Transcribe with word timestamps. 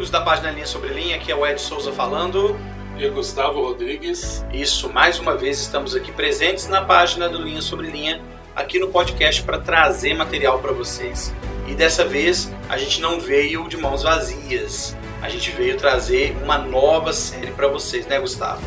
amigos 0.00 0.10
da 0.10 0.22
página 0.22 0.50
Linha 0.50 0.66
Sobre 0.66 0.88
Linha, 0.88 1.16
aqui 1.16 1.30
é 1.30 1.36
o 1.36 1.46
Ed 1.46 1.60
Souza 1.60 1.92
falando. 1.92 2.58
E 2.96 3.06
Gustavo 3.10 3.60
Rodrigues. 3.60 4.42
Isso, 4.50 4.90
mais 4.90 5.18
uma 5.18 5.36
vez 5.36 5.60
estamos 5.60 5.94
aqui 5.94 6.10
presentes 6.10 6.68
na 6.68 6.82
página 6.82 7.28
do 7.28 7.42
Linha 7.42 7.60
Sobre 7.60 7.88
Linha, 7.88 8.22
aqui 8.56 8.78
no 8.78 8.88
podcast 8.88 9.42
para 9.42 9.58
trazer 9.58 10.14
material 10.14 10.58
para 10.58 10.72
vocês. 10.72 11.34
E 11.68 11.74
dessa 11.74 12.02
vez 12.02 12.50
a 12.70 12.78
gente 12.78 12.98
não 13.02 13.20
veio 13.20 13.68
de 13.68 13.76
mãos 13.76 14.02
vazias, 14.02 14.96
a 15.20 15.28
gente 15.28 15.50
veio 15.50 15.76
trazer 15.76 16.34
uma 16.42 16.56
nova 16.56 17.12
série 17.12 17.52
para 17.52 17.68
vocês, 17.68 18.06
né, 18.06 18.18
Gustavo? 18.18 18.62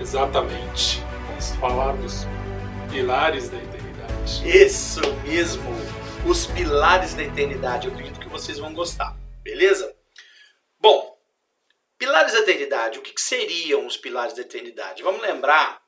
Exatamente. 0.00 1.00
Vamos 1.28 1.50
falar 1.60 1.92
dos 1.92 2.26
pilares 2.90 3.48
da 3.48 3.58
eternidade. 3.58 4.42
Isso 4.44 5.00
mesmo, 5.24 5.72
os 6.24 6.46
pilares 6.46 7.14
da 7.14 7.22
eternidade. 7.22 7.86
Eu 7.86 7.92
acredito 7.92 8.18
que 8.18 8.28
vocês 8.28 8.58
vão 8.58 8.74
gostar, 8.74 9.14
beleza? 9.44 9.95
Bom, 10.78 11.18
pilares 11.98 12.32
da 12.32 12.40
eternidade, 12.40 12.98
o 12.98 13.02
que, 13.02 13.12
que 13.12 13.20
seriam 13.20 13.86
os 13.86 13.96
pilares 13.96 14.34
da 14.34 14.42
eternidade? 14.42 15.02
Vamos 15.02 15.22
lembrar, 15.22 15.82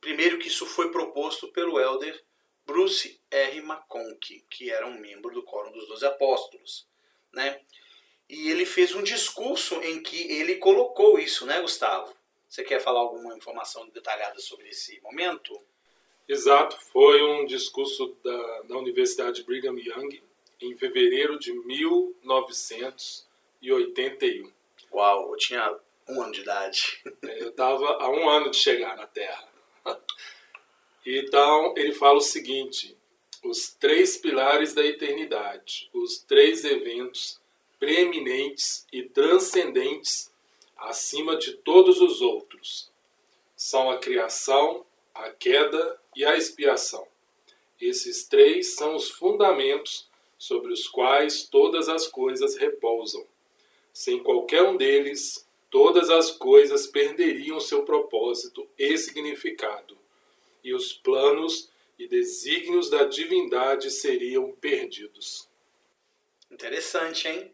primeiro, 0.00 0.38
que 0.38 0.48
isso 0.48 0.66
foi 0.66 0.90
proposto 0.90 1.48
pelo 1.48 1.80
Elder 1.80 2.22
Bruce 2.66 3.18
R. 3.30 3.58
McConkie, 3.58 4.44
que 4.50 4.70
era 4.70 4.86
um 4.86 4.98
membro 4.98 5.32
do 5.32 5.42
Quórum 5.42 5.72
dos 5.72 5.88
Doze 5.88 6.04
Apóstolos, 6.04 6.86
né? 7.32 7.60
E 8.28 8.50
ele 8.50 8.66
fez 8.66 8.94
um 8.94 9.02
discurso 9.02 9.74
em 9.82 10.02
que 10.02 10.30
ele 10.30 10.56
colocou 10.56 11.18
isso, 11.18 11.46
né, 11.46 11.62
Gustavo? 11.62 12.14
Você 12.46 12.62
quer 12.62 12.80
falar 12.80 13.00
alguma 13.00 13.34
informação 13.36 13.88
detalhada 13.88 14.38
sobre 14.38 14.68
esse 14.68 15.00
momento? 15.00 15.58
Exato, 16.28 16.78
foi 16.92 17.22
um 17.22 17.46
discurso 17.46 18.14
da, 18.22 18.62
da 18.62 18.76
Universidade 18.76 19.42
Brigham 19.44 19.78
Young 19.78 20.22
em 20.60 20.76
fevereiro 20.76 21.38
de 21.38 21.52
1981. 23.60 24.52
Uau, 24.92 25.32
eu 25.32 25.36
tinha 25.36 25.76
um 26.08 26.22
ano 26.22 26.32
de 26.32 26.40
idade. 26.40 27.00
É, 27.22 27.42
eu 27.42 27.50
estava 27.50 27.86
há 28.02 28.10
um 28.10 28.28
ano 28.28 28.50
de 28.50 28.56
chegar 28.56 28.96
na 28.96 29.06
Terra. 29.06 29.48
Então, 31.10 31.72
ele 31.74 31.94
fala 31.94 32.18
o 32.18 32.20
seguinte: 32.20 32.94
os 33.42 33.70
três 33.70 34.18
pilares 34.18 34.74
da 34.74 34.84
eternidade, 34.84 35.88
os 35.94 36.18
três 36.18 36.64
eventos 36.64 37.40
preeminentes 37.78 38.86
e 38.92 39.04
transcendentes 39.04 40.30
acima 40.76 41.36
de 41.36 41.54
todos 41.54 42.00
os 42.02 42.20
outros, 42.20 42.90
são 43.56 43.90
a 43.90 43.98
criação, 43.98 44.84
a 45.14 45.30
queda 45.30 45.98
e 46.14 46.26
a 46.26 46.36
expiação. 46.36 47.06
Esses 47.80 48.24
três 48.24 48.74
são 48.74 48.94
os 48.94 49.08
fundamentos 49.08 50.06
sobre 50.36 50.72
os 50.72 50.86
quais 50.86 51.44
todas 51.44 51.88
as 51.88 52.06
coisas 52.06 52.56
repousam. 52.56 53.24
Sem 53.98 54.22
qualquer 54.22 54.62
um 54.62 54.76
deles, 54.76 55.44
todas 55.68 56.08
as 56.08 56.30
coisas 56.30 56.86
perderiam 56.86 57.58
seu 57.58 57.84
propósito 57.84 58.64
e 58.78 58.96
significado 58.96 59.98
e 60.62 60.72
os 60.72 60.92
planos 60.92 61.68
e 61.98 62.06
desígnios 62.06 62.88
da 62.88 63.06
divindade 63.06 63.90
seriam 63.90 64.52
perdidos. 64.52 65.48
Interessante, 66.48 67.26
hein? 67.26 67.52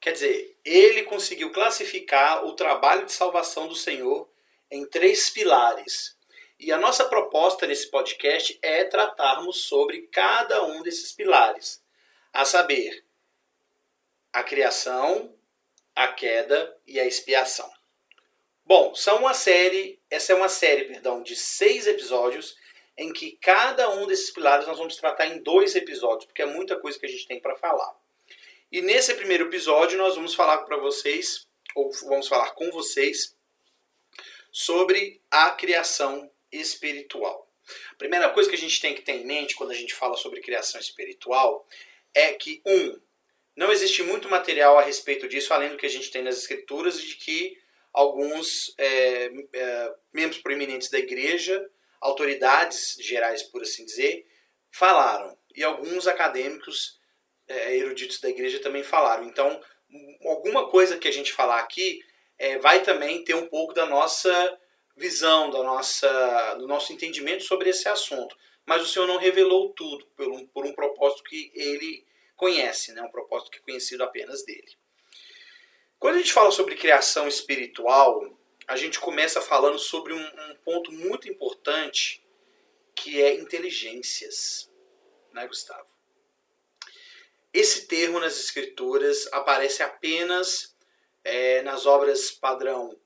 Quer 0.00 0.10
dizer, 0.10 0.56
ele 0.64 1.04
conseguiu 1.04 1.52
classificar 1.52 2.44
o 2.44 2.54
trabalho 2.54 3.06
de 3.06 3.12
salvação 3.12 3.68
do 3.68 3.76
Senhor 3.76 4.28
em 4.72 4.84
três 4.84 5.30
pilares. 5.30 6.16
E 6.58 6.72
a 6.72 6.78
nossa 6.78 7.04
proposta 7.04 7.64
nesse 7.64 7.88
podcast 7.88 8.58
é 8.60 8.82
tratarmos 8.86 9.66
sobre 9.66 10.08
cada 10.08 10.64
um 10.64 10.82
desses 10.82 11.12
pilares, 11.12 11.80
a 12.32 12.44
saber, 12.44 13.04
a 14.32 14.42
criação, 14.42 15.32
a 16.00 16.08
queda 16.14 16.74
e 16.86 16.98
a 16.98 17.06
expiação. 17.06 17.70
Bom, 18.64 18.94
são 18.94 19.18
uma 19.18 19.34
série, 19.34 20.00
essa 20.08 20.32
é 20.32 20.34
uma 20.34 20.48
série, 20.48 20.84
perdão, 20.84 21.22
de 21.22 21.36
seis 21.36 21.86
episódios 21.86 22.56
em 22.96 23.12
que 23.12 23.32
cada 23.32 23.90
um 23.90 24.06
desses 24.06 24.30
pilares 24.30 24.66
nós 24.66 24.78
vamos 24.78 24.96
tratar 24.96 25.26
em 25.26 25.42
dois 25.42 25.74
episódios, 25.74 26.24
porque 26.24 26.40
é 26.40 26.46
muita 26.46 26.78
coisa 26.80 26.98
que 26.98 27.04
a 27.04 27.08
gente 27.08 27.26
tem 27.26 27.38
para 27.38 27.54
falar. 27.54 27.94
E 28.72 28.80
nesse 28.80 29.12
primeiro 29.14 29.44
episódio 29.44 29.98
nós 29.98 30.14
vamos 30.14 30.34
falar 30.34 30.58
para 30.58 30.78
vocês, 30.78 31.46
ou 31.74 31.92
vamos 32.08 32.28
falar 32.28 32.52
com 32.52 32.70
vocês, 32.70 33.36
sobre 34.50 35.20
a 35.30 35.50
criação 35.50 36.30
espiritual. 36.50 37.46
A 37.92 37.96
primeira 37.96 38.30
coisa 38.30 38.48
que 38.48 38.56
a 38.56 38.58
gente 38.58 38.80
tem 38.80 38.94
que 38.94 39.02
ter 39.02 39.12
em 39.12 39.26
mente 39.26 39.54
quando 39.54 39.72
a 39.72 39.74
gente 39.74 39.94
fala 39.94 40.16
sobre 40.16 40.40
criação 40.40 40.80
espiritual 40.80 41.66
é 42.14 42.32
que, 42.32 42.62
um, 42.64 42.98
não 43.60 43.70
existe 43.70 44.02
muito 44.02 44.26
material 44.26 44.78
a 44.78 44.82
respeito 44.82 45.28
disso, 45.28 45.52
além 45.52 45.68
do 45.68 45.76
que 45.76 45.84
a 45.84 45.90
gente 45.90 46.10
tem 46.10 46.22
nas 46.22 46.38
escrituras, 46.38 46.98
de 46.98 47.14
que 47.16 47.58
alguns 47.92 48.74
é, 48.78 49.30
é, 49.52 49.94
membros 50.10 50.40
proeminentes 50.40 50.88
da 50.88 50.98
igreja, 50.98 51.62
autoridades 52.00 52.96
gerais, 52.98 53.42
por 53.42 53.60
assim 53.60 53.84
dizer, 53.84 54.26
falaram. 54.70 55.36
E 55.54 55.62
alguns 55.62 56.06
acadêmicos 56.06 56.98
é, 57.46 57.76
eruditos 57.76 58.18
da 58.18 58.30
igreja 58.30 58.60
também 58.60 58.82
falaram. 58.82 59.24
Então, 59.24 59.60
alguma 60.24 60.70
coisa 60.70 60.96
que 60.96 61.06
a 61.06 61.12
gente 61.12 61.30
falar 61.30 61.58
aqui 61.58 62.00
é, 62.38 62.56
vai 62.56 62.82
também 62.82 63.22
ter 63.24 63.34
um 63.34 63.46
pouco 63.46 63.74
da 63.74 63.84
nossa 63.84 64.58
visão, 64.96 65.50
da 65.50 65.62
nossa, 65.62 66.54
do 66.54 66.66
nosso 66.66 66.94
entendimento 66.94 67.42
sobre 67.42 67.68
esse 67.68 67.86
assunto. 67.86 68.34
Mas 68.64 68.80
o 68.80 68.86
Senhor 68.86 69.06
não 69.06 69.18
revelou 69.18 69.74
tudo 69.74 70.06
por 70.16 70.28
um, 70.28 70.46
por 70.46 70.64
um 70.64 70.72
propósito 70.72 71.24
que 71.24 71.52
ele 71.54 72.08
conhece, 72.40 72.92
né? 72.92 73.02
um 73.02 73.10
propósito 73.10 73.50
que 73.50 73.58
é 73.58 73.60
conhecido 73.60 74.02
apenas 74.02 74.42
dele. 74.42 74.74
Quando 75.98 76.14
a 76.14 76.18
gente 76.18 76.32
fala 76.32 76.50
sobre 76.50 76.74
criação 76.74 77.28
espiritual, 77.28 78.34
a 78.66 78.76
gente 78.76 78.98
começa 78.98 79.42
falando 79.42 79.78
sobre 79.78 80.14
um, 80.14 80.26
um 80.50 80.54
ponto 80.64 80.90
muito 80.90 81.28
importante 81.28 82.24
que 82.94 83.20
é 83.22 83.34
inteligências, 83.34 84.70
né, 85.34 85.46
Gustavo? 85.46 85.86
Esse 87.52 87.86
termo 87.86 88.18
nas 88.18 88.40
escrituras 88.40 89.28
aparece 89.32 89.82
apenas 89.82 90.74
é, 91.22 91.60
nas 91.60 91.84
obras 91.84 92.30
padrão 92.30 92.98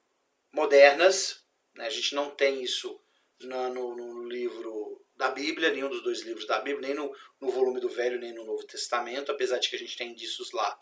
modernas. 0.53 1.45
Né? 1.75 1.87
A 1.87 1.91
gente 1.91 2.15
não 2.15 2.31
tem 2.31 2.63
isso 2.63 3.01
no, 3.41 3.69
no, 3.75 3.97
no, 3.97 4.29
livro 4.29 4.94
da 5.17 5.31
Bíblia, 5.31 5.71
nenhum 5.71 5.89
dos 5.89 6.03
dois 6.03 6.23
livros 6.23 6.47
da 6.47 6.61
Bíblia, 6.61 6.89
nem 6.89 6.97
no, 6.97 7.15
no 7.41 7.51
volume 7.51 7.81
do 7.81 7.89
Velho, 7.89 8.19
nem 8.19 8.33
no 8.33 8.45
Novo 8.45 8.65
Testamento, 8.65 9.31
apesar 9.31 9.59
de 9.59 9.69
que 9.69 9.77
a 9.77 9.79
gente 9.79 9.97
tem 9.97 10.11
indícios 10.11 10.53
lá 10.53 10.79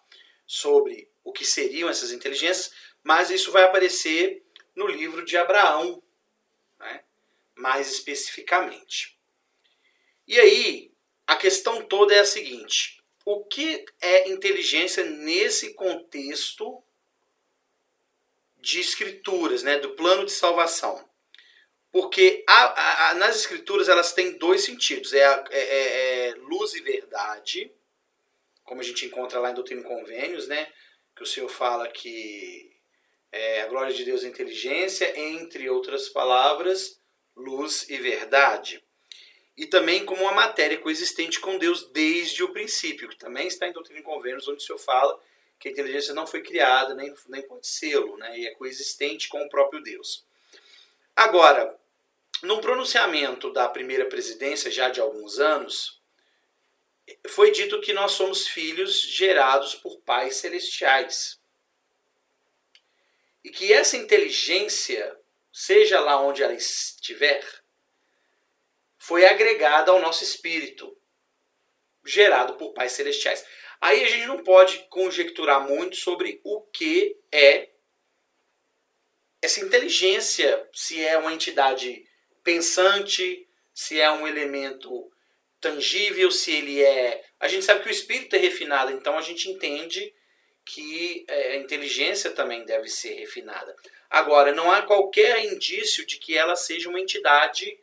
sobre 0.47 1.11
o 1.23 1.33
que 1.33 1.45
seriam 1.45 1.89
essas 1.89 2.13
inteligências, 2.13 2.73
mas 3.03 3.31
isso 3.31 3.53
vai 3.53 3.65
aparecer 3.65 4.43
no 4.75 4.87
livro 4.87 5.25
de 5.25 5.37
Abraão, 5.37 6.03
né? 6.79 7.05
mais 7.55 7.91
especificamente. 7.91 9.19
E 10.27 10.39
aí, 10.39 10.91
a 11.27 11.37
questão 11.37 11.85
toda 11.85 12.15
é 12.15 12.21
a 12.21 12.25
seguinte: 12.25 13.03
o 13.25 13.45
que 13.45 13.85
é 14.01 14.29
inteligência 14.29 15.05
nesse 15.05 15.75
contexto 15.75 16.83
de 18.59 18.81
escrituras, 18.81 19.63
né, 19.63 19.79
do 19.79 19.91
plano 19.91 20.25
de 20.25 20.33
salvação? 20.33 21.09
Porque 21.93 22.43
a, 22.49 22.63
a, 22.65 23.11
a, 23.11 23.15
nas 23.15 23.37
escrituras 23.37 23.89
elas 23.89 24.13
têm 24.13 24.39
dois 24.39 24.65
sentidos: 24.65 25.13
é, 25.13 25.23
é, 25.51 25.59
é, 25.59 26.29
é 26.29 26.35
luz 26.37 26.75
e 26.75 26.81
verdade 26.81 27.71
como 28.73 28.81
a 28.81 28.85
gente 28.85 29.05
encontra 29.05 29.39
lá 29.39 29.51
em 29.51 29.55
Doutrina 29.55 29.83
e 29.83 29.85
Convênios, 29.85 30.49
né? 30.49 30.67
Que 31.15 31.23
o 31.23 31.27
Senhor 31.27 31.49
fala 31.49 31.89
que 31.89 32.75
é, 33.31 33.63
a 33.63 33.67
glória 33.67 33.93
de 33.93 34.03
Deus 34.03 34.25
é 34.25 34.29
inteligência, 34.29 35.13
entre 35.19 35.69
outras 35.69 36.09
palavras, 36.09 36.99
luz 37.37 37.89
e 37.91 37.99
verdade. 37.99 38.83
E 39.57 39.67
também 39.67 40.07
como 40.07 40.23
uma 40.23 40.33
matéria 40.33 40.79
coexistente 40.79 41.39
com 41.39 41.59
Deus 41.59 41.91
desde 41.91 42.43
o 42.43 42.49
princípio, 42.49 43.09
que 43.09 43.19
também 43.19 43.47
está 43.47 43.69
em 43.69 43.73
Doutrina 43.73 44.01
e 44.01 44.03
Convênios, 44.03 44.49
onde 44.49 44.63
o 44.63 44.67
Senhor 44.67 44.79
fala 44.79 45.21
que 45.59 45.69
a 45.69 45.73
inteligência 45.73 46.15
não 46.15 46.27
foi 46.27 46.41
criada, 46.41 46.95
nem, 46.95 47.15
nem 47.29 47.43
pode 47.43 47.67
sê-lo, 47.67 48.17
né? 48.17 48.39
e 48.39 48.47
é 48.47 48.55
coexistente 48.55 49.29
com 49.29 49.45
o 49.45 49.49
próprio 49.51 49.83
Deus. 49.83 50.25
Agora, 51.15 51.79
num 52.43 52.61
pronunciamento 52.61 53.53
da 53.53 53.69
primeira 53.69 54.07
presidência, 54.07 54.71
já 54.71 54.89
de 54.89 55.01
alguns 55.01 55.39
anos, 55.39 56.01
foi 57.29 57.53
dito 57.53 57.81
que 57.81 57.93
nós 57.93 58.13
somos 58.13 58.49
filhos 58.49 59.01
gerados 59.01 59.75
por 59.77 60.01
pais 60.01 60.37
celestiais. 60.37 61.41
E 63.45 63.51
que 63.51 63.73
essa 63.73 63.97
inteligência, 63.97 65.17
seja 65.53 66.01
lá 66.01 66.21
onde 66.21 66.43
ela 66.43 66.55
estiver, 66.55 67.45
foi 68.99 69.25
agregada 69.25 69.91
ao 69.91 70.01
nosso 70.01 70.25
espírito, 70.25 70.97
gerado 72.05 72.55
por 72.55 72.73
pais 72.73 72.93
celestiais. 72.93 73.45
Aí 73.81 74.03
a 74.03 74.09
gente 74.09 74.27
não 74.27 74.43
pode 74.43 74.87
conjecturar 74.89 75.67
muito 75.67 75.97
sobre 75.97 76.41
o 76.45 76.61
que 76.63 77.17
é 77.31 77.71
essa 79.41 79.61
inteligência, 79.61 80.69
se 80.73 81.05
é 81.05 81.19
uma 81.19 81.33
entidade 81.33 82.09
pensante, 82.43 83.47
se 83.75 84.01
é 84.01 84.11
um 84.11 84.27
elemento 84.27 85.11
tangível, 85.61 86.31
se 86.31 86.53
ele 86.53 86.83
é. 86.83 87.25
A 87.39 87.49
gente 87.49 87.65
sabe 87.65 87.83
que 87.83 87.89
o 87.89 87.93
espírito 87.93 88.35
é 88.35 88.39
refinado, 88.39 88.93
então 88.93 89.17
a 89.17 89.23
gente 89.23 89.49
entende 89.49 90.13
que 90.65 91.25
é, 91.29 91.53
a 91.53 91.57
inteligência 91.57 92.31
também 92.31 92.65
deve 92.65 92.89
ser 92.89 93.15
refinada. 93.15 93.75
Agora, 94.11 94.53
não 94.53 94.71
há 94.71 94.83
qualquer 94.83 95.45
indício 95.45 96.05
de 96.07 96.19
que 96.19 96.37
ela 96.37 96.55
seja 96.55 96.89
uma 96.89 97.01
entidade 97.01 97.79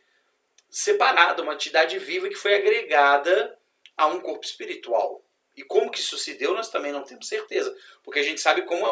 separada, 0.70 1.42
uma 1.42 1.56
entidade 1.56 1.98
viva 1.98 2.30
que 2.30 2.36
foi 2.36 2.54
agregada 2.54 3.58
a 3.98 4.08
um 4.08 4.20
corpo 4.20 4.46
espiritual. 4.46 5.24
E 5.58 5.64
como 5.64 5.92
que 5.92 6.00
isso 6.00 6.18
se 6.18 6.36
deu, 6.36 6.54
nós 6.54 6.70
também 6.70 6.92
não 6.92 7.04
temos 7.04 7.28
certeza. 7.28 7.76
Porque 8.04 8.20
a 8.20 8.24
gente 8.24 8.40
sabe 8.40 8.62
como 8.62 8.86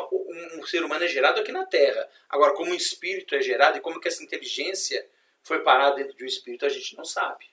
um 0.58 0.66
ser 0.66 0.84
humano 0.84 1.06
é 1.06 1.08
gerado 1.08 1.40
aqui 1.40 1.52
na 1.52 1.66
Terra. 1.66 2.10
Agora, 2.28 2.54
como 2.54 2.72
um 2.72 2.76
espírito 2.76 3.36
é 3.36 3.42
gerado 3.42 3.78
e 3.78 3.82
como 3.82 4.02
que 4.02 4.08
essa 4.08 4.24
inteligência 4.24 5.08
foi 5.48 5.62
parar 5.62 5.92
dentro 5.92 6.16
de 6.16 6.24
um 6.24 6.28
espírito, 6.28 6.66
a 6.66 6.70
gente 6.70 6.96
não 6.98 7.06
sabe. 7.06 7.46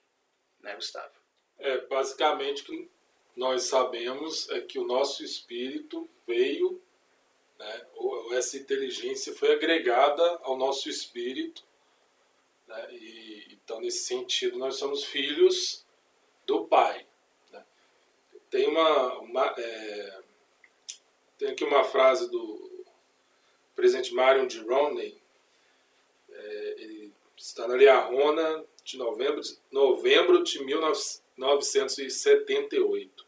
Né, 0.60 0.74
Gustavo? 0.74 1.12
É, 1.58 1.78
basicamente, 1.86 2.62
o 2.62 2.64
que 2.64 2.90
nós 3.36 3.64
sabemos 3.64 4.48
é 4.50 4.60
que 4.60 4.78
o 4.78 4.86
nosso 4.86 5.24
espírito 5.24 6.08
veio, 6.26 6.82
né, 7.58 7.86
essa 8.32 8.56
inteligência 8.56 9.34
foi 9.34 9.52
agregada 9.52 10.22
ao 10.42 10.56
nosso 10.56 10.88
espírito. 10.88 11.62
Né, 12.66 12.94
e, 12.94 13.46
então, 13.52 13.80
nesse 13.80 14.04
sentido, 14.04 14.58
nós 14.58 14.76
somos 14.76 15.04
filhos 15.04 15.84
do 16.44 16.66
Pai. 16.66 17.06
Né. 17.52 17.64
Tem 18.50 18.66
uma, 18.66 19.18
uma 19.20 19.54
é, 19.56 20.22
tem 21.38 21.48
aqui 21.48 21.64
uma 21.64 21.84
frase 21.84 22.30
do 22.30 22.84
presidente 23.74 24.14
Marion 24.14 24.46
de 24.46 24.60
Romney, 24.60 25.20
é, 26.30 26.74
ele 26.78 27.03
está 27.44 27.68
na 27.68 27.76
Liarona 27.76 28.64
de 28.82 28.96
novembro, 28.96 29.42
novembro 29.70 30.42
de 30.42 30.64
1978. 30.64 33.26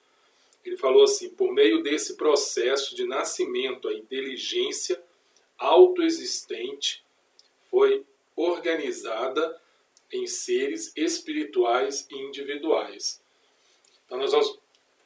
Ele 0.65 0.79
falou 0.79 1.05
assim: 1.05 1.29
por 1.29 1.53
meio 1.53 1.83
desse 1.83 2.17
processo 2.17 2.97
de 2.97 3.07
nascimento, 3.07 3.89
a 3.89 3.95
inteligência 3.95 4.99
autoexistente 5.59 7.05
foi 7.71 8.07
organizada 8.35 9.61
em 10.11 10.27
seres 10.27 10.91
espirituais 10.97 12.07
e 12.11 12.17
individuais. 12.17 13.21
Então, 14.07 14.17
nós 14.17 14.33
vamos 14.33 14.59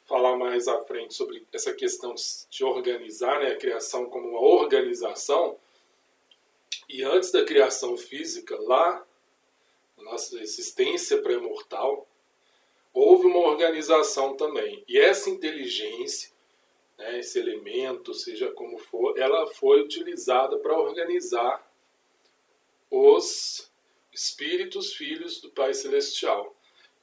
falar 0.07 0.37
mais 0.37 0.69
à 0.69 0.81
frente 0.85 1.13
sobre 1.13 1.45
essa 1.51 1.73
questão 1.73 2.15
de 2.49 2.63
organizar, 2.63 3.41
né, 3.41 3.51
a 3.51 3.57
criação 3.57 4.05
como 4.05 4.29
uma 4.29 4.39
organização. 4.39 5.59
E 6.91 7.03
antes 7.03 7.31
da 7.31 7.45
criação 7.45 7.95
física, 7.95 8.59
lá 8.59 9.05
nossa 10.03 10.37
existência 10.41 11.21
pré-mortal, 11.21 12.05
houve 12.93 13.27
uma 13.27 13.39
organização 13.39 14.35
também. 14.35 14.83
E 14.87 14.99
essa 14.99 15.29
inteligência, 15.29 16.29
né, 16.97 17.19
esse 17.19 17.39
elemento, 17.39 18.13
seja 18.13 18.51
como 18.51 18.77
for, 18.77 19.17
ela 19.17 19.47
foi 19.47 19.81
utilizada 19.81 20.57
para 20.57 20.77
organizar 20.77 21.65
os 22.89 23.69
espíritos 24.13 24.93
filhos 24.93 25.39
do 25.39 25.49
Pai 25.49 25.73
Celestial. 25.73 26.53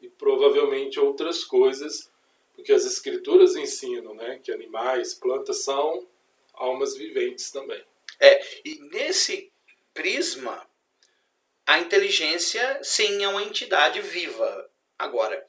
E 0.02 0.08
provavelmente 0.08 1.00
outras 1.00 1.42
coisas, 1.42 2.10
porque 2.54 2.72
as 2.72 2.84
escrituras 2.84 3.56
ensinam 3.56 4.14
né, 4.14 4.38
que 4.42 4.52
animais, 4.52 5.14
plantas 5.14 5.64
são 5.64 6.06
almas 6.52 6.94
viventes 6.94 7.50
também. 7.50 7.82
É, 8.20 8.44
e 8.64 8.78
nesse 8.90 9.50
prisma, 9.98 10.64
a 11.66 11.80
inteligência, 11.80 12.78
sim, 12.84 13.24
é 13.24 13.28
uma 13.28 13.42
entidade 13.42 14.00
viva. 14.00 14.70
Agora, 14.96 15.44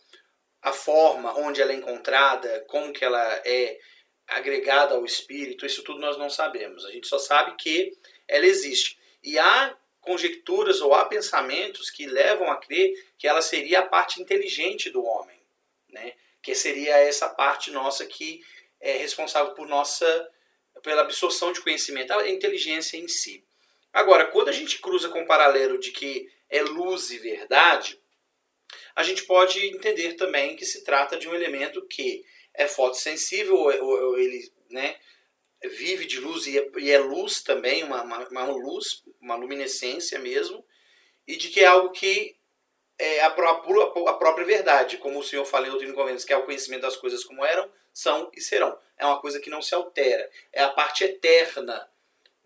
a 0.59 0.73
forma 0.73 1.37
onde 1.37 1.61
ela 1.61 1.71
é 1.71 1.75
encontrada, 1.75 2.65
como 2.67 2.91
que 2.91 3.05
ela 3.05 3.23
é 3.45 3.79
agregada 4.27 4.95
ao 4.95 5.05
espírito, 5.05 5.67
isso 5.67 5.83
tudo 5.83 5.99
nós 5.99 6.17
não 6.17 6.31
sabemos. 6.31 6.83
A 6.83 6.91
gente 6.91 7.07
só 7.07 7.19
sabe 7.19 7.55
que 7.57 7.95
ela 8.27 8.47
existe. 8.47 8.97
E 9.21 9.37
há 9.37 9.77
conjecturas 10.01 10.81
ou 10.81 10.95
há 10.95 11.05
pensamentos 11.05 11.91
que 11.91 12.07
levam 12.07 12.49
a 12.49 12.57
crer 12.57 12.91
que 13.19 13.27
ela 13.27 13.43
seria 13.43 13.81
a 13.81 13.87
parte 13.87 14.19
inteligente 14.19 14.89
do 14.89 15.05
homem, 15.05 15.39
né? 15.89 16.13
Que 16.41 16.55
seria 16.55 16.97
essa 16.97 17.29
parte 17.29 17.69
nossa 17.69 18.03
que 18.03 18.43
é 18.81 18.93
responsável 18.93 19.53
por 19.53 19.67
nossa 19.67 20.31
pela 20.81 21.01
absorção 21.01 21.53
de 21.53 21.61
conhecimento, 21.61 22.13
a 22.13 22.27
inteligência 22.27 22.97
em 22.97 23.07
si. 23.07 23.43
Agora, 23.91 24.27
quando 24.27 24.49
a 24.49 24.53
gente 24.53 24.79
cruza 24.79 25.09
com 25.09 25.21
o 25.21 25.27
paralelo 25.27 25.79
de 25.79 25.91
que 25.91 26.29
é 26.49 26.61
luz 26.61 27.11
e 27.11 27.17
verdade, 27.17 27.99
a 28.95 29.03
gente 29.03 29.23
pode 29.23 29.65
entender 29.67 30.13
também 30.13 30.55
que 30.55 30.65
se 30.65 30.83
trata 30.83 31.17
de 31.17 31.27
um 31.27 31.33
elemento 31.33 31.85
que 31.87 32.23
é 32.53 32.67
fotossensível, 32.67 33.55
ou, 33.55 34.17
ele 34.17 34.51
né, 34.69 34.97
vive 35.63 36.05
de 36.05 36.19
luz 36.19 36.45
e 36.47 36.57
é, 36.57 36.69
e 36.77 36.91
é 36.91 36.99
luz 36.99 37.41
também, 37.41 37.83
uma, 37.83 38.03
uma, 38.03 38.27
uma, 38.27 38.45
luz, 38.45 39.03
uma 39.19 39.35
luminescência 39.35 40.19
mesmo, 40.19 40.65
e 41.27 41.35
de 41.35 41.49
que 41.49 41.61
é 41.61 41.65
algo 41.65 41.91
que 41.91 42.35
é 42.97 43.21
a, 43.21 43.27
a, 43.27 44.13
própria 44.13 44.45
verdade, 44.45 44.97
como 44.97 45.19
o 45.19 45.23
Senhor 45.23 45.45
fala 45.45 45.67
em 45.67 45.71
outro 45.71 45.91
Convênios, 45.93 46.25
que 46.25 46.33
é 46.33 46.37
o 46.37 46.45
conhecimento 46.45 46.81
das 46.81 46.97
coisas 46.97 47.23
como 47.23 47.45
eram, 47.45 47.71
são 47.93 48.29
e 48.35 48.41
serão. 48.41 48.77
É 48.97 49.05
uma 49.05 49.21
coisa 49.21 49.39
que 49.39 49.49
não 49.49 49.61
se 49.61 49.73
altera, 49.73 50.29
é 50.51 50.61
a 50.61 50.69
parte 50.69 51.03
eterna 51.03 51.89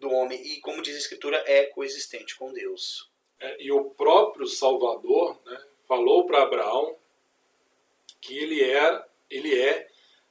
do 0.03 0.11
homem 0.11 0.39
e, 0.45 0.59
como 0.59 0.81
diz 0.81 0.95
a 0.95 0.99
Escritura, 0.99 1.43
é 1.47 1.65
coexistente 1.65 2.35
com 2.35 2.53
Deus. 2.53 3.09
É, 3.39 3.63
e 3.63 3.71
o 3.71 3.85
próprio 3.91 4.45
Salvador 4.45 5.39
né, 5.45 5.65
falou 5.87 6.25
para 6.25 6.43
Abraão 6.43 6.95
que 8.21 8.37
ele 8.37 8.61
é, 8.61 9.05
ele 9.29 9.59
é 9.59 9.89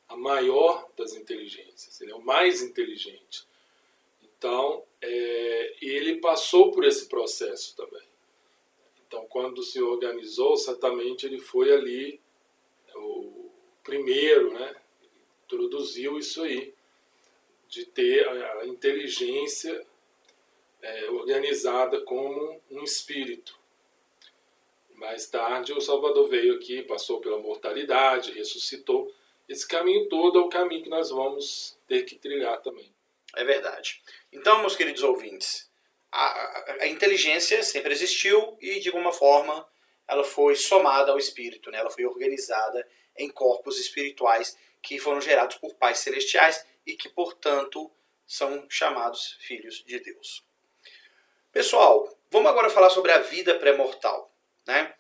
a 0.09 0.17
maior 0.17 0.89
das 0.97 1.15
inteligências, 1.15 2.01
ele 2.01 2.13
é 2.13 2.15
o 2.15 2.23
mais 2.23 2.63
inteligente. 2.63 3.45
Então, 4.23 4.83
é, 5.01 5.75
ele 5.81 6.21
passou 6.21 6.71
por 6.71 6.85
esse 6.85 7.07
processo 7.09 7.75
também. 7.77 8.07
Então, 9.07 9.27
quando 9.27 9.63
se 9.63 9.81
organizou, 9.81 10.57
certamente 10.57 11.27
ele 11.27 11.39
foi 11.39 11.73
ali 11.73 12.21
o 12.95 13.51
primeiro, 13.85 14.53
né? 14.55 14.75
Introduziu 15.45 16.19
isso 16.19 16.43
aí 16.43 16.73
de 17.73 17.87
ter 17.87 18.29
a 18.29 18.67
inteligência 18.67 19.83
é, 20.83 21.11
organizada 21.11 22.03
como 22.03 22.61
um 22.71 22.85
espírito. 22.85 23.59
Mais 24.97 25.27
tarde, 25.27 25.73
o 25.73 25.81
Salvador 25.81 26.29
veio 26.29 26.57
aqui, 26.57 26.83
passou 26.83 27.19
pela 27.23 27.39
mortalidade, 27.39 28.33
ressuscitou. 28.33 29.11
Esse 29.49 29.67
caminho 29.67 30.07
todo 30.11 30.39
é 30.39 30.43
o 30.43 30.51
caminho 30.51 30.83
que 30.83 30.91
nós 30.91 31.09
vamos 31.09 31.75
ter 31.89 32.03
que 32.03 32.15
trilhar 32.15 32.61
também. 32.61 32.93
É 33.35 33.43
verdade. 33.43 34.03
Então, 34.31 34.61
meus 34.61 34.77
queridos 34.77 35.03
ouvintes, 35.03 35.67
a, 36.13 36.27
a, 36.27 36.77
a 36.83 36.87
inteligência 36.89 37.63
sempre 37.63 37.93
existiu 37.93 38.55
e, 38.61 38.81
de 38.81 38.91
alguma 38.91 39.13
forma, 39.13 39.67
ela 40.07 40.25
foi 40.25 40.57
somada 40.57 41.11
ao 41.11 41.19
espírito, 41.19 41.71
né? 41.71 41.79
ela 41.79 41.91
foi 41.91 42.05
organizada 42.05 42.87
em 43.17 43.31
corpos 43.31 43.81
espirituais 43.81 44.59
que 44.83 44.99
foram 44.99 45.23
gerados 45.23 45.57
por 45.57 45.75
pais 45.77 46.01
celestiais 46.01 46.67
e 46.87 46.95
que, 46.95 47.09
portanto, 47.09 47.91
são 48.27 48.67
chamados 48.71 49.37
filhos 49.41 49.85
de 49.85 49.99
Deus. 50.01 50.45
Pessoal, 51.53 52.09
vamos 52.31 52.51
agora 52.51 52.71
falar 52.71 52.91
sobre 52.91 53.13
a 53.13 53.19
vida 53.19 53.59
pré-mortal. 53.59 54.33
Né? 54.67 54.95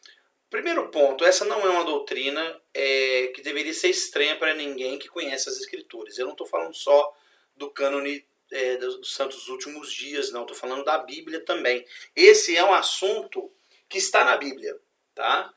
Primeiro 0.50 0.90
ponto, 0.90 1.24
essa 1.24 1.44
não 1.44 1.60
é 1.60 1.70
uma 1.70 1.84
doutrina 1.84 2.60
é, 2.74 3.28
que 3.28 3.40
deveria 3.40 3.72
ser 3.72 3.88
estranha 3.88 4.36
para 4.36 4.54
ninguém 4.54 4.98
que 4.98 5.08
conhece 5.08 5.48
as 5.48 5.58
Escrituras. 5.58 6.18
Eu 6.18 6.26
não 6.26 6.32
estou 6.32 6.46
falando 6.46 6.74
só 6.74 7.16
do 7.56 7.70
cânone 7.70 8.26
é, 8.50 8.76
dos 8.76 9.14
Santos 9.14 9.48
Últimos 9.48 9.90
Dias, 9.90 10.30
não. 10.30 10.42
Estou 10.42 10.56
falando 10.56 10.84
da 10.84 10.98
Bíblia 10.98 11.40
também. 11.40 11.86
Esse 12.14 12.54
é 12.54 12.62
um 12.62 12.74
assunto 12.74 13.50
que 13.88 13.96
está 13.96 14.24
na 14.24 14.36
Bíblia. 14.36 14.78
Tá? 15.14 15.52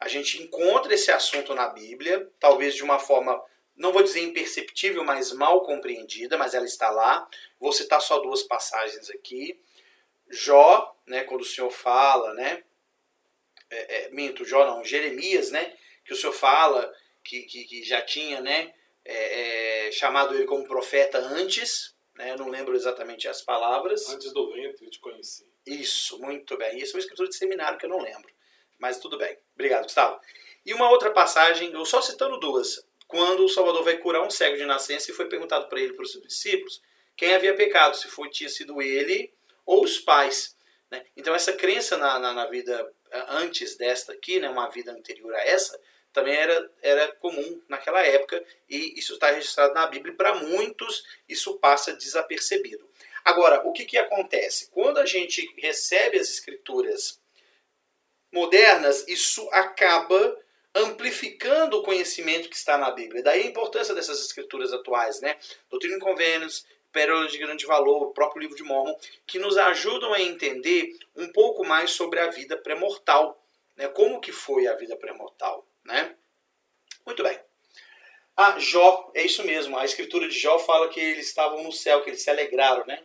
A 0.00 0.08
gente 0.08 0.42
encontra 0.42 0.94
esse 0.94 1.12
assunto 1.12 1.54
na 1.54 1.68
Bíblia, 1.68 2.28
talvez 2.40 2.74
de 2.74 2.82
uma 2.82 2.98
forma 2.98 3.40
não 3.80 3.92
vou 3.92 4.02
dizer 4.02 4.20
imperceptível, 4.20 5.02
mas 5.02 5.32
mal 5.32 5.62
compreendida, 5.62 6.36
mas 6.36 6.52
ela 6.52 6.66
está 6.66 6.90
lá. 6.90 7.26
Vou 7.58 7.72
citar 7.72 8.00
só 8.00 8.18
duas 8.18 8.42
passagens 8.42 9.08
aqui. 9.08 9.58
Jó, 10.28 10.94
né, 11.06 11.24
quando 11.24 11.40
o 11.40 11.46
Senhor 11.46 11.70
fala, 11.70 12.34
né, 12.34 12.62
é, 13.70 13.96
é, 13.96 14.10
minto, 14.10 14.44
Jó 14.44 14.66
não, 14.66 14.84
Jeremias, 14.84 15.50
né, 15.50 15.74
que 16.04 16.12
o 16.12 16.16
Senhor 16.16 16.32
fala 16.34 16.94
que, 17.24 17.42
que, 17.44 17.64
que 17.64 17.82
já 17.82 18.02
tinha, 18.02 18.42
né, 18.42 18.72
é, 19.02 19.86
é 19.88 19.92
chamado 19.92 20.34
ele 20.34 20.44
como 20.44 20.68
profeta 20.68 21.18
antes, 21.18 21.94
né, 22.14 22.36
não 22.36 22.48
lembro 22.48 22.76
exatamente 22.76 23.26
as 23.28 23.40
palavras. 23.40 24.10
Antes 24.10 24.30
do 24.30 24.52
ventre 24.52 24.84
eu 24.84 24.90
te 24.90 25.00
conheci. 25.00 25.50
Isso, 25.66 26.20
muito 26.20 26.54
bem. 26.58 26.78
Isso 26.78 26.92
é 26.92 26.96
uma 26.96 27.00
escritura 27.00 27.30
de 27.30 27.36
seminário 27.36 27.78
que 27.78 27.86
eu 27.86 27.90
não 27.90 28.02
lembro, 28.02 28.30
mas 28.78 28.98
tudo 28.98 29.16
bem. 29.16 29.38
Obrigado, 29.54 29.84
Gustavo. 29.84 30.20
E 30.66 30.74
uma 30.74 30.90
outra 30.90 31.10
passagem, 31.10 31.72
eu 31.72 31.86
só 31.86 32.02
citando 32.02 32.38
duas, 32.38 32.84
quando 33.10 33.44
o 33.44 33.48
Salvador 33.48 33.82
vai 33.82 33.96
curar 33.96 34.22
um 34.22 34.30
cego 34.30 34.56
de 34.56 34.64
nascença 34.64 35.10
e 35.10 35.14
foi 35.14 35.26
perguntado 35.26 35.68
para 35.68 35.80
ele, 35.80 35.92
para 35.92 36.04
os 36.04 36.12
discípulos, 36.22 36.80
quem 37.16 37.34
havia 37.34 37.56
pecado, 37.56 37.96
se 37.96 38.06
foi, 38.06 38.30
tinha 38.30 38.48
sido 38.48 38.80
ele 38.80 39.32
ou 39.66 39.82
os 39.82 39.98
pais. 39.98 40.56
Né? 40.88 41.04
Então 41.16 41.34
essa 41.34 41.52
crença 41.52 41.96
na, 41.96 42.20
na, 42.20 42.32
na, 42.32 42.46
vida 42.46 42.88
antes 43.28 43.76
desta 43.76 44.12
aqui, 44.12 44.38
né, 44.38 44.48
uma 44.48 44.70
vida 44.70 44.92
anterior 44.92 45.34
a 45.34 45.42
essa, 45.42 45.76
também 46.12 46.36
era, 46.36 46.70
era 46.80 47.12
comum 47.16 47.60
naquela 47.68 48.00
época 48.00 48.44
e 48.68 48.96
isso 48.96 49.14
está 49.14 49.32
registrado 49.32 49.74
na 49.74 49.88
Bíblia 49.88 50.14
para 50.14 50.36
muitos 50.36 51.04
isso 51.28 51.58
passa 51.58 51.92
desapercebido. 51.92 52.88
Agora, 53.24 53.66
o 53.66 53.72
que, 53.72 53.84
que 53.84 53.98
acontece? 53.98 54.70
Quando 54.70 54.98
a 54.98 55.04
gente 55.04 55.52
recebe 55.58 56.16
as 56.16 56.30
escrituras 56.30 57.20
modernas, 58.32 59.04
isso 59.08 59.48
acaba 59.50 60.38
amplificando 60.74 61.78
o 61.78 61.82
conhecimento 61.82 62.48
que 62.48 62.56
está 62.56 62.78
na 62.78 62.90
Bíblia. 62.90 63.22
Daí 63.22 63.42
a 63.42 63.46
importância 63.46 63.94
dessas 63.94 64.20
escrituras 64.20 64.72
atuais, 64.72 65.20
né? 65.20 65.36
Doutrina 65.68 65.96
e 65.96 66.00
Convênios, 66.00 66.64
Pérola 66.92 67.26
de 67.26 67.38
Grande 67.38 67.66
Valor, 67.66 68.02
o 68.02 68.12
próprio 68.12 68.42
livro 68.42 68.56
de 68.56 68.62
Mormon, 68.62 68.94
que 69.26 69.38
nos 69.38 69.56
ajudam 69.56 70.12
a 70.12 70.20
entender 70.20 70.96
um 71.16 71.30
pouco 71.32 71.64
mais 71.64 71.92
sobre 71.92 72.20
a 72.20 72.28
vida 72.28 72.56
pré-mortal, 72.56 73.40
né? 73.76 73.88
Como 73.88 74.20
que 74.20 74.32
foi 74.32 74.66
a 74.66 74.74
vida 74.74 74.96
pré-mortal, 74.96 75.66
né? 75.84 76.14
Muito 77.04 77.22
bem. 77.22 77.38
Ah, 78.36 78.58
Jó, 78.58 79.10
é 79.14 79.22
isso 79.22 79.44
mesmo. 79.44 79.76
A 79.76 79.84
escritura 79.84 80.28
de 80.28 80.38
Jó 80.38 80.58
fala 80.58 80.88
que 80.88 81.00
eles 81.00 81.26
estavam 81.26 81.62
no 81.62 81.72
céu, 81.72 82.02
que 82.02 82.10
eles 82.10 82.22
se 82.22 82.30
alegraram, 82.30 82.86
né? 82.86 83.02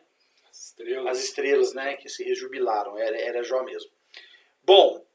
As 0.49 0.67
estrelas. 0.67 1.07
As 1.07 1.23
estrelas, 1.23 1.73
né? 1.73 1.95
Que 1.97 2.07
se 2.07 2.23
rejubilaram. 2.23 2.97
Era, 2.97 3.19
era 3.19 3.43
Jó 3.43 3.61
mesmo. 3.63 3.91
Bom, 4.63 5.05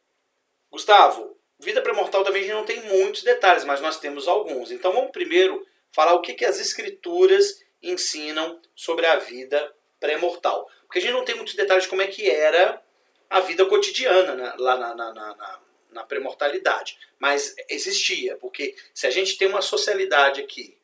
Gustavo, 0.70 1.36
vida 1.60 1.82
pré-mortal 1.82 2.24
também 2.24 2.42
a 2.42 2.44
gente 2.44 2.54
não 2.54 2.64
tem 2.64 2.82
muitos 2.82 3.22
detalhes, 3.22 3.64
mas 3.64 3.80
nós 3.80 3.98
temos 3.98 4.26
alguns. 4.26 4.70
Então 4.70 4.92
vamos 4.92 5.10
primeiro 5.10 5.66
falar 5.92 6.14
o 6.14 6.20
que, 6.20 6.34
que 6.34 6.44
as 6.44 6.58
escrituras 6.58 7.62
ensinam 7.82 8.60
sobre 8.74 9.06
a 9.06 9.16
vida 9.16 9.72
pré-mortal. 9.98 10.68
Porque 10.86 10.98
a 10.98 11.02
gente 11.02 11.12
não 11.12 11.24
tem 11.24 11.36
muitos 11.36 11.54
detalhes 11.54 11.84
de 11.84 11.90
como 11.90 12.02
é 12.02 12.06
que 12.06 12.28
era 12.28 12.82
a 13.28 13.40
vida 13.40 13.64
cotidiana 13.66 14.34
né, 14.34 14.54
lá 14.58 14.76
na, 14.76 14.94
na, 14.94 15.12
na, 15.12 15.60
na 15.92 16.04
pré-mortalidade. 16.04 16.98
Mas 17.18 17.54
existia, 17.68 18.36
porque 18.36 18.74
se 18.92 19.06
a 19.06 19.10
gente 19.10 19.36
tem 19.36 19.48
uma 19.48 19.62
socialidade 19.62 20.40
aqui, 20.40 20.76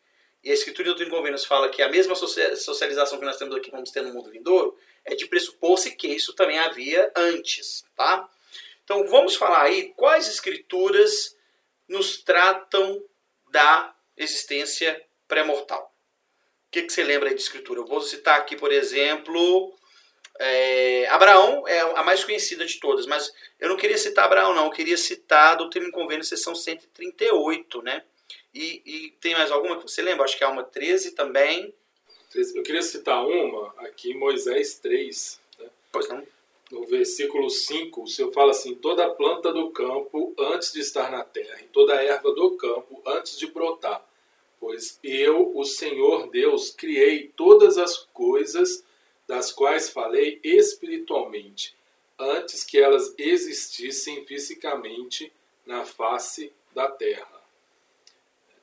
e 0.45 0.50
a 0.50 0.54
Escritura 0.54 0.95
do 0.95 1.11
Convênios 1.11 1.45
fala 1.45 1.68
que 1.68 1.83
a 1.83 1.88
mesma 1.88 2.14
socialização 2.14 3.18
que 3.18 3.25
nós 3.25 3.37
temos 3.37 3.56
aqui 3.56 3.68
vamos 3.71 3.90
ter 3.90 4.02
no 4.02 4.14
mundo 4.14 4.30
vindouro, 4.30 4.78
é 5.04 5.14
de 5.14 5.26
pressupor-se 5.26 5.97
que 5.97 6.06
isso 6.06 6.35
também 6.35 6.59
havia 6.59 7.11
antes, 7.16 7.85
tá? 7.97 8.28
Então 8.87 9.05
vamos 9.09 9.35
falar 9.35 9.62
aí 9.62 9.93
quais 9.97 10.28
escrituras 10.28 11.37
nos 11.88 12.23
tratam 12.23 13.02
da 13.50 13.93
existência 14.16 15.05
pré-mortal. 15.26 15.93
O 16.69 16.71
que, 16.71 16.83
que 16.83 16.93
você 16.93 17.02
lembra 17.02 17.28
aí 17.28 17.35
de 17.35 17.43
escritura? 17.43 17.81
Eu 17.81 17.85
vou 17.85 18.00
citar 18.00 18.38
aqui, 18.38 18.57
por 18.57 18.71
exemplo, 18.71 19.76
é, 20.38 21.09
Abraão 21.09 21.66
é 21.66 21.81
a 21.81 22.05
mais 22.05 22.23
conhecida 22.23 22.64
de 22.64 22.78
todas, 22.78 23.07
mas 23.07 23.33
eu 23.59 23.69
não 23.69 23.76
queria 23.76 23.99
citar 23.99 24.26
Abraão, 24.26 24.55
não. 24.55 24.66
Eu 24.66 24.71
queria 24.71 24.97
citar 24.97 25.57
Doutrina 25.57 25.88
e 25.88 25.93
Convênio, 25.93 26.23
seção 26.23 26.55
138, 26.55 27.83
né? 27.83 28.05
E, 28.55 28.83
e 28.87 29.11
tem 29.21 29.35
mais 29.35 29.50
alguma 29.50 29.76
que 29.78 29.83
você 29.83 30.00
lembra? 30.00 30.25
Acho 30.25 30.38
que 30.38 30.45
é 30.45 30.47
uma 30.47 30.62
13 30.62 31.11
também. 31.16 31.75
Eu 32.55 32.62
queria 32.62 32.83
citar 32.83 33.26
uma 33.26 33.75
aqui, 33.78 34.14
Moisés 34.14 34.78
3. 34.78 35.40
Né? 35.59 35.66
Pois 35.90 36.09
não 36.09 36.25
no 36.70 36.85
versículo 36.85 37.49
5, 37.49 38.02
o 38.02 38.06
Senhor 38.06 38.32
fala 38.32 38.50
assim: 38.50 38.75
toda 38.75 39.08
planta 39.11 39.52
do 39.52 39.70
campo 39.70 40.35
antes 40.38 40.73
de 40.73 40.80
estar 40.80 41.11
na 41.11 41.23
terra, 41.23 41.61
e 41.62 41.68
toda 41.68 42.02
erva 42.02 42.32
do 42.32 42.52
campo 42.52 43.00
antes 43.06 43.38
de 43.38 43.46
brotar. 43.46 44.04
Pois 44.58 44.99
eu, 45.02 45.52
o 45.54 45.64
Senhor 45.64 46.28
Deus, 46.30 46.70
criei 46.70 47.28
todas 47.37 47.78
as 47.78 47.99
coisas 48.12 48.82
das 49.26 49.52
quais 49.52 49.90
falei 49.90 50.40
espiritualmente, 50.42 51.75
antes 52.18 52.64
que 52.64 52.78
elas 52.78 53.14
existissem 53.18 54.25
fisicamente 54.25 55.32
na 55.64 55.85
face 55.85 56.52
da 56.75 56.88
terra. 56.88 57.37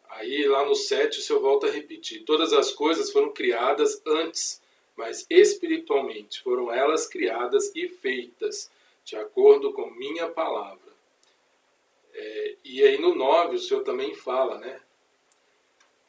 Aí 0.09 0.45
lá 0.45 0.65
no 0.65 0.75
7 0.75 1.19
o 1.19 1.21
Senhor 1.21 1.39
volta 1.39 1.67
a 1.67 1.71
repetir: 1.71 2.23
todas 2.23 2.53
as 2.53 2.71
coisas 2.71 3.11
foram 3.11 3.31
criadas 3.31 4.01
antes 4.05 4.61
mas 4.95 5.25
espiritualmente 5.29 6.41
foram 6.41 6.71
elas 6.71 7.07
criadas 7.07 7.71
e 7.75 7.87
feitas, 7.87 8.69
de 9.03 9.15
acordo 9.15 9.73
com 9.73 9.89
minha 9.91 10.27
palavra. 10.29 10.93
É, 12.13 12.55
e 12.63 12.83
aí 12.83 12.99
no 12.99 13.15
9 13.15 13.55
o 13.55 13.59
Senhor 13.59 13.83
também 13.83 14.13
fala, 14.13 14.59
né? 14.59 14.79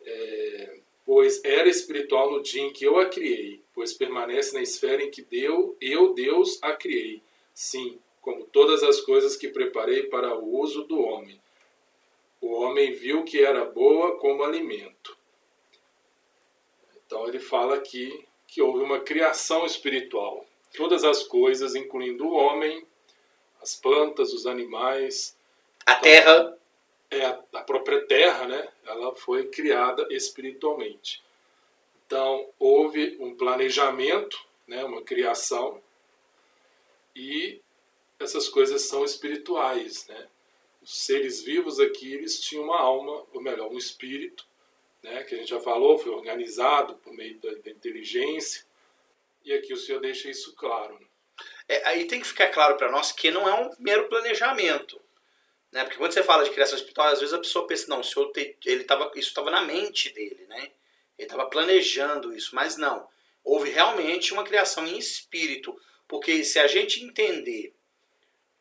É, 0.03 0.77
pois 1.07 1.43
era 1.43 1.69
espiritual 1.69 2.31
no 2.31 2.43
dia 2.43 2.63
em 2.63 2.73
que 2.73 2.85
eu 2.85 2.99
a 2.99 3.07
criei, 3.07 3.61
pois 3.75 3.95
permanece 3.95 4.55
na 4.55 4.63
esfera 4.63 5.03
em 5.03 5.11
que 5.11 5.23
deu, 5.23 5.77
eu, 5.81 6.13
Deus, 6.13 6.59
a 6.63 6.75
criei. 6.75 7.23
Sim, 7.55 7.99
como 8.21 8.45
todas 8.47 8.83
as 8.83 9.01
coisas 9.01 9.37
que 9.37 9.49
preparei 9.49 10.05
para 10.05 10.35
o 10.37 10.59
uso 10.59 10.85
do 10.85 11.01
homem. 11.01 11.41
O 12.41 12.53
homem 12.53 12.93
viu 12.93 13.25
que 13.25 13.41
era 13.41 13.65
boa 13.65 14.19
como 14.19 14.43
alimento. 14.43 15.17
Então 17.07 17.27
ele 17.27 17.39
fala 17.39 17.77
aqui 17.77 18.27
que 18.55 18.63
houve 18.63 18.85
uma 18.85 19.01
criação 19.01 19.67
espiritual. 19.67 20.47
Todas 20.77 21.03
as 21.03 21.25
coisas, 21.25 21.75
incluindo 21.75 22.25
o 22.25 22.35
homem, 22.35 22.87
as 23.61 23.75
plantas, 23.75 24.33
os 24.33 24.47
animais, 24.47 25.37
a 25.85 25.97
terra, 25.97 26.57
é 27.11 27.27
a, 27.27 27.41
a 27.55 27.63
própria 27.63 28.07
terra, 28.07 28.47
né? 28.47 28.69
Ela 28.87 29.13
foi 29.17 29.49
criada 29.49 30.07
espiritualmente. 30.09 31.21
Então 32.07 32.49
houve 32.57 33.17
um 33.19 33.35
planejamento, 33.35 34.39
né? 34.69 34.85
Uma 34.85 35.03
criação 35.03 35.83
e 37.17 37.61
essas 38.21 38.49
coisas 38.49 38.83
são 38.83 39.05
espirituais, 39.05 40.07
né? 40.07 40.29
Os 40.81 40.95
seres 40.97 41.43
vivos 41.43 41.81
aqui 41.81 42.15
eles 42.15 42.41
tinham 42.41 42.63
uma 42.63 42.79
alma, 42.79 43.25
ou 43.33 43.43
melhor, 43.43 43.69
um 43.69 43.79
espírito 43.79 44.47
né, 45.05 45.23
que 45.23 45.35
a 45.35 45.39
gente 45.39 45.51
já 45.51 45.61
falou, 45.61 45.99
foi 45.99 46.11
organizado 46.11 46.95
por 46.97 47.13
meio 47.13 47.39
da, 47.39 47.51
da 47.51 47.71
inteligência. 47.71 48.65
E 49.45 49.53
aqui 49.53 49.75
o 49.75 49.77
senhor 49.77 50.01
deixa 50.01 50.31
isso 50.31 50.55
claro. 50.55 50.99
É, 51.69 51.87
aí 51.87 52.07
tem 52.07 52.21
que 52.21 52.27
ficar 52.27 52.49
claro 52.49 52.77
para 52.77 52.91
nós 52.91 53.13
que 53.13 53.31
não 53.31 53.47
é 53.47 53.55
um 53.55 53.71
mero 53.79 54.09
planejamento. 54.09 54.99
Né? 55.71 55.85
Porque 55.85 55.99
quando 55.99 56.13
você 56.13 56.23
fala 56.23 56.43
de 56.43 56.51
criação 56.51 56.77
espiritual, 56.77 57.09
às 57.09 57.21
vezes 57.21 57.35
a 57.35 57.39
pessoa 57.39 57.67
pensa, 57.67 57.87
não, 57.89 58.01
o 58.01 58.05
senhor 58.05 58.33
te, 58.33 58.57
ele 58.65 58.85
tava, 58.85 59.13
isso 59.15 59.29
estava 59.29 59.51
na 59.51 59.61
mente 59.61 60.09
dele, 60.09 60.47
né? 60.49 60.71
ele 61.19 61.27
estava 61.27 61.45
planejando 61.51 62.35
isso, 62.35 62.55
mas 62.55 62.79
não. 62.79 63.07
Houve 63.45 63.69
realmente 63.69 64.33
uma 64.33 64.43
criação 64.43 64.87
em 64.87 64.97
espírito. 64.97 65.79
Porque 66.09 66.43
se 66.45 66.59
a 66.59 66.67
gente 66.67 67.05
entender 67.05 67.75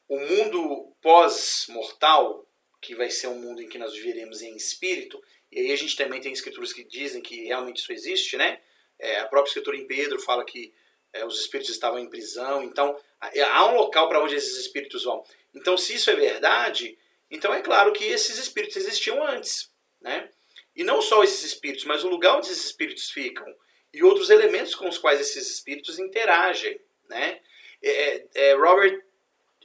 o 0.10 0.20
mundo 0.20 0.94
pós-mortal, 1.02 2.46
que 2.82 2.96
vai 2.96 3.10
ser 3.10 3.28
um 3.28 3.40
mundo 3.40 3.62
em 3.62 3.70
que 3.70 3.78
nós 3.78 3.94
viveremos 3.94 4.42
em 4.42 4.58
espírito, 4.58 5.24
e 5.56 5.60
aí 5.60 5.72
a 5.72 5.76
gente 5.76 5.96
também 5.96 6.20
tem 6.20 6.32
escrituras 6.32 6.74
que 6.74 6.84
dizem 6.84 7.22
que 7.22 7.46
realmente 7.46 7.78
isso 7.78 7.92
existe, 7.92 8.38
né? 8.38 8.60
É, 9.00 9.20
a 9.20 9.28
própria 9.28 9.50
escritura 9.50 9.78
em 9.78 9.88
Pedro 9.88 10.20
fala 10.20 10.46
que 10.46 10.74
é, 11.12 11.26
os 11.26 11.40
espíritos 11.40 11.72
estavam 11.72 12.00
em 12.00 12.10
prisão. 12.10 12.64
Então, 12.64 12.98
há 13.20 13.66
um 13.72 13.76
local 13.76 14.10
para 14.10 14.24
onde 14.24 14.36
esses 14.36 14.58
espíritos 14.58 15.04
vão. 15.04 15.24
Então, 15.54 15.78
se 15.78 15.96
isso 15.96 16.10
é 16.10 16.16
verdade, 16.16 16.98
então 17.30 17.54
é 17.54 17.62
claro 17.62 17.94
que 17.94 18.04
esses 18.04 18.38
espíritos 18.38 18.78
existiam 18.78 19.24
antes, 19.24 19.72
né? 20.02 20.30
E 20.76 20.84
não 20.84 21.02
só 21.02 21.24
esses 21.24 21.44
espíritos, 21.44 21.86
mas 21.86 22.04
o 22.04 22.10
lugar 22.10 22.38
onde 22.38 22.48
esses 22.48 22.66
espíritos 22.66 23.12
ficam 23.12 23.46
e 23.94 24.04
outros 24.04 24.32
elementos 24.32 24.74
com 24.74 24.90
os 24.90 24.98
quais 24.98 25.22
esses 25.22 25.48
espíritos 25.50 26.00
interagem, 26.00 26.80
né? 27.08 27.40
É, 27.82 27.92
é, 27.92 28.28
é 28.34 28.54
Robert 28.56 29.04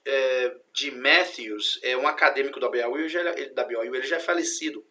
é, 0.04 0.54
Matthews 0.92 1.78
é 1.82 1.96
um 1.96 2.06
acadêmico 2.06 2.58
da 2.60 2.68
BYU, 2.68 3.06
da 3.54 3.64
BYU, 3.64 3.94
ele 3.94 4.06
já 4.06 4.16
é 4.16 4.20
falecido. 4.20 4.84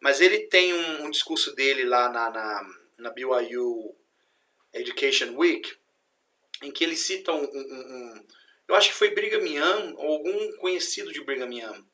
Mas 0.00 0.20
ele 0.20 0.40
tem 0.46 0.72
um, 0.72 1.04
um 1.04 1.10
discurso 1.10 1.54
dele 1.54 1.84
lá 1.84 2.08
na, 2.08 2.30
na, 2.30 2.74
na, 2.98 3.10
BYU 3.10 3.94
Education 4.72 5.36
Week, 5.36 5.76
em 6.62 6.70
que 6.70 6.82
ele 6.82 6.96
cita 6.96 7.32
um, 7.32 7.44
um, 7.44 8.24
eu 8.70 8.74
acho 8.74 8.90
que 8.90 8.94
foi 8.94 9.10
Brigham 9.10 9.44
Young, 9.44 9.94
ou 9.96 10.12
algum 10.12 10.52
conhecido 10.58 11.12
de 11.12 11.22
Brigham 11.24 11.52
Young, 11.52 11.84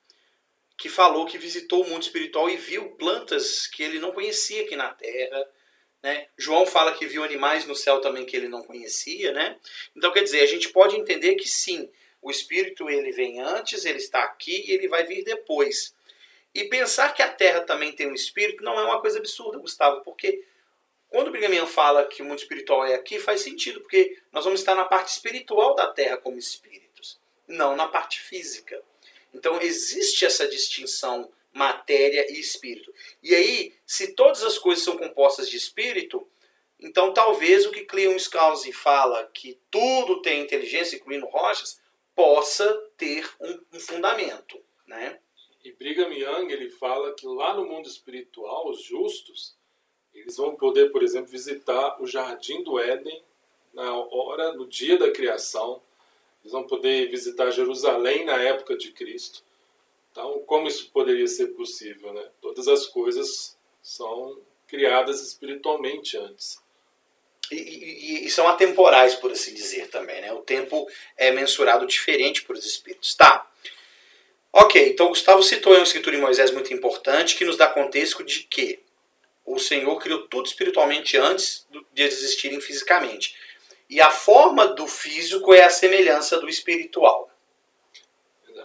que 0.76 0.90
falou 0.90 1.25
que 1.25 1.38
visitou 1.38 1.82
o 1.82 1.88
mundo 1.88 2.02
espiritual 2.02 2.50
e 2.50 2.56
viu 2.58 2.90
plantas 2.96 3.66
que 3.66 3.82
ele 3.82 3.98
não 3.98 4.12
conhecia 4.12 4.62
aqui 4.62 4.76
na 4.76 4.92
Terra. 4.92 5.48
Né? 6.02 6.28
João 6.36 6.66
fala 6.66 6.94
que 6.94 7.06
viu 7.06 7.25
animais 7.25 7.66
no 7.66 7.75
céu 7.75 8.00
também 8.00 8.26
que 8.26 8.36
ele 8.36 8.48
não 8.48 8.62
conhecia. 8.62 9.32
Né? 9.32 9.58
Então, 9.96 10.12
quer 10.12 10.22
dizer, 10.22 10.42
a 10.42 10.46
gente 10.46 10.68
pode 10.68 10.94
entender 10.96 11.36
que 11.36 11.48
sim, 11.48 11.90
o 12.20 12.30
Espírito 12.30 12.90
ele 12.90 13.10
vem 13.10 13.40
antes, 13.40 13.86
ele 13.86 13.98
está 13.98 14.22
aqui 14.25 14.68
e 14.68 14.72
ele 14.72 14.86
vai 14.86 15.06
vir 15.06 15.25
depois. 15.25 15.96
E 16.56 16.64
pensar 16.70 17.12
que 17.12 17.20
a 17.20 17.30
Terra 17.30 17.60
também 17.60 17.92
tem 17.92 18.10
um 18.10 18.14
espírito 18.14 18.64
não 18.64 18.80
é 18.80 18.84
uma 18.84 18.98
coisa 18.98 19.18
absurda, 19.18 19.58
Gustavo, 19.58 20.00
porque 20.00 20.42
quando 21.06 21.28
o 21.28 21.30
Brigham 21.30 21.66
fala 21.66 22.06
que 22.06 22.22
o 22.22 22.25
mundo 22.25 22.38
espiritual 22.38 22.86
é 22.86 22.94
aqui, 22.94 23.20
faz 23.20 23.42
sentido, 23.42 23.82
porque 23.82 24.18
nós 24.32 24.42
vamos 24.42 24.60
estar 24.60 24.75
na 24.75 24.86
parte 24.86 25.08
espiritual 25.08 25.75
da 25.75 25.88
Terra 25.88 26.16
como 26.16 26.38
espíritos, 26.38 27.20
não 27.46 27.76
na 27.76 27.86
parte 27.88 28.22
física. 28.22 28.82
Então 29.34 29.60
existe 29.60 30.25
essa 30.25 30.48
distinção 30.48 31.30
matéria 31.52 32.26
e 32.32 32.40
espírito. 32.40 32.90
E 33.22 33.34
aí, 33.34 33.75
se 33.84 34.14
todas 34.14 34.42
as 34.42 34.56
coisas 34.56 34.82
são 34.82 34.96
compostas 34.96 35.50
de 35.50 35.58
espírito, 35.58 36.26
então 36.80 37.12
talvez 37.12 37.66
o 37.66 37.70
que 37.70 37.84
Cleon 37.84 38.16
Skousen 38.16 38.72
fala, 38.72 39.28
que 39.34 39.60
tudo 39.70 40.22
tem 40.22 40.40
inteligência, 40.40 40.96
incluindo 40.96 41.26
rochas, 41.26 41.78
possa 42.14 42.66
ter 42.96 43.28
um, 43.38 43.60
um 43.75 43.78
fundamento. 43.78 44.58
Né? 44.86 45.18
E 45.66 45.73
Brigham 45.73 46.12
Young 46.12 46.52
ele 46.52 46.70
fala 46.70 47.12
que 47.12 47.26
lá 47.26 47.52
no 47.52 47.66
mundo 47.66 47.88
espiritual, 47.88 48.70
os 48.70 48.80
justos, 48.80 49.52
eles 50.14 50.37
vão 50.37 50.54
poder, 50.54 50.92
por 50.92 51.02
exemplo, 51.02 51.28
visitar 51.28 52.00
o 52.00 52.06
jardim 52.06 52.62
do 52.62 52.78
Éden 52.78 53.20
na 53.75 53.92
hora, 53.92 54.52
no 54.52 54.64
dia 54.64 54.96
da 54.96 55.11
criação. 55.11 55.82
Eles 56.40 56.52
vão 56.52 56.62
poder 56.62 57.11
visitar 57.11 57.50
Jerusalém 57.50 58.25
na 58.25 58.40
época 58.40 58.76
de 58.76 58.92
Cristo. 58.92 59.42
Então, 60.12 60.38
como 60.46 60.68
isso 60.68 60.88
poderia 60.92 61.26
ser 61.26 61.49
possível? 61.49 62.12
Né? 62.12 62.25
Todas 62.40 62.68
as 62.68 62.87
coisas 62.87 63.56
são 63.82 64.38
criadas 64.68 65.20
espiritualmente 65.20 66.16
antes. 66.16 66.61
E, 67.50 67.56
e, 67.56 68.26
e, 68.26 68.30
são 68.30 68.46
atemporais, 68.46 69.16
por 69.16 69.32
assim 69.32 69.52
dizer, 69.52 69.90
também. 69.90 70.20
Né? 70.20 70.32
O 70.32 70.42
tempo 70.42 70.88
é 71.16 71.32
mensurado 71.32 71.88
diferente 71.88 72.42
por 72.42 72.54
os 72.54 72.64
espíritos. 72.64 73.16
Tá. 73.16 73.50
Ok, 74.58 74.88
então 74.88 75.08
Gustavo 75.08 75.42
citou 75.42 75.75
aí 75.75 75.78
uma 75.78 75.84
escritura 75.84 76.16
de 76.16 76.22
Moisés 76.22 76.50
muito 76.50 76.72
importante 76.72 77.36
que 77.36 77.44
nos 77.44 77.58
dá 77.58 77.66
contexto 77.66 78.25
de 78.25 78.44
que 78.44 78.78
o 79.44 79.58
Senhor 79.58 79.98
criou 79.98 80.26
tudo 80.28 80.46
espiritualmente 80.46 81.18
antes 81.18 81.66
de 81.92 82.02
eles 82.02 82.14
existirem 82.14 82.58
fisicamente. 82.58 83.36
E 83.86 84.00
a 84.00 84.10
forma 84.10 84.68
do 84.68 84.86
físico 84.86 85.52
é 85.52 85.62
a 85.62 85.68
semelhança 85.68 86.40
do 86.40 86.48
espiritual. 86.48 87.30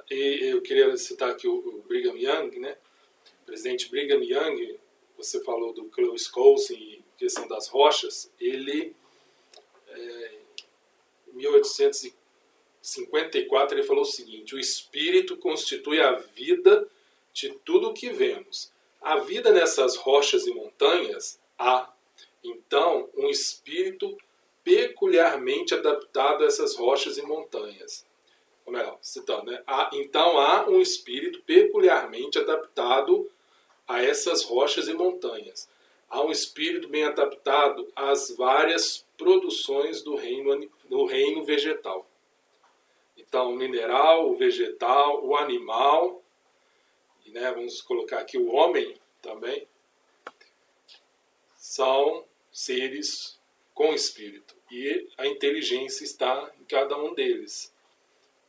E 0.09 0.53
eu 0.53 0.61
queria 0.61 0.95
citar 0.95 1.29
aqui 1.29 1.49
o 1.49 1.83
Brigham 1.89 2.15
Young, 2.15 2.57
né? 2.57 2.77
O 3.43 3.45
presidente 3.47 3.89
Brigham 3.89 4.23
Young, 4.23 4.79
você 5.17 5.43
falou 5.43 5.73
do 5.73 5.89
Klaus 5.89 6.25
Coulson 6.29 6.71
e 6.71 7.03
questão 7.17 7.49
das 7.49 7.67
rochas, 7.67 8.31
ele, 8.39 8.95
é, 9.89 10.31
em 11.27 11.31
é, 11.31 11.33
1840, 11.33 12.20
54, 12.81 13.77
ele 13.77 13.87
falou 13.87 14.03
o 14.03 14.05
seguinte: 14.05 14.55
o 14.55 14.59
espírito 14.59 15.37
constitui 15.37 16.01
a 16.01 16.13
vida 16.13 16.87
de 17.33 17.49
tudo 17.63 17.89
o 17.89 17.93
que 17.93 18.09
vemos. 18.09 18.71
A 19.01 19.17
vida 19.17 19.51
nessas 19.51 19.95
rochas 19.95 20.45
e 20.45 20.53
montanhas 20.53 21.39
há, 21.57 21.91
então, 22.43 23.09
um 23.15 23.29
espírito 23.29 24.17
peculiarmente 24.63 25.73
adaptado 25.73 26.43
a 26.43 26.47
essas 26.47 26.75
rochas 26.75 27.17
e 27.17 27.21
montanhas. 27.21 28.05
Ou 28.65 28.73
melhor, 28.73 28.93
é, 28.93 28.97
citando, 29.01 29.51
né? 29.51 29.61
há, 29.65 29.89
então 29.93 30.37
há 30.37 30.67
um 30.69 30.79
espírito 30.81 31.41
peculiarmente 31.41 32.37
adaptado 32.37 33.29
a 33.87 34.01
essas 34.03 34.43
rochas 34.43 34.87
e 34.87 34.93
montanhas. 34.93 35.67
Há 36.09 36.21
um 36.21 36.31
espírito 36.31 36.87
bem 36.87 37.03
adaptado 37.03 37.87
às 37.95 38.35
várias 38.35 39.05
produções 39.17 40.01
do 40.01 40.15
reino, 40.15 40.69
do 40.85 41.05
reino 41.05 41.43
vegetal. 41.43 42.05
Então, 43.17 43.51
o 43.51 43.55
mineral, 43.55 44.29
o 44.29 44.35
vegetal, 44.35 45.25
o 45.25 45.35
animal, 45.35 46.21
e 47.25 47.31
né, 47.31 47.51
vamos 47.51 47.81
colocar 47.81 48.19
aqui 48.19 48.37
o 48.37 48.51
homem 48.51 48.97
também, 49.21 49.67
são 51.57 52.25
seres 52.51 53.39
com 53.73 53.93
espírito. 53.93 54.55
E 54.69 55.09
a 55.17 55.27
inteligência 55.27 56.03
está 56.03 56.51
em 56.59 56.63
cada 56.65 56.97
um 56.97 57.13
deles. 57.13 57.71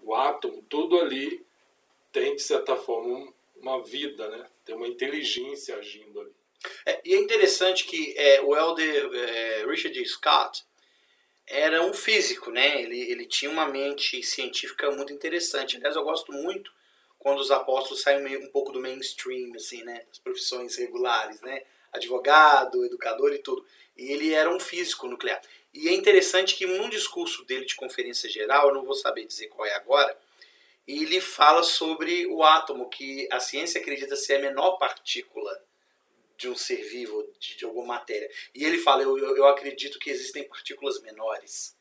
O 0.03 0.15
átomo, 0.15 0.65
tudo 0.69 0.99
ali 0.99 1.45
tem, 2.13 2.35
de 2.37 2.43
certa 2.43 2.77
forma, 2.77 3.33
uma 3.57 3.83
vida, 3.83 4.29
né? 4.29 4.47
tem 4.65 4.75
uma 4.75 4.89
inteligência 4.89 5.77
agindo 5.77 6.21
ali. 6.21 6.33
É, 6.87 7.01
e 7.05 7.15
é 7.15 7.19
interessante 7.19 7.85
que 7.85 8.15
é, 8.17 8.41
o 8.41 8.57
Elder 8.57 9.11
é, 9.15 9.67
Richard 9.67 10.05
Scott 10.05 10.65
era 11.47 11.83
um 11.83 11.93
físico, 11.93 12.51
né? 12.51 12.83
Ele, 12.83 13.01
ele 13.11 13.27
tinha 13.27 13.51
uma 13.51 13.67
mente 13.67 14.23
científica 14.23 14.91
muito 14.91 15.13
interessante. 15.13 15.77
Aliás, 15.77 15.97
eu 15.97 16.05
gosto 16.05 16.33
muito 16.33 16.73
quando 17.19 17.39
os 17.39 17.51
apóstolos 17.51 18.03
saem 18.03 18.37
um 18.37 18.51
pouco 18.51 18.73
do 18.73 18.81
mainstream, 18.81 19.55
assim, 19.55 19.83
né? 19.85 20.05
Das 20.09 20.19
profissões 20.19 20.77
regulares, 20.77 21.41
né? 21.41 21.63
Advogado, 21.93 22.85
educador 22.85 23.33
e 23.33 23.39
tudo. 23.39 23.65
E 23.97 24.11
ele 24.13 24.33
era 24.33 24.51
um 24.51 24.59
físico 24.59 25.07
nuclear. 25.07 25.41
E 25.75 25.89
é 25.89 25.93
interessante 25.93 26.55
que 26.55 26.67
num 26.67 26.89
discurso 26.89 27.45
dele 27.45 27.65
de 27.65 27.75
conferência 27.77 28.29
geral, 28.29 28.69
eu 28.69 28.75
não 28.75 28.85
vou 28.85 28.95
saber 28.95 29.25
dizer 29.27 29.49
qual 29.49 29.67
é 29.67 29.75
agora, 29.75 30.17
ele 30.87 31.21
fala 31.21 31.63
sobre 31.63 32.27
o 32.27 32.43
átomo, 32.43 32.89
que 32.89 33.29
a 33.31 33.39
ciência 33.39 33.81
acredita 33.81 34.17
ser 34.17 34.37
a 34.37 34.41
menor 34.41 34.79
partícula 34.79 35.63
de 36.43 36.49
um 36.49 36.57
ser 36.57 36.83
vivo, 36.83 37.25
de, 37.39 37.57
de 37.57 37.65
alguma 37.65 37.95
matéria. 37.95 38.29
E 38.53 38.65
ele 38.65 38.79
fala, 38.79 39.03
eu, 39.03 39.17
eu 39.17 39.47
acredito 39.47 39.99
que 40.01 40.11
existem 40.11 40.43
partículas 40.43 41.01
menores. 41.01 41.77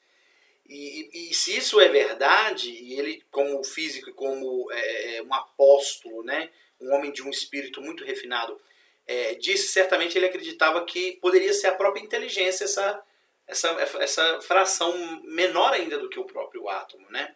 E, 0.68 1.10
e, 1.12 1.32
e, 1.32 1.34
se 1.34 1.58
isso 1.58 1.82
é 1.82 1.90
verdade, 1.90 2.70
e 2.70 2.94
ele, 2.94 3.24
como 3.32 3.64
físico 3.64 4.12
e 4.12 4.14
como 4.14 4.72
é, 4.72 5.16
é, 5.16 5.24
um 5.24 5.34
apóstolo, 5.34 6.24
né, 6.24 6.50
um 6.80 6.94
homem 6.94 7.12
de 7.12 7.24
um 7.24 7.30
espírito 7.30 7.82
muito 7.82 8.06
refinado, 8.06 8.62
é, 9.08 9.34
disse 9.34 9.70
certamente 9.70 10.16
ele 10.18 10.28
acreditava 10.28 10.86
que 10.86 11.14
poderia 11.14 11.54
ser 11.54 11.68
a 11.68 11.76
própria 11.76 12.02
inteligência 12.02 12.66
essa, 12.66 13.04
essa, 13.48 13.70
essa 14.00 14.42
fração 14.42 15.22
menor 15.24 15.74
ainda 15.74 15.98
do 15.98 16.08
que 16.08 16.20
o 16.20 16.26
próprio 16.26 16.70
átomo, 16.70 17.10
né? 17.10 17.36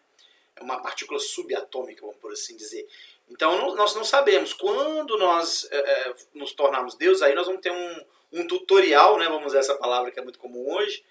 É 0.54 0.62
uma 0.62 0.80
partícula 0.80 1.18
subatômica, 1.18 2.00
vamos 2.02 2.16
por 2.16 2.32
assim 2.32 2.56
dizer. 2.56 2.88
Então 3.28 3.56
não, 3.56 3.74
nós 3.74 3.94
não 3.94 4.04
sabemos. 4.04 4.52
Quando 4.52 5.18
nós 5.18 5.66
é, 5.70 5.76
é, 5.76 6.14
nos 6.34 6.52
tornarmos 6.52 6.94
Deus, 6.94 7.22
aí 7.22 7.34
nós 7.34 7.46
vamos 7.46 7.60
ter 7.60 7.72
um, 7.72 8.04
um 8.32 8.46
tutorial, 8.46 9.18
né, 9.18 9.26
vamos 9.28 9.46
usar 9.48 9.60
essa 9.60 9.76
palavra 9.76 10.10
que 10.10 10.18
é 10.18 10.22
muito 10.22 10.38
comum 10.38 10.74
hoje, 10.74 11.04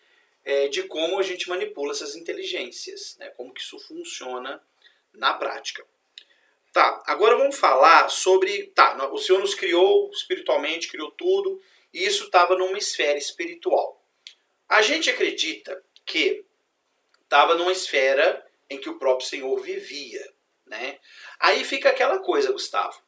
é, 0.43 0.67
de 0.67 0.83
como 0.83 1.19
a 1.19 1.23
gente 1.23 1.49
manipula 1.49 1.91
essas 1.91 2.15
inteligências, 2.15 3.17
né, 3.19 3.29
como 3.29 3.53
que 3.53 3.61
isso 3.61 3.79
funciona 3.79 4.61
na 5.13 5.33
prática. 5.33 5.85
Tá, 6.71 7.01
agora 7.07 7.37
vamos 7.37 7.57
falar 7.57 8.09
sobre. 8.09 8.67
Tá, 8.67 9.09
o 9.09 9.17
Senhor 9.17 9.39
nos 9.39 9.55
criou 9.55 10.09
espiritualmente, 10.11 10.89
criou 10.89 11.09
tudo, 11.11 11.61
e 11.93 12.05
isso 12.05 12.25
estava 12.25 12.55
numa 12.57 12.77
esfera 12.77 13.17
espiritual. 13.17 14.03
A 14.67 14.81
gente 14.81 15.09
acredita 15.09 15.81
que 16.05 16.43
estava 17.23 17.55
numa 17.55 17.71
esfera 17.71 18.45
em 18.69 18.77
que 18.77 18.89
o 18.89 18.99
próprio 18.99 19.27
Senhor 19.27 19.57
vivia. 19.61 20.34
Né? 20.65 20.99
Aí 21.39 21.63
fica 21.63 21.89
aquela 21.89 22.19
coisa, 22.19 22.51
Gustavo. 22.51 22.99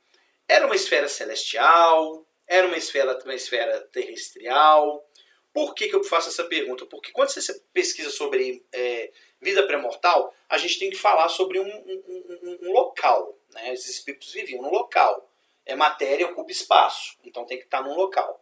Era 0.48 0.65
uma 0.65 0.76
esfera 0.76 1.08
celestial? 1.08 2.26
Era 2.48 2.67
uma 2.67 2.78
esfera, 2.78 3.20
uma 3.24 3.36
esfera 3.36 3.82
terrestrial? 3.91 5.06
Por 5.54 5.74
que, 5.74 5.89
que 5.89 5.96
eu 5.96 6.04
faço 6.04 6.30
essa 6.30 6.46
pergunta? 6.46 6.86
Porque 6.86 7.12
quando 7.12 7.30
você 7.30 7.60
pesquisa 7.74 8.10
sobre 8.12 8.63
é, 8.72 9.12
vida 9.41 9.65
pré-mortal, 9.65 10.34
a 10.48 10.58
gente 10.58 10.80
tem 10.80 10.89
que 10.89 10.96
falar 10.96 11.28
sobre 11.30 11.60
um, 11.60 11.67
um, 11.67 12.39
um, 12.43 12.60
um 12.62 12.72
local. 12.72 13.38
Né? 13.54 13.74
Esses 13.74 13.89
espíritos 13.96 14.32
viviam 14.32 14.62
num 14.62 14.70
local. 14.70 15.30
É 15.65 15.76
matéria, 15.76 16.28
ocupa 16.28 16.52
espaço. 16.52 17.17
Então 17.24 17.46
tem 17.46 17.58
que 17.58 17.65
estar 17.65 17.82
num 17.82 17.96
local. 17.96 18.41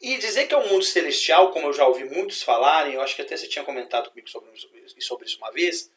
E 0.00 0.16
dizer 0.16 0.46
que 0.46 0.54
é 0.54 0.56
um 0.56 0.68
mundo 0.68 0.84
celestial, 0.84 1.50
como 1.50 1.66
eu 1.66 1.72
já 1.74 1.86
ouvi 1.86 2.04
muitos 2.04 2.42
falarem, 2.42 2.94
eu 2.94 3.02
acho 3.02 3.14
que 3.14 3.20
até 3.20 3.36
você 3.36 3.46
tinha 3.46 3.64
comentado 3.64 4.08
comigo 4.08 4.30
sobre, 4.30 4.50
sobre 5.00 5.26
isso 5.26 5.38
uma 5.38 5.52
vez, 5.52 5.90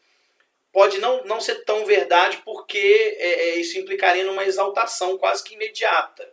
pode 0.74 0.98
não, 0.98 1.24
não 1.24 1.40
ser 1.40 1.64
tão 1.64 1.86
verdade 1.86 2.42
porque 2.44 3.16
é, 3.16 3.50
é, 3.50 3.56
isso 3.56 3.78
implicaria 3.78 4.24
numa 4.24 4.44
exaltação 4.44 5.16
quase 5.16 5.44
que 5.44 5.54
imediata. 5.54 6.28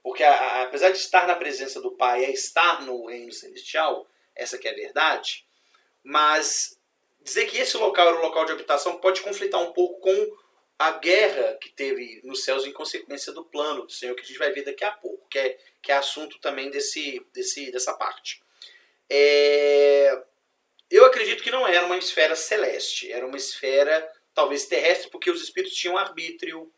Porque 0.00 0.22
a, 0.22 0.30
a, 0.32 0.62
apesar 0.62 0.90
de 0.90 0.98
estar 0.98 1.26
na 1.26 1.34
presença 1.34 1.80
do 1.80 1.90
Pai 1.90 2.24
é 2.24 2.30
estar 2.30 2.82
no 2.82 3.06
reino 3.06 3.32
celestial, 3.32 4.06
essa 4.36 4.56
que 4.56 4.68
é 4.68 4.70
a 4.70 4.76
verdade, 4.76 5.44
mas 6.04 6.78
dizer 7.20 7.46
que 7.46 7.58
esse 7.58 7.76
local 7.76 8.06
era 8.06 8.16
um 8.16 8.22
local 8.22 8.44
de 8.44 8.52
habitação 8.52 8.98
pode 8.98 9.22
conflitar 9.22 9.60
um 9.60 9.72
pouco 9.72 10.00
com 10.00 10.36
a 10.78 10.92
guerra 10.92 11.58
que 11.60 11.70
teve 11.70 12.20
nos 12.22 12.44
céus 12.44 12.64
em 12.64 12.72
consequência 12.72 13.32
do 13.32 13.44
plano 13.44 13.86
do 13.86 13.92
Senhor, 13.92 14.14
que 14.14 14.22
a 14.22 14.24
gente 14.24 14.38
vai 14.38 14.52
ver 14.52 14.64
daqui 14.64 14.84
a 14.84 14.92
pouco, 14.92 15.28
que 15.28 15.38
é, 15.38 15.58
que 15.82 15.90
é 15.90 15.96
assunto 15.96 16.38
também 16.38 16.70
desse, 16.70 17.26
desse, 17.32 17.72
dessa 17.72 17.94
parte. 17.94 18.40
É, 19.10 20.22
eu 20.90 21.04
acredito 21.04 21.42
que 21.42 21.50
não 21.50 21.66
era 21.66 21.86
uma 21.86 21.96
esfera 21.96 22.36
celeste, 22.36 23.10
era 23.10 23.26
uma 23.26 23.36
esfera 23.36 24.10
talvez 24.34 24.66
terrestre, 24.66 25.10
porque 25.10 25.30
os 25.30 25.42
espíritos 25.42 25.76
tinham 25.76 25.96
arbítrio, 25.96 26.70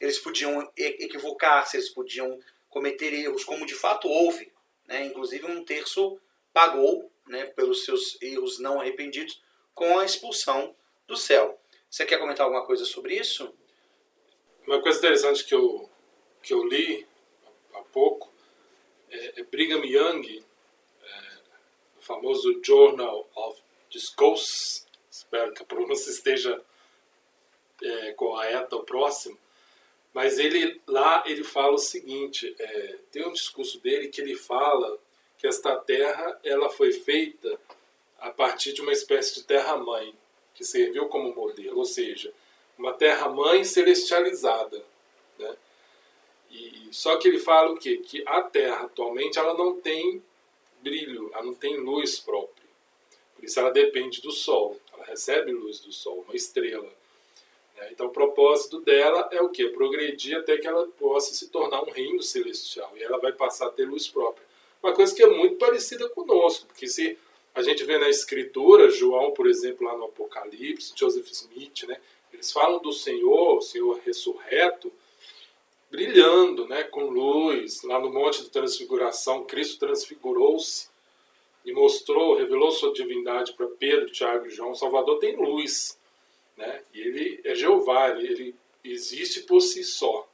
eles 0.00 0.18
podiam 0.18 0.70
equivocar-se, 0.76 1.76
eles 1.76 1.88
podiam 1.88 2.38
cometer 2.68 3.12
erros, 3.12 3.44
como 3.44 3.66
de 3.66 3.74
fato 3.74 4.08
houve. 4.08 4.52
Né? 4.86 5.04
Inclusive, 5.06 5.46
um 5.46 5.64
terço 5.64 6.20
pagou 6.52 7.10
né, 7.26 7.46
pelos 7.46 7.84
seus 7.84 8.20
erros 8.22 8.58
não 8.58 8.80
arrependidos 8.80 9.42
com 9.74 9.98
a 9.98 10.04
expulsão 10.04 10.74
do 11.06 11.16
céu. 11.16 11.58
Você 11.90 12.04
quer 12.04 12.18
comentar 12.18 12.44
alguma 12.44 12.66
coisa 12.66 12.84
sobre 12.84 13.16
isso? 13.16 13.52
Uma 14.66 14.80
coisa 14.82 14.98
interessante 14.98 15.44
que 15.44 15.54
eu, 15.54 15.88
que 16.42 16.52
eu 16.52 16.62
li 16.64 17.06
há 17.74 17.80
pouco 17.80 18.30
é, 19.10 19.40
é 19.40 19.42
Brigham 19.44 19.84
Young, 19.84 20.44
famoso 22.08 22.58
Journal 22.64 23.28
of 23.36 23.60
Discourse, 23.90 24.82
espero 25.10 25.52
que 25.52 25.62
a 25.62 25.66
pronúncia 25.66 26.10
esteja 26.10 26.58
é, 27.82 28.12
correta 28.12 28.76
ou 28.76 28.82
próximo, 28.82 29.38
mas 30.14 30.38
ele 30.38 30.80
lá 30.86 31.22
ele 31.26 31.44
fala 31.44 31.74
o 31.74 31.78
seguinte, 31.78 32.56
é, 32.58 32.98
tem 33.12 33.26
um 33.26 33.32
discurso 33.32 33.78
dele 33.80 34.08
que 34.08 34.22
ele 34.22 34.34
fala 34.34 34.98
que 35.36 35.46
esta 35.46 35.76
terra 35.76 36.40
ela 36.42 36.70
foi 36.70 36.92
feita 36.92 37.60
a 38.18 38.30
partir 38.30 38.72
de 38.72 38.80
uma 38.80 38.92
espécie 38.92 39.34
de 39.34 39.44
terra-mãe, 39.44 40.14
que 40.54 40.64
serviu 40.64 41.06
como 41.08 41.34
modelo, 41.34 41.78
ou 41.78 41.84
seja, 41.84 42.32
uma 42.76 42.94
terra-mãe 42.94 43.62
celestializada. 43.64 44.82
Né? 45.38 45.56
E, 46.50 46.88
só 46.90 47.16
que 47.18 47.28
ele 47.28 47.38
fala 47.38 47.70
o 47.70 47.78
quê? 47.78 47.98
Que 47.98 48.24
a 48.26 48.42
Terra 48.42 48.86
atualmente 48.86 49.38
ela 49.38 49.54
não 49.54 49.80
tem 49.80 50.22
brilho, 50.82 51.30
ela 51.32 51.44
não 51.44 51.54
tem 51.54 51.76
luz 51.76 52.18
própria. 52.18 52.68
Por 53.34 53.44
isso 53.44 53.58
ela 53.60 53.70
depende 53.70 54.20
do 54.20 54.32
Sol, 54.32 54.78
ela 54.92 55.04
recebe 55.04 55.52
luz 55.52 55.80
do 55.80 55.92
Sol, 55.92 56.24
uma 56.26 56.34
estrela. 56.34 56.88
Né? 57.76 57.88
Então 57.92 58.06
o 58.06 58.10
propósito 58.10 58.80
dela 58.80 59.28
é 59.30 59.40
o 59.40 59.48
quê? 59.48 59.68
Progredir 59.68 60.36
até 60.36 60.56
que 60.56 60.66
ela 60.66 60.86
possa 60.98 61.34
se 61.34 61.48
tornar 61.48 61.82
um 61.82 61.90
reino 61.90 62.22
celestial 62.22 62.92
e 62.96 63.02
ela 63.02 63.18
vai 63.18 63.32
passar 63.32 63.68
a 63.68 63.70
ter 63.70 63.84
luz 63.84 64.08
própria. 64.08 64.46
Uma 64.82 64.92
coisa 64.92 65.14
que 65.14 65.22
é 65.22 65.26
muito 65.26 65.56
parecida 65.56 66.08
conosco, 66.08 66.66
porque 66.66 66.86
se 66.86 67.18
a 67.54 67.62
gente 67.62 67.84
vê 67.84 67.98
na 67.98 68.08
escritura, 68.08 68.90
João, 68.90 69.32
por 69.32 69.48
exemplo, 69.48 69.86
lá 69.86 69.96
no 69.96 70.04
Apocalipse, 70.04 70.92
Joseph 70.94 71.28
Smith, 71.30 71.84
né? 71.88 72.00
Eles 72.32 72.52
falam 72.52 72.80
do 72.80 72.92
Senhor, 72.92 73.58
o 73.58 73.62
Senhor 73.62 73.98
ressurreto, 74.04 74.92
brilhando, 75.90 76.66
né, 76.66 76.84
com 76.84 77.04
luz. 77.04 77.82
Lá 77.82 77.98
no 77.98 78.12
Monte 78.12 78.42
de 78.42 78.50
Transfiguração, 78.50 79.44
Cristo 79.44 79.78
transfigurou-se 79.78 80.88
e 81.64 81.72
mostrou, 81.72 82.36
revelou 82.36 82.70
sua 82.70 82.92
divindade 82.92 83.52
para 83.52 83.66
Pedro, 83.66 84.10
Tiago 84.10 84.46
e 84.46 84.50
João. 84.50 84.70
O 84.70 84.76
Salvador 84.76 85.18
tem 85.18 85.36
luz, 85.36 85.98
né? 86.56 86.82
E 86.94 87.00
ele 87.00 87.40
é 87.44 87.54
Jeová, 87.54 88.10
ele, 88.10 88.54
existe 88.84 89.42
por 89.42 89.60
si 89.60 89.84
só. 89.84 90.26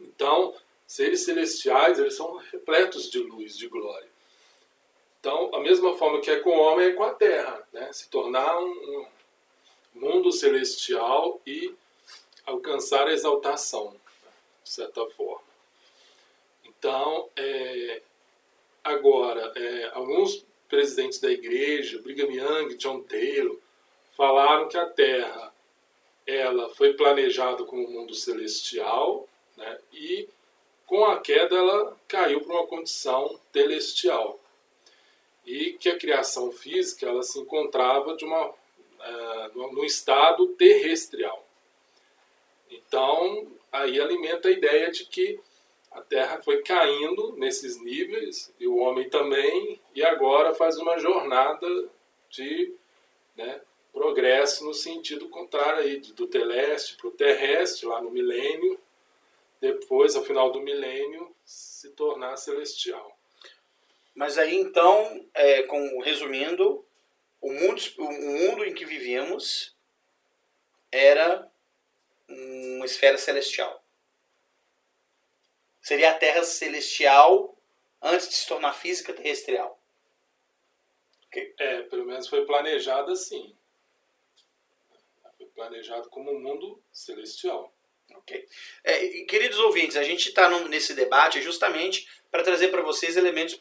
Então, 0.00 0.54
seres 0.86 1.24
celestiais, 1.24 1.98
eles 1.98 2.14
são 2.14 2.36
repletos 2.52 3.10
de 3.10 3.18
luz, 3.18 3.56
de 3.56 3.66
glória. 3.68 4.08
Então, 5.20 5.50
a 5.54 5.60
mesma 5.60 5.96
forma 5.96 6.20
que 6.20 6.30
é 6.30 6.38
com 6.38 6.50
o 6.50 6.60
homem, 6.60 6.88
é 6.88 6.92
com 6.92 7.02
a 7.02 7.14
terra, 7.14 7.66
né? 7.72 7.92
Se 7.92 8.08
tornar 8.08 8.60
um 8.60 9.06
mundo 9.94 10.30
celestial 10.30 11.40
e 11.46 11.74
alcançar 12.44 13.08
a 13.08 13.12
exaltação, 13.12 13.96
de 14.66 14.72
certa 14.72 15.06
forma. 15.06 15.46
Então, 16.64 17.28
é, 17.36 18.02
agora, 18.82 19.52
é, 19.54 19.90
alguns 19.94 20.44
presidentes 20.68 21.20
da 21.20 21.30
igreja, 21.30 22.00
Brigham 22.02 22.32
Young, 22.32 22.74
John 22.74 23.00
Taylor, 23.02 23.56
falaram 24.16 24.68
que 24.68 24.76
a 24.76 24.86
Terra 24.86 25.54
ela 26.26 26.68
foi 26.74 26.94
planejada 26.94 27.62
como 27.62 27.86
um 27.86 27.90
mundo 27.92 28.12
celestial 28.12 29.28
né, 29.56 29.78
e 29.92 30.28
com 30.84 31.04
a 31.04 31.20
queda 31.20 31.54
ela 31.54 31.96
caiu 32.08 32.40
para 32.40 32.54
uma 32.54 32.66
condição 32.66 33.38
celestial 33.52 34.40
e 35.44 35.74
que 35.74 35.88
a 35.88 35.96
criação 35.96 36.50
física 36.50 37.06
ela 37.06 37.22
se 37.22 37.38
encontrava 37.38 38.16
de 38.16 38.24
uma 38.24 38.48
uh, 38.48 39.72
no 39.72 39.84
estado 39.84 40.48
terrestrial. 40.54 41.46
Então, 42.68 43.46
aí 43.82 44.00
alimenta 44.00 44.48
a 44.48 44.52
ideia 44.52 44.90
de 44.90 45.04
que 45.06 45.38
a 45.90 46.02
Terra 46.02 46.42
foi 46.42 46.62
caindo 46.62 47.34
nesses 47.36 47.80
níveis, 47.80 48.52
e 48.60 48.66
o 48.66 48.76
homem 48.76 49.08
também, 49.08 49.80
e 49.94 50.04
agora 50.04 50.54
faz 50.54 50.76
uma 50.76 50.98
jornada 50.98 51.66
de 52.28 52.74
né, 53.34 53.60
progresso 53.92 54.64
no 54.64 54.74
sentido 54.74 55.28
contrário 55.28 55.80
aí, 55.80 55.98
do 55.98 56.26
teleste 56.26 56.96
para 56.96 57.08
o 57.08 57.12
terrestre, 57.12 57.86
lá 57.86 58.02
no 58.02 58.10
milênio, 58.10 58.78
depois, 59.58 60.14
ao 60.14 60.22
final 60.22 60.52
do 60.52 60.60
milênio, 60.60 61.34
se 61.44 61.88
tornar 61.90 62.36
celestial. 62.36 63.16
Mas 64.14 64.36
aí 64.36 64.54
então, 64.54 65.24
é, 65.32 65.62
com, 65.62 66.00
resumindo, 66.00 66.84
o 67.40 67.52
mundo, 67.52 67.80
o 67.98 68.12
mundo 68.12 68.64
em 68.64 68.74
que 68.74 68.84
vivíamos 68.84 69.74
era 70.92 71.50
uma 72.28 72.84
esfera 72.84 73.18
celestial. 73.18 73.84
Seria 75.80 76.10
a 76.10 76.14
Terra 76.14 76.42
celestial 76.42 77.56
antes 78.02 78.28
de 78.28 78.34
se 78.34 78.48
tornar 78.48 78.72
física 78.72 79.12
terrestrial. 79.12 79.80
Okay. 81.28 81.54
É, 81.58 81.82
pelo 81.82 82.04
menos 82.06 82.28
foi 82.28 82.44
planejado 82.44 83.12
assim. 83.12 83.54
Foi 85.36 85.46
planejado 85.46 86.08
como 86.08 86.32
um 86.32 86.40
mundo 86.40 86.82
celestial. 86.92 87.72
Ok. 88.14 88.48
É, 88.84 89.06
queridos 89.24 89.58
ouvintes, 89.58 89.96
a 89.96 90.02
gente 90.02 90.28
está 90.28 90.48
nesse 90.68 90.94
debate 90.94 91.42
justamente 91.42 92.08
para 92.30 92.42
trazer 92.42 92.68
para 92.68 92.82
vocês 92.82 93.16
elementos 93.16 93.60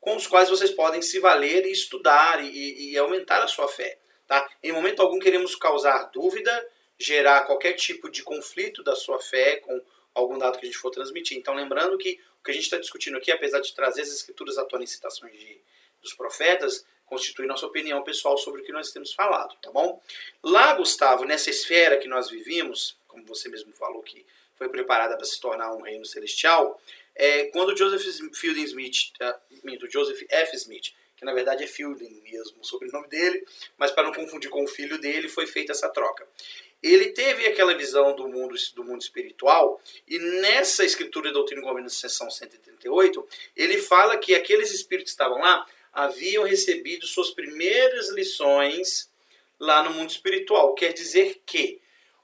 com 0.00 0.16
os 0.16 0.26
quais 0.26 0.48
vocês 0.48 0.70
podem 0.70 1.02
se 1.02 1.18
valer 1.18 1.66
e 1.66 1.72
estudar 1.72 2.42
e, 2.42 2.90
e 2.90 2.98
aumentar 2.98 3.42
a 3.42 3.48
sua 3.48 3.68
fé. 3.68 3.98
Tá? 4.26 4.48
Em 4.62 4.72
momento 4.72 5.02
algum 5.02 5.18
queremos 5.18 5.54
causar 5.54 6.10
dúvida, 6.10 6.68
gerar 7.00 7.42
qualquer 7.46 7.72
tipo 7.72 8.10
de 8.10 8.22
conflito 8.22 8.82
da 8.82 8.94
sua 8.94 9.18
fé 9.18 9.56
com 9.56 9.80
algum 10.14 10.38
dado 10.38 10.58
que 10.58 10.66
a 10.66 10.68
gente 10.68 10.78
for 10.78 10.90
transmitir. 10.90 11.36
Então, 11.36 11.54
lembrando 11.54 11.96
que 11.96 12.20
o 12.40 12.44
que 12.44 12.50
a 12.50 12.54
gente 12.54 12.64
está 12.64 12.78
discutindo 12.78 13.16
aqui, 13.16 13.32
apesar 13.32 13.60
de 13.60 13.74
trazer 13.74 14.02
as 14.02 14.08
escrituras 14.08 14.58
à 14.58 14.64
tona 14.64 14.84
em 14.84 14.86
citações 14.86 15.32
de, 15.32 15.60
dos 16.02 16.12
profetas, 16.14 16.84
constitui 17.06 17.46
nossa 17.46 17.66
opinião 17.66 18.02
pessoal 18.02 18.36
sobre 18.38 18.60
o 18.60 18.64
que 18.64 18.72
nós 18.72 18.92
temos 18.92 19.12
falado, 19.12 19.56
tá 19.60 19.70
bom? 19.70 20.00
Lá, 20.42 20.74
Gustavo, 20.74 21.24
nessa 21.24 21.50
esfera 21.50 21.98
que 21.98 22.06
nós 22.06 22.30
vivimos, 22.30 22.96
como 23.08 23.24
você 23.26 23.48
mesmo 23.48 23.72
falou 23.72 24.02
que 24.02 24.24
foi 24.56 24.68
preparada 24.68 25.16
para 25.16 25.24
se 25.24 25.40
tornar 25.40 25.72
um 25.74 25.82
reino 25.82 26.04
celestial, 26.04 26.80
é, 27.14 27.46
quando 27.46 27.76
Joseph 27.76 28.02
Fielding 28.34 28.64
Smith, 28.64 29.12
uh, 29.20 29.90
Joseph 29.90 30.22
F. 30.28 30.56
Smith, 30.56 30.92
que 31.16 31.24
na 31.24 31.34
verdade 31.34 31.64
é 31.64 31.66
Fielding 31.66 32.22
mesmo, 32.22 32.60
o 32.60 32.64
sobrenome 32.64 33.08
dele, 33.08 33.44
mas 33.76 33.90
para 33.90 34.04
não 34.04 34.12
confundir 34.12 34.48
com 34.48 34.64
o 34.64 34.68
filho 34.68 34.98
dele, 34.98 35.28
foi 35.28 35.46
feita 35.46 35.72
essa 35.72 35.88
troca. 35.88 36.26
Ele 36.82 37.12
teve 37.12 37.46
aquela 37.46 37.74
visão 37.74 38.14
do 38.16 38.26
mundo, 38.26 38.54
do 38.74 38.84
mundo 38.84 39.02
espiritual, 39.02 39.80
e 40.08 40.18
nessa 40.18 40.84
escritura 40.84 41.32
Doutrina 41.32 41.60
e 41.60 41.64
Governo, 41.64 41.90
seção 41.90 42.30
138, 42.30 43.28
ele 43.54 43.78
fala 43.78 44.16
que 44.16 44.34
aqueles 44.34 44.72
espíritos 44.72 45.12
que 45.12 45.20
estavam 45.20 45.38
lá 45.38 45.66
haviam 45.92 46.44
recebido 46.44 47.06
suas 47.06 47.30
primeiras 47.30 48.10
lições 48.10 49.10
lá 49.58 49.82
no 49.82 49.90
mundo 49.90 50.10
espiritual. 50.10 50.74
Quer 50.74 50.92
dizer 50.92 51.42
que 51.44 51.80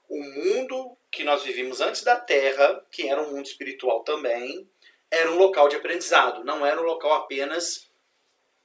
o 0.08 0.22
mundo 0.22 0.96
que 1.10 1.24
nós 1.24 1.42
vivíamos 1.42 1.80
antes 1.80 2.02
da 2.02 2.16
Terra, 2.16 2.84
que 2.90 3.08
era 3.08 3.22
um 3.22 3.32
mundo 3.32 3.46
espiritual 3.46 4.04
também, 4.04 4.68
era 5.10 5.30
um 5.30 5.38
local 5.38 5.68
de 5.68 5.76
aprendizado, 5.76 6.44
não 6.44 6.64
era 6.64 6.80
um 6.80 6.84
local 6.84 7.12
apenas 7.12 7.88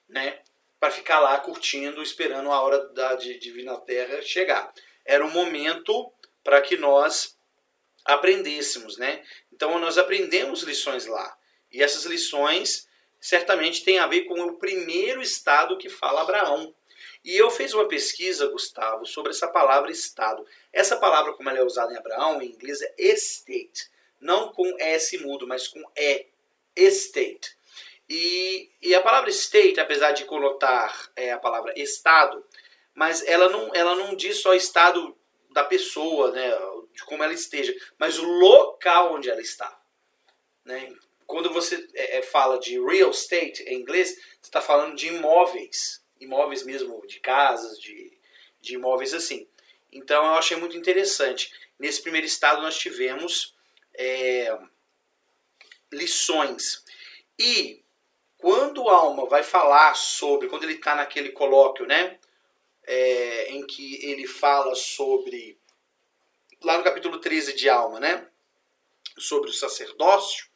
né, 0.07 0.39
para 0.79 0.91
ficar 0.91 1.19
lá 1.19 1.37
curtindo, 1.39 2.01
esperando 2.01 2.51
a 2.51 2.61
hora 2.61 2.87
da, 2.89 3.15
de, 3.15 3.37
de 3.37 3.51
vir 3.51 3.63
na 3.63 3.77
Terra 3.77 4.21
chegar. 4.21 4.73
Era 5.05 5.25
um 5.25 5.31
momento 5.31 6.11
para 6.43 6.61
que 6.61 6.77
nós 6.77 7.37
aprendêssemos, 8.05 8.97
né? 8.97 9.23
Então 9.51 9.77
nós 9.79 9.97
aprendemos 9.97 10.63
lições 10.63 11.05
lá. 11.05 11.37
E 11.71 11.81
essas 11.81 12.05
lições 12.05 12.87
certamente 13.19 13.83
têm 13.83 13.99
a 13.99 14.07
ver 14.07 14.25
com 14.25 14.41
o 14.41 14.57
primeiro 14.57 15.21
estado 15.21 15.77
que 15.77 15.89
fala 15.89 16.21
Abraão. 16.21 16.73
E 17.23 17.37
eu 17.37 17.51
fiz 17.51 17.73
uma 17.73 17.87
pesquisa, 17.87 18.47
Gustavo, 18.47 19.05
sobre 19.05 19.31
essa 19.31 19.47
palavra 19.47 19.91
estado. 19.91 20.45
Essa 20.73 20.97
palavra, 20.97 21.33
como 21.33 21.49
ela 21.49 21.59
é 21.59 21.63
usada 21.63 21.93
em 21.93 21.97
Abraão, 21.97 22.41
em 22.41 22.47
inglês 22.47 22.81
é 22.81 22.93
estate. 22.97 23.89
Não 24.19 24.51
com 24.51 24.75
S 24.79 25.17
mudo, 25.19 25.47
mas 25.47 25.67
com 25.67 25.83
E 25.95 26.25
estate. 26.75 27.55
E, 28.09 28.69
e 28.81 28.93
a 28.95 29.01
palavra 29.01 29.29
state, 29.29 29.79
apesar 29.79 30.11
de 30.11 30.25
conotar 30.25 31.11
é, 31.15 31.31
a 31.31 31.37
palavra 31.37 31.73
estado, 31.79 32.43
mas 33.01 33.25
ela 33.25 33.49
não, 33.49 33.71
ela 33.73 33.95
não 33.95 34.15
diz 34.15 34.37
só 34.43 34.53
estado 34.53 35.17
da 35.49 35.63
pessoa, 35.63 36.31
né, 36.33 36.51
de 36.93 37.03
como 37.03 37.23
ela 37.23 37.33
esteja, 37.33 37.75
mas 37.97 38.19
o 38.19 38.23
local 38.23 39.15
onde 39.15 39.27
ela 39.27 39.41
está. 39.41 39.75
Né? 40.63 40.93
Quando 41.25 41.51
você 41.51 41.83
é, 41.95 42.19
é 42.19 42.21
fala 42.21 42.59
de 42.59 42.79
real 42.79 43.09
estate 43.09 43.63
em 43.63 43.79
inglês, 43.79 44.09
você 44.09 44.37
está 44.43 44.61
falando 44.61 44.95
de 44.95 45.07
imóveis, 45.07 45.99
imóveis 46.19 46.61
mesmo, 46.61 47.01
de 47.07 47.19
casas, 47.19 47.79
de, 47.79 48.15
de 48.61 48.75
imóveis 48.75 49.15
assim. 49.15 49.47
Então 49.91 50.23
eu 50.23 50.33
achei 50.35 50.55
muito 50.55 50.77
interessante. 50.77 51.51
Nesse 51.79 52.03
primeiro 52.03 52.27
estado 52.27 52.61
nós 52.61 52.77
tivemos 52.77 53.55
é, 53.95 54.55
lições. 55.91 56.85
E 57.39 57.83
quando 58.37 58.87
a 58.87 58.93
alma 58.93 59.25
vai 59.25 59.41
falar 59.41 59.95
sobre, 59.95 60.47
quando 60.47 60.65
ele 60.65 60.75
está 60.75 60.93
naquele 60.93 61.31
colóquio, 61.31 61.87
né? 61.87 62.19
É, 62.83 63.51
em 63.51 63.65
que 63.65 64.03
ele 64.05 64.27
fala 64.27 64.73
sobre, 64.75 65.57
lá 66.63 66.77
no 66.77 66.83
capítulo 66.83 67.19
13 67.19 67.53
de 67.53 67.69
Alma, 67.69 67.99
né? 67.99 68.27
Sobre 69.17 69.49
o 69.49 69.53
sacerdócio, 69.53 70.47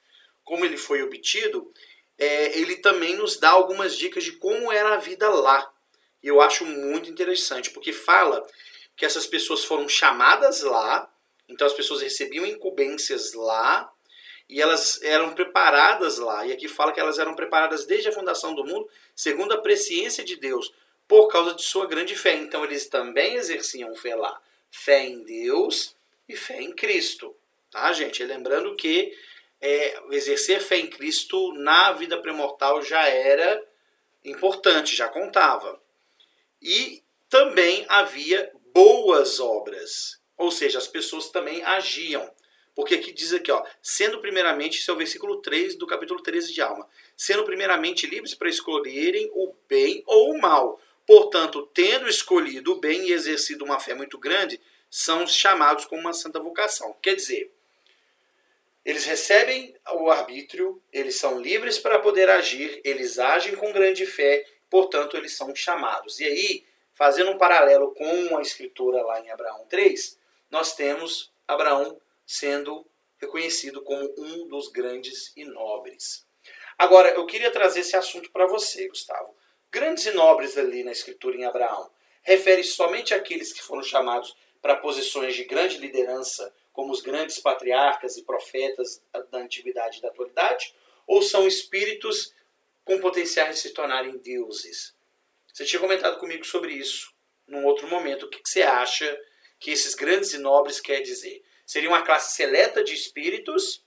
como 0.43 0.65
ele 0.65 0.77
foi 0.77 1.01
obtido, 1.03 1.71
é, 2.17 2.57
ele 2.57 2.77
também 2.77 3.15
nos 3.15 3.37
dá 3.37 3.49
algumas 3.49 3.95
dicas 3.95 4.23
de 4.23 4.33
como 4.33 4.71
era 4.71 4.93
a 4.93 4.97
vida 4.97 5.29
lá. 5.29 5.71
E 6.23 6.27
eu 6.27 6.41
acho 6.41 6.65
muito 6.65 7.09
interessante, 7.09 7.69
porque 7.69 7.93
fala 7.93 8.45
que 8.95 9.05
essas 9.05 9.27
pessoas 9.27 9.63
foram 9.63 9.87
chamadas 9.87 10.61
lá, 10.61 11.11
então 11.47 11.67
as 11.67 11.73
pessoas 11.73 12.01
recebiam 12.01 12.45
incumbências 12.45 13.33
lá, 13.33 13.91
e 14.47 14.61
elas 14.61 15.01
eram 15.01 15.33
preparadas 15.33 16.17
lá. 16.17 16.45
E 16.45 16.51
aqui 16.51 16.67
fala 16.67 16.91
que 16.91 16.99
elas 16.99 17.19
eram 17.19 17.35
preparadas 17.35 17.85
desde 17.85 18.09
a 18.09 18.13
fundação 18.13 18.53
do 18.53 18.63
mundo, 18.63 18.89
segundo 19.15 19.53
a 19.53 19.61
presciência 19.61 20.23
de 20.23 20.35
Deus, 20.35 20.71
por 21.07 21.27
causa 21.27 21.53
de 21.53 21.63
sua 21.63 21.85
grande 21.87 22.15
fé. 22.15 22.35
Então 22.35 22.63
eles 22.63 22.87
também 22.87 23.35
exerciam 23.35 23.95
fé 23.95 24.15
lá. 24.15 24.39
Fé 24.71 25.05
em 25.05 25.23
Deus 25.23 25.95
e 26.27 26.35
fé 26.35 26.61
em 26.61 26.73
Cristo. 26.73 27.35
Tá, 27.71 27.91
gente? 27.93 28.23
Lembrando 28.23 28.75
que 28.75 29.15
é, 29.61 29.99
exercer 30.11 30.61
fé 30.61 30.77
em 30.77 30.87
Cristo 30.87 31.53
na 31.53 31.91
vida 31.93 32.21
premortal 32.21 32.81
já 32.81 33.07
era 33.07 33.63
importante, 34.23 34.95
já 34.95 35.07
contava. 35.07 35.79
E 36.61 37.03
também 37.29 37.85
havia 37.87 38.51
boas 38.73 39.39
obras, 39.39 40.19
ou 40.37 40.51
seja, 40.51 40.77
as 40.77 40.87
pessoas 40.87 41.29
também 41.29 41.63
agiam. 41.63 42.29
Porque 42.75 42.95
aqui 42.95 43.13
diz 43.13 43.33
aqui, 43.33 43.51
ó, 43.51 43.63
sendo 43.81 44.19
primeiramente, 44.19 44.79
isso 44.79 44.91
é 44.91 44.93
o 44.93 44.97
versículo 44.97 45.41
3 45.41 45.75
do 45.77 45.87
capítulo 45.87 46.21
13 46.21 46.53
de 46.53 46.61
Alma, 46.61 46.87
sendo 47.15 47.45
primeiramente 47.45 48.05
livres 48.05 48.35
para 48.35 48.49
escolherem 48.49 49.29
o 49.33 49.55
bem 49.69 50.03
ou 50.05 50.31
o 50.31 50.41
mal. 50.41 50.79
Portanto, 51.05 51.69
tendo 51.73 52.07
escolhido 52.07 52.73
o 52.73 52.79
bem 52.79 53.07
e 53.07 53.13
exercido 53.13 53.63
uma 53.63 53.79
fé 53.79 53.93
muito 53.93 54.17
grande, 54.17 54.59
são 54.89 55.27
chamados 55.27 55.85
com 55.85 55.97
uma 55.97 56.13
santa 56.13 56.39
vocação. 56.39 56.95
Quer 57.01 57.15
dizer, 57.15 57.51
eles 58.83 59.05
recebem 59.05 59.75
o 59.93 60.09
arbítrio, 60.09 60.81
eles 60.93 61.17
são 61.17 61.39
livres 61.39 61.77
para 61.77 61.99
poder 61.99 62.29
agir, 62.29 62.81
eles 62.83 63.19
agem 63.19 63.55
com 63.55 63.73
grande 63.73 64.05
fé, 64.05 64.45
portanto, 64.69 65.17
eles 65.17 65.35
são 65.35 65.55
chamados. 65.55 66.19
E 66.19 66.25
aí, 66.25 66.65
fazendo 66.93 67.31
um 67.31 67.37
paralelo 67.37 67.93
com 67.93 68.37
a 68.37 68.41
escritura 68.41 69.01
lá 69.03 69.19
em 69.19 69.29
Abraão 69.29 69.65
3, 69.67 70.19
nós 70.49 70.75
temos 70.75 71.31
Abraão 71.47 71.99
sendo 72.25 72.85
reconhecido 73.19 73.81
como 73.81 74.13
um 74.17 74.47
dos 74.47 74.69
grandes 74.69 75.31
e 75.35 75.43
nobres. 75.45 76.25
Agora, 76.77 77.09
eu 77.09 77.25
queria 77.25 77.51
trazer 77.51 77.81
esse 77.81 77.95
assunto 77.95 78.31
para 78.31 78.45
você, 78.45 78.87
Gustavo. 78.87 79.35
Grandes 79.75 80.05
e 80.05 80.11
nobres 80.11 80.57
ali 80.57 80.85
na 80.85 80.93
escritura 80.93 81.35
em 81.35 81.43
Abraão 81.43 81.91
refere 82.23 82.63
somente 82.63 83.13
àqueles 83.13 83.51
que 83.51 83.61
foram 83.61 83.83
chamados 83.83 84.33
para 84.61 84.77
posições 84.77 85.35
de 85.35 85.43
grande 85.43 85.79
liderança, 85.79 86.55
como 86.71 86.93
os 86.93 87.01
grandes 87.01 87.39
patriarcas 87.39 88.15
e 88.15 88.23
profetas 88.23 89.03
da 89.29 89.37
antiguidade 89.37 89.97
e 89.97 90.01
da 90.01 90.07
atualidade, 90.07 90.73
ou 91.05 91.21
são 91.21 91.45
espíritos 91.45 92.33
com 92.85 93.01
potencial 93.01 93.49
de 93.49 93.59
se 93.59 93.71
tornarem 93.71 94.17
deuses? 94.19 94.95
Você 95.51 95.65
tinha 95.65 95.81
comentado 95.81 96.19
comigo 96.19 96.45
sobre 96.45 96.71
isso 96.71 97.13
num 97.45 97.65
outro 97.65 97.85
momento. 97.89 98.27
O 98.27 98.29
que 98.29 98.39
você 98.45 98.61
acha 98.61 99.21
que 99.59 99.71
esses 99.71 99.93
grandes 99.93 100.31
e 100.31 100.37
nobres 100.37 100.79
quer 100.79 101.01
dizer? 101.01 101.43
Seria 101.65 101.89
uma 101.89 102.05
classe 102.05 102.33
seleta 102.33 102.81
de 102.81 102.93
espíritos 102.93 103.83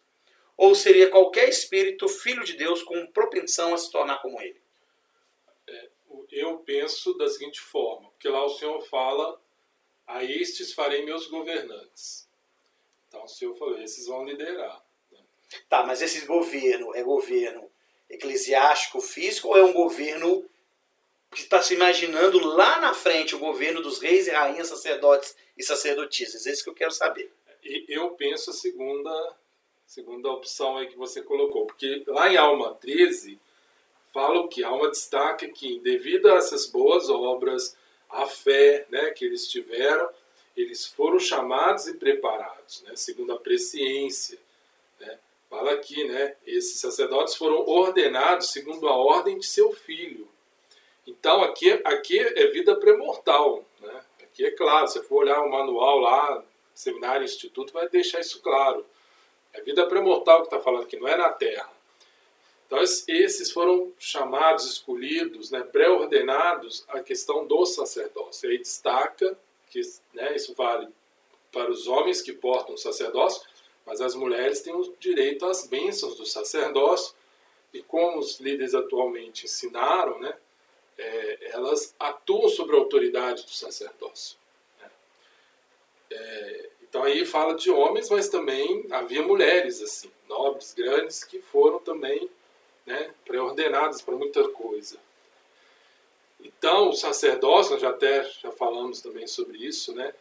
ou 0.54 0.74
seria 0.74 1.08
qualquer 1.08 1.48
espírito 1.48 2.06
filho 2.10 2.44
de 2.44 2.58
Deus 2.58 2.82
com 2.82 3.06
propensão 3.06 3.72
a 3.72 3.78
se 3.78 3.90
tornar 3.90 4.20
como 4.20 4.38
ele? 4.42 4.67
Eu 6.38 6.58
penso 6.58 7.14
da 7.14 7.28
seguinte 7.28 7.60
forma, 7.60 8.10
porque 8.10 8.28
lá 8.28 8.44
o 8.44 8.50
Senhor 8.50 8.80
fala, 8.82 9.40
a 10.06 10.24
estes 10.24 10.72
farei 10.72 11.04
meus 11.04 11.26
governantes. 11.26 12.28
Então 13.08 13.24
o 13.24 13.28
Senhor 13.28 13.54
falou, 13.54 13.80
esses 13.80 14.06
vão 14.06 14.24
liderar. 14.24 14.82
Tá, 15.68 15.82
mas 15.84 16.02
esse 16.02 16.26
governo 16.26 16.94
é 16.94 17.02
governo 17.02 17.70
eclesiástico, 18.10 19.00
físico, 19.00 19.48
ou 19.48 19.56
é 19.56 19.62
um 19.62 19.72
governo 19.72 20.44
que 21.30 21.40
está 21.40 21.60
se 21.62 21.74
imaginando 21.74 22.38
lá 22.38 22.80
na 22.80 22.94
frente, 22.94 23.34
o 23.34 23.38
governo 23.38 23.82
dos 23.82 23.98
reis 23.98 24.26
e 24.26 24.30
rainhas, 24.30 24.68
sacerdotes 24.68 25.36
e 25.56 25.62
sacerdotisas? 25.62 26.46
É 26.46 26.52
isso 26.52 26.64
que 26.64 26.70
eu 26.70 26.74
quero 26.74 26.92
saber 26.92 27.32
eu 27.88 28.10
penso 28.10 28.50
a 28.50 28.54
segunda, 28.54 29.36
segunda 29.86 30.30
opção 30.30 30.76
aí 30.76 30.86
que 30.86 30.96
você 30.96 31.22
colocou, 31.22 31.66
porque 31.66 32.04
lá 32.06 32.32
em 32.32 32.36
Alma 32.36 32.74
13 32.74 33.38
fala 34.12 34.40
o 34.40 34.48
que? 34.48 34.62
Alma 34.64 34.88
destaca 34.88 35.46
que 35.48 35.78
devido 35.80 36.30
a 36.30 36.36
essas 36.36 36.66
boas 36.66 37.08
obras, 37.08 37.76
a 38.10 38.26
fé 38.26 38.86
né, 38.90 39.10
que 39.10 39.24
eles 39.24 39.46
tiveram, 39.48 40.08
eles 40.56 40.86
foram 40.86 41.18
chamados 41.18 41.86
e 41.86 41.94
preparados, 41.94 42.82
né, 42.82 42.96
segundo 42.96 43.32
a 43.32 43.38
presciência. 43.38 44.38
Né? 45.00 45.18
Fala 45.48 45.72
aqui, 45.72 46.04
né, 46.04 46.34
esses 46.46 46.80
sacerdotes 46.80 47.34
foram 47.34 47.66
ordenados 47.66 48.50
segundo 48.50 48.88
a 48.88 48.96
ordem 48.96 49.38
de 49.38 49.46
seu 49.46 49.72
filho. 49.72 50.28
Então 51.06 51.42
aqui, 51.42 51.70
aqui 51.84 52.18
é 52.18 52.46
vida 52.48 52.76
premortal. 52.76 53.64
Né? 53.80 54.00
Aqui 54.22 54.44
é 54.44 54.50
claro, 54.50 54.88
se 54.88 55.02
for 55.02 55.22
olhar 55.22 55.40
o 55.42 55.50
manual 55.50 55.98
lá, 56.00 56.44
seminário, 56.74 57.24
instituto, 57.24 57.72
vai 57.72 57.88
deixar 57.88 58.20
isso 58.20 58.40
claro. 58.40 58.84
É 59.52 59.60
vida 59.62 59.86
premortal 59.86 60.40
que 60.40 60.46
está 60.46 60.60
falando 60.60 60.86
que 60.86 60.98
não 60.98 61.08
é 61.08 61.16
na 61.16 61.30
Terra. 61.30 61.77
Então, 62.68 62.82
esses 62.82 63.50
foram 63.50 63.90
chamados, 63.98 64.66
escolhidos, 64.66 65.50
né, 65.50 65.62
pré-ordenados 65.62 66.84
a 66.88 67.00
questão 67.00 67.46
do 67.46 67.64
sacerdócio. 67.64 68.48
Aí 68.48 68.58
destaca 68.58 69.36
que 69.70 69.80
né, 70.12 70.36
isso 70.36 70.52
vale 70.54 70.86
para 71.50 71.70
os 71.70 71.86
homens 71.86 72.20
que 72.20 72.30
portam 72.30 72.74
o 72.74 72.78
sacerdócio, 72.78 73.42
mas 73.86 74.02
as 74.02 74.14
mulheres 74.14 74.60
têm 74.60 74.74
o 74.74 74.94
direito 75.00 75.46
às 75.46 75.66
bênçãos 75.66 76.16
do 76.16 76.26
sacerdócio. 76.26 77.14
E 77.72 77.82
como 77.82 78.18
os 78.18 78.38
líderes 78.38 78.74
atualmente 78.74 79.46
ensinaram, 79.46 80.18
né, 80.18 80.34
é, 80.98 81.50
elas 81.52 81.94
atuam 81.98 82.50
sobre 82.50 82.76
a 82.76 82.80
autoridade 82.80 83.44
do 83.44 83.50
sacerdócio. 83.50 84.36
É, 86.10 86.68
então 86.82 87.02
aí 87.02 87.24
fala 87.24 87.54
de 87.54 87.70
homens, 87.70 88.10
mas 88.10 88.28
também 88.28 88.86
havia 88.90 89.22
mulheres, 89.22 89.80
assim, 89.80 90.10
nobres, 90.28 90.74
grandes, 90.74 91.24
que 91.24 91.40
foram 91.40 91.78
também 91.78 92.28
né, 92.88 93.10
pré-ordenadas 93.26 94.00
para 94.00 94.16
muita 94.16 94.48
coisa. 94.48 94.98
Então, 96.40 96.88
o 96.88 96.94
sacerdócio, 96.94 97.72
nós 97.72 97.82
já 97.82 97.90
até 97.90 98.24
já 98.42 98.50
falamos 98.50 99.02
também 99.02 99.26
sobre 99.26 99.58
isso, 99.58 99.94
né? 99.94 100.14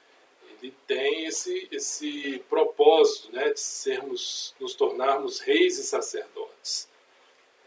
Ele 0.51 0.73
tem 0.85 1.25
esse, 1.25 1.67
esse 1.71 2.43
propósito, 2.49 3.31
né, 3.31 3.51
de 3.51 3.59
sermos, 3.59 4.53
nos 4.59 4.73
tornarmos 4.73 5.39
reis 5.39 5.77
e 5.77 5.83
sacerdotes. 5.83 6.89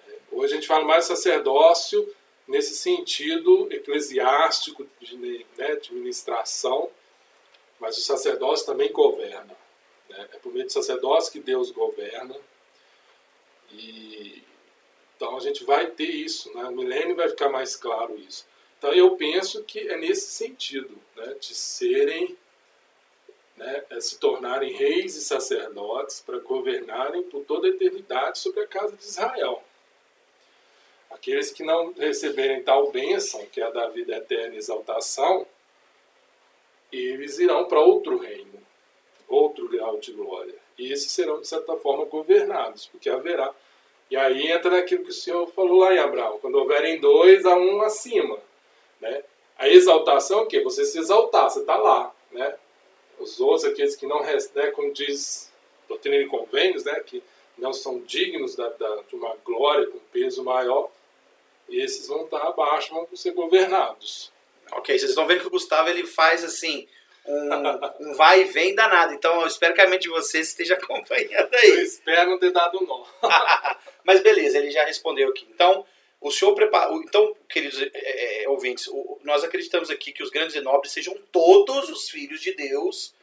É, 0.09 0.17
hoje 0.33 0.53
a 0.53 0.57
gente 0.57 0.67
fala 0.67 0.85
mais 0.85 1.07
sacerdócio 1.07 2.13
nesse 2.47 2.75
sentido 2.75 3.73
eclesiástico, 3.73 4.87
de, 5.01 5.17
né, 5.57 5.77
de 5.77 5.95
ministração, 5.95 6.91
mas 7.79 7.97
o 7.97 8.03
sacerdócio 8.03 8.67
também 8.67 8.93
governa. 8.93 9.57
Né? 10.09 10.29
É 10.35 10.39
por 10.39 10.53
meio 10.53 10.67
do 10.67 10.73
sacerdócio 10.73 11.33
que 11.33 11.39
Deus 11.39 11.71
governa. 11.71 12.37
E 13.73 14.43
então 15.21 15.37
a 15.37 15.41
gente 15.41 15.65
vai 15.65 15.87
ter 15.91 16.09
isso, 16.09 16.51
né? 16.55 16.63
no 16.63 16.73
milênio 16.73 17.15
vai 17.15 17.29
ficar 17.29 17.51
mais 17.51 17.77
claro 17.77 18.19
isso. 18.19 18.47
Então 18.79 18.91
eu 18.95 19.17
penso 19.17 19.63
que 19.65 19.79
é 19.81 19.99
nesse 19.99 20.33
sentido, 20.33 20.97
né? 21.15 21.37
de 21.39 21.55
serem, 21.55 22.35
né? 23.55 23.85
É 23.91 24.01
se 24.01 24.19
tornarem 24.19 24.73
reis 24.73 25.17
e 25.17 25.21
sacerdotes 25.21 26.23
para 26.23 26.39
governarem 26.39 27.23
por 27.25 27.45
toda 27.45 27.67
a 27.67 27.71
eternidade 27.71 28.39
sobre 28.39 28.63
a 28.63 28.67
casa 28.67 28.97
de 28.97 29.05
Israel. 29.05 29.63
Aqueles 31.11 31.51
que 31.51 31.63
não 31.63 31.93
receberem 31.93 32.63
tal 32.63 32.91
bênção, 32.91 33.45
que 33.53 33.61
é 33.61 33.65
a 33.65 33.71
da 33.71 33.89
vida 33.89 34.17
eterna 34.17 34.55
e 34.55 34.59
exaltação, 34.59 35.47
eles 36.91 37.39
irão 37.39 37.67
para 37.67 37.79
outro 37.79 38.17
reino, 38.17 38.59
outro 39.29 39.69
grau 39.69 39.99
de 39.99 40.13
glória. 40.13 40.55
E 40.79 40.91
esses 40.91 41.13
serão, 41.13 41.43
de 41.43 41.47
certa 41.47 41.77
forma, 41.77 42.07
governados, 42.07 42.87
porque 42.87 43.11
haverá. 43.11 43.55
E 44.11 44.17
aí 44.17 44.51
entra 44.51 44.71
naquilo 44.71 45.05
que 45.05 45.11
o 45.11 45.15
Senhor 45.15 45.47
falou 45.53 45.79
lá 45.79 45.95
em 45.95 45.99
Abraão: 45.99 46.39
quando 46.41 46.57
houverem 46.57 46.99
dois, 46.99 47.45
há 47.47 47.57
um 47.57 47.81
acima. 47.83 48.39
Né? 49.01 49.23
A 49.57 49.69
exaltação 49.69 50.41
é 50.41 50.43
o 50.43 50.47
quê? 50.47 50.61
Você 50.63 50.85
se 50.85 50.99
exaltar, 50.99 51.49
você 51.49 51.61
está 51.61 51.77
lá. 51.77 52.13
Né? 52.33 52.55
Os 53.19 53.39
outros, 53.39 53.65
aqueles 53.65 53.95
que 53.95 54.07
não, 54.07 54.23
né, 54.23 54.67
como 54.75 54.93
diz 54.93 55.51
doutrina 55.89 56.17
e 56.17 56.27
convênios, 56.27 56.85
né, 56.85 57.01
que 57.01 57.23
não 57.59 57.73
são 57.73 57.99
dignos 58.01 58.57
da, 58.57 58.69
da, 58.69 59.03
de 59.09 59.15
uma 59.15 59.37
glória 59.45 59.87
com 59.89 59.99
peso 60.13 60.43
maior, 60.43 60.91
esses 61.69 62.09
vão 62.09 62.25
estar 62.25 62.43
abaixo, 62.47 62.95
vão 62.95 63.07
ser 63.15 63.33
governados. 63.33 64.33
Ok, 64.73 64.97
vocês 64.97 65.11
estão 65.11 65.27
vendo 65.27 65.41
que 65.41 65.47
o 65.49 65.51
Gustavo 65.51 65.89
ele 65.89 66.07
faz 66.07 66.45
assim 66.45 66.89
um, 67.27 68.11
um 68.11 68.15
vai 68.15 68.43
e 68.43 68.45
vem 68.45 68.75
danado. 68.75 69.15
Então 69.15 69.41
eu 69.41 69.47
espero 69.47 69.75
que 69.75 69.81
a 69.81 69.89
mente 69.89 70.03
de 70.03 70.09
vocês 70.09 70.49
esteja 70.49 70.75
acompanhando 70.81 71.55
aí. 71.55 71.71
Eu 71.71 71.83
espero 71.83 72.31
não 72.31 72.39
ter 72.39 72.53
dado 72.53 72.81
nó. 72.85 73.05
Mas 74.05 74.21
beleza, 74.21 74.59
ele 74.59 74.71
já 74.71 74.85
respondeu 74.85 75.29
aqui. 75.29 75.47
Então, 75.53 75.85
o 76.21 76.31
senhor 76.31 76.55
prepara. 76.55 76.93
Então, 76.95 77.35
queridos 77.49 77.81
é, 77.83 78.43
é, 78.45 78.49
ouvintes, 78.49 78.87
o, 78.89 79.19
nós 79.23 79.45
acreditamos 79.45 79.91
aqui 79.91 80.13
que 80.13 80.23
os 80.23 80.31
grandes 80.31 80.57
e 80.57 80.61
nobres 80.61 80.93
sejam 80.93 81.17
todos 81.31 81.89
os 81.89 82.09
filhos 82.09 82.41
de 82.41 82.53
Deus, 82.55 83.15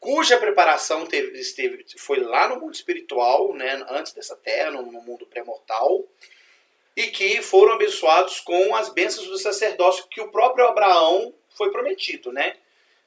cuja 0.00 0.36
preparação 0.36 1.06
teve, 1.06 1.38
esteve, 1.38 1.84
foi 1.98 2.20
lá 2.20 2.48
no 2.48 2.60
mundo 2.60 2.74
espiritual, 2.74 3.54
né, 3.54 3.84
antes 3.88 4.12
dessa 4.12 4.36
terra, 4.36 4.70
no, 4.70 4.82
no 4.82 5.00
mundo 5.00 5.26
pré-mortal 5.26 6.04
e 6.96 7.08
que 7.08 7.42
foram 7.42 7.74
abençoados 7.74 8.40
com 8.40 8.74
as 8.74 8.88
bênçãos 8.88 9.28
do 9.28 9.38
sacerdócio 9.38 10.06
que 10.08 10.20
o 10.20 10.28
próprio 10.28 10.64
Abraão 10.64 11.32
foi 11.54 11.70
prometido, 11.70 12.32
né? 12.32 12.56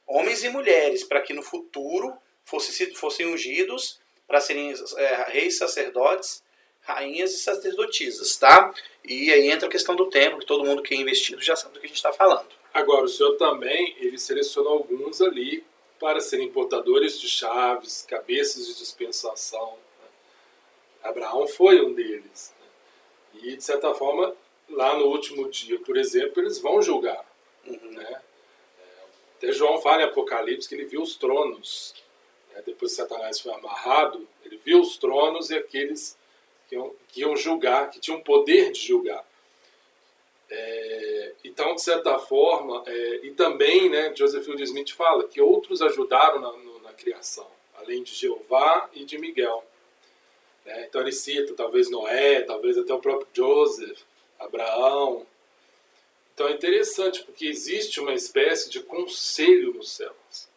Homens 0.10 0.44
e 0.44 0.50
mulheres, 0.50 1.04
para 1.04 1.22
que 1.22 1.34
no 1.34 1.44
futuro 1.44 2.12
fossem, 2.44 2.94
fossem 2.96 3.28
ungidos 3.28 4.00
para 4.28 4.42
serem 4.42 4.74
é, 4.98 5.24
reis, 5.30 5.60
sacerdotes, 5.60 6.42
rainhas 6.82 7.32
e 7.32 7.38
sacerdotisas, 7.38 8.36
tá? 8.36 8.74
E 9.06 9.32
aí 9.32 9.52
entra 9.52 9.68
a 9.68 9.72
questão 9.72 9.96
do 9.96 10.10
tempo, 10.10 10.40
que 10.40 10.48
todo 10.48 10.66
mundo 10.66 10.82
que 10.82 10.96
é 10.96 10.98
investido 10.98 11.40
já 11.42 11.56
sabe 11.56 11.76
do 11.76 11.80
que 11.80 11.86
a 11.86 11.90
gente 11.90 11.98
está 11.98 12.12
falando. 12.12 12.48
Agora, 12.74 13.04
o 13.04 13.08
senhor 13.08 13.38
também, 13.38 13.96
ele 14.00 14.18
selecionou 14.18 14.74
alguns 14.74 15.22
ali 15.22 15.64
para 16.00 16.20
serem 16.22 16.52
portadores 16.52 17.20
de 17.20 17.30
chaves, 17.30 18.04
cabeças 18.08 18.66
de 18.66 18.76
dispensação. 18.80 19.78
Né? 20.02 20.08
Abraão 21.04 21.48
foi 21.48 21.82
um 21.82 21.94
deles. 21.94 22.52
Né? 22.60 23.42
E, 23.44 23.58
de 23.58 23.64
certa 23.64 23.94
forma, 23.94 24.34
lá 24.70 24.98
no 24.98 25.06
último 25.06 25.50
dia, 25.50 25.80
por 25.80 25.98
exemplo, 25.98 26.42
eles 26.42 26.58
vão 26.60 26.82
julgar. 26.82 27.24
Uhum. 27.68 27.92
Né? 27.92 28.22
Até 29.40 29.54
João 29.54 29.82
fala 29.82 30.02
em 30.02 30.06
Apocalipse 30.06 30.68
que 30.68 30.76
ele 30.76 30.84
viu 30.84 31.02
os 31.02 31.16
tronos. 31.16 31.96
Né? 32.54 32.62
Depois 32.66 32.92
que 32.92 32.98
Satanás 32.98 33.40
foi 33.40 33.54
amarrado, 33.54 34.28
ele 34.44 34.60
viu 34.64 34.82
os 34.82 34.98
tronos 34.98 35.50
e 35.50 35.56
aqueles 35.56 36.18
que 36.68 36.76
iam, 36.76 36.94
que 37.08 37.22
iam 37.22 37.38
julgar, 37.38 37.90
que 37.90 38.02
tinham 38.02 38.20
poder 38.20 38.74
de 38.74 38.82
julgar. 38.82 39.26
É, 40.50 41.32
então, 41.46 41.74
de 41.74 41.82
certa 41.82 42.20
forma, 42.20 42.84
é, 42.86 43.20
e 43.24 43.32
também 43.32 43.90
né, 43.90 44.14
Joseph 44.14 44.44
Field 44.44 44.62
Smith 44.64 44.92
fala 44.92 45.26
que 45.26 45.40
outros 45.40 45.82
ajudaram 45.82 46.42
na, 46.42 46.52
no, 46.52 46.80
na 46.82 46.92
criação, 46.92 47.48
além 47.78 48.04
de 48.04 48.14
Jeová 48.14 48.90
e 48.94 49.06
de 49.06 49.18
Miguel. 49.18 49.64
Né? 50.66 50.86
Então 50.90 51.00
ele 51.00 51.14
cita 51.14 51.54
talvez 51.54 51.90
Noé, 51.90 52.42
talvez 52.42 52.78
até 52.78 52.94
o 52.94 53.00
próprio 53.00 53.28
Joseph, 53.34 54.02
Abraão. 54.38 55.26
Então 56.40 56.48
é 56.48 56.54
interessante 56.54 57.22
porque 57.24 57.46
existe 57.46 58.00
uma 58.00 58.14
espécie 58.14 58.70
de 58.70 58.80
conselho 58.80 59.74
nos 59.74 59.92
céus. 59.92 60.48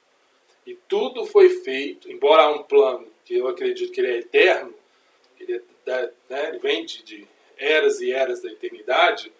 E 0.65 0.75
tudo 0.75 1.27
foi 1.27 1.49
feito, 1.49 2.09
embora 2.09 2.45
há 2.45 2.53
um 2.53 2.63
plano 2.63 3.09
que 3.25 3.35
eu 3.35 3.49
acredito 3.49 3.91
que 3.91 4.01
ele 4.01 4.13
é 4.13 4.19
eterno, 4.19 4.73
ele, 5.41 5.61
é, 5.85 6.11
né, 6.31 6.49
ele 6.51 6.61
vem 6.61 6.87
de, 6.87 7.03
de 7.03 7.27
eras 7.59 8.01
e 8.01 8.13
eras 8.13 8.41
da 8.41 8.53
eternidade, 8.53 9.33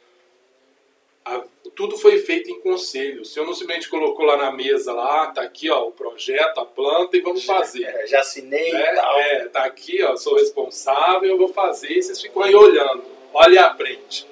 a, 1.25 1.45
tudo 1.77 1.97
foi 1.97 2.19
feito 2.19 2.51
em 2.51 2.59
conselho. 2.59 3.23
O 3.23 3.25
senhor 3.25 3.47
não 3.47 3.55
simplesmente 3.55 3.89
colocou 3.89 4.27
lá 4.27 4.37
na 4.37 4.51
mesa, 4.51 4.93
lá, 4.93 5.29
tá 5.29 5.43
aqui 5.43 5.71
ó, 5.71 5.87
o 5.87 5.93
projeto, 5.93 6.59
a 6.59 6.67
planta 6.67 7.17
e 7.17 7.21
vamos 7.21 7.45
fazer. 7.45 7.85
É, 7.85 8.09
já 8.09 8.19
assinei 8.19 8.73
né? 8.73 8.93
e 8.93 8.97
tal. 8.97 9.21
É, 9.21 9.49
tá 9.49 9.65
aqui, 9.65 10.03
ó, 10.03 10.17
sou 10.17 10.35
responsável, 10.35 11.31
eu 11.31 11.39
vou 11.39 11.53
fazer, 11.53 11.93
e 11.93 12.03
vocês 12.03 12.21
ficam 12.21 12.43
aí 12.43 12.53
olhando, 12.53 13.05
olha 13.33 13.55
e 13.55 13.59
aprende. 13.59 14.27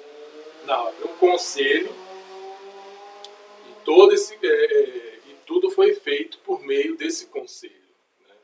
Não, 0.65 0.89
é 0.89 1.05
um 1.05 1.15
conselho 1.17 2.00
todo 3.85 4.13
esse 4.13 4.37
é, 4.41 4.47
é, 4.47 5.19
e 5.27 5.35
tudo 5.45 5.69
foi 5.69 5.93
feito 5.93 6.39
por 6.39 6.61
meio 6.61 6.95
desse 6.95 7.27
conselho. 7.27 7.73
Né? 8.27 8.35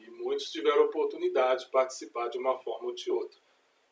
E 0.00 0.10
muitos 0.10 0.50
tiveram 0.50 0.84
oportunidade 0.84 1.64
de 1.64 1.70
participar 1.70 2.28
de 2.28 2.38
uma 2.38 2.58
forma 2.58 2.88
ou 2.88 2.94
de 2.94 3.10
outra. 3.10 3.38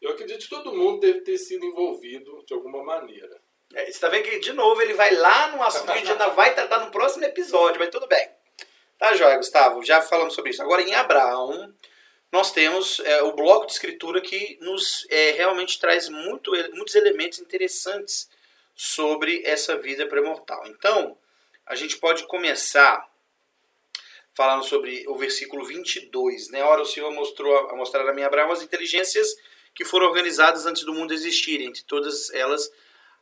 Eu 0.00 0.11
acredito 0.11 0.42
que 0.42 0.50
todo 0.50 0.74
mundo 0.74 1.00
deve 1.00 1.20
ter 1.20 1.38
sido 1.38 1.64
envolvido 1.64 2.42
de 2.44 2.55
alguma 2.55 2.83
maneira. 2.83 3.40
É, 3.74 3.85
você 3.85 3.90
está 3.90 4.09
vendo 4.09 4.24
que, 4.24 4.38
de 4.40 4.52
novo, 4.52 4.81
ele 4.83 4.94
vai 4.94 5.14
lá 5.14 5.57
no 5.57 5.62
assunto 5.62 5.87
que 5.87 5.92
a 5.92 5.96
gente 5.96 6.11
ainda 6.11 6.28
vai 6.31 6.55
tratar 6.55 6.85
no 6.85 6.90
próximo 6.90 7.24
episódio, 7.24 7.78
mas 7.78 7.88
tudo 7.88 8.07
bem. 8.07 8.28
Tá, 8.98 9.14
joia, 9.14 9.37
Gustavo? 9.37 9.83
Já 9.85 10.02
falamos 10.02 10.35
sobre 10.35 10.50
isso. 10.50 10.62
Agora, 10.62 10.83
em 10.83 10.94
Abraão, 10.94 11.72
nós 12.31 12.50
temos 12.50 13.00
é, 13.00 13.22
o 13.22 13.33
bloco 13.33 13.66
de 13.66 13.72
escritura 13.72 14.20
que 14.20 14.59
nos 14.61 15.07
é, 15.11 15.33
realmente 15.33 15.78
traz 15.78 16.09
muito, 16.09 16.50
muitos 16.72 16.94
elementos 16.94 17.38
interessantes 17.38 18.28
sobre 18.74 19.42
essa 19.44 19.76
vida 19.76 20.06
pré-mortal. 20.06 20.66
Então, 20.66 21.16
a 21.66 21.74
gente 21.74 21.98
pode 21.98 22.26
começar 22.26 23.11
falando 24.35 24.64
sobre 24.64 25.06
o 25.08 25.16
versículo 25.16 25.64
22. 25.64 26.50
Né? 26.50 26.62
Ora, 26.62 26.82
o 26.82 26.87
Senhor 26.87 27.11
mostrou 27.12 27.70
a 27.70 27.76
mostrar 27.76 28.08
a 28.08 28.12
mim 28.12 28.22
Abraão 28.22 28.50
as 28.50 28.62
inteligências 28.62 29.35
que 29.74 29.85
foram 29.85 30.06
organizadas 30.06 30.66
antes 30.66 30.85
do 30.85 30.94
mundo 30.94 31.12
existir. 31.12 31.61
Entre 31.61 31.82
todas 31.85 32.30
elas 32.30 32.70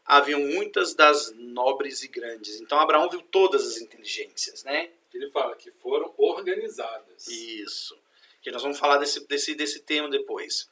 haviam 0.04 0.40
muitas 0.40 0.94
das 0.94 1.32
nobres 1.34 2.02
e 2.02 2.08
grandes. 2.08 2.60
Então 2.60 2.78
Abraão 2.78 3.08
viu 3.08 3.22
todas 3.22 3.66
as 3.66 3.78
inteligências, 3.78 4.64
né? 4.64 4.90
Ele 5.12 5.30
fala 5.30 5.54
que 5.56 5.70
foram 5.72 6.12
organizadas. 6.16 7.26
Isso. 7.28 7.96
Que 8.42 8.50
nós 8.50 8.62
vamos 8.62 8.78
falar 8.78 8.96
desse, 8.98 9.26
desse, 9.26 9.54
desse 9.54 9.80
tema 9.80 10.08
depois. 10.08 10.68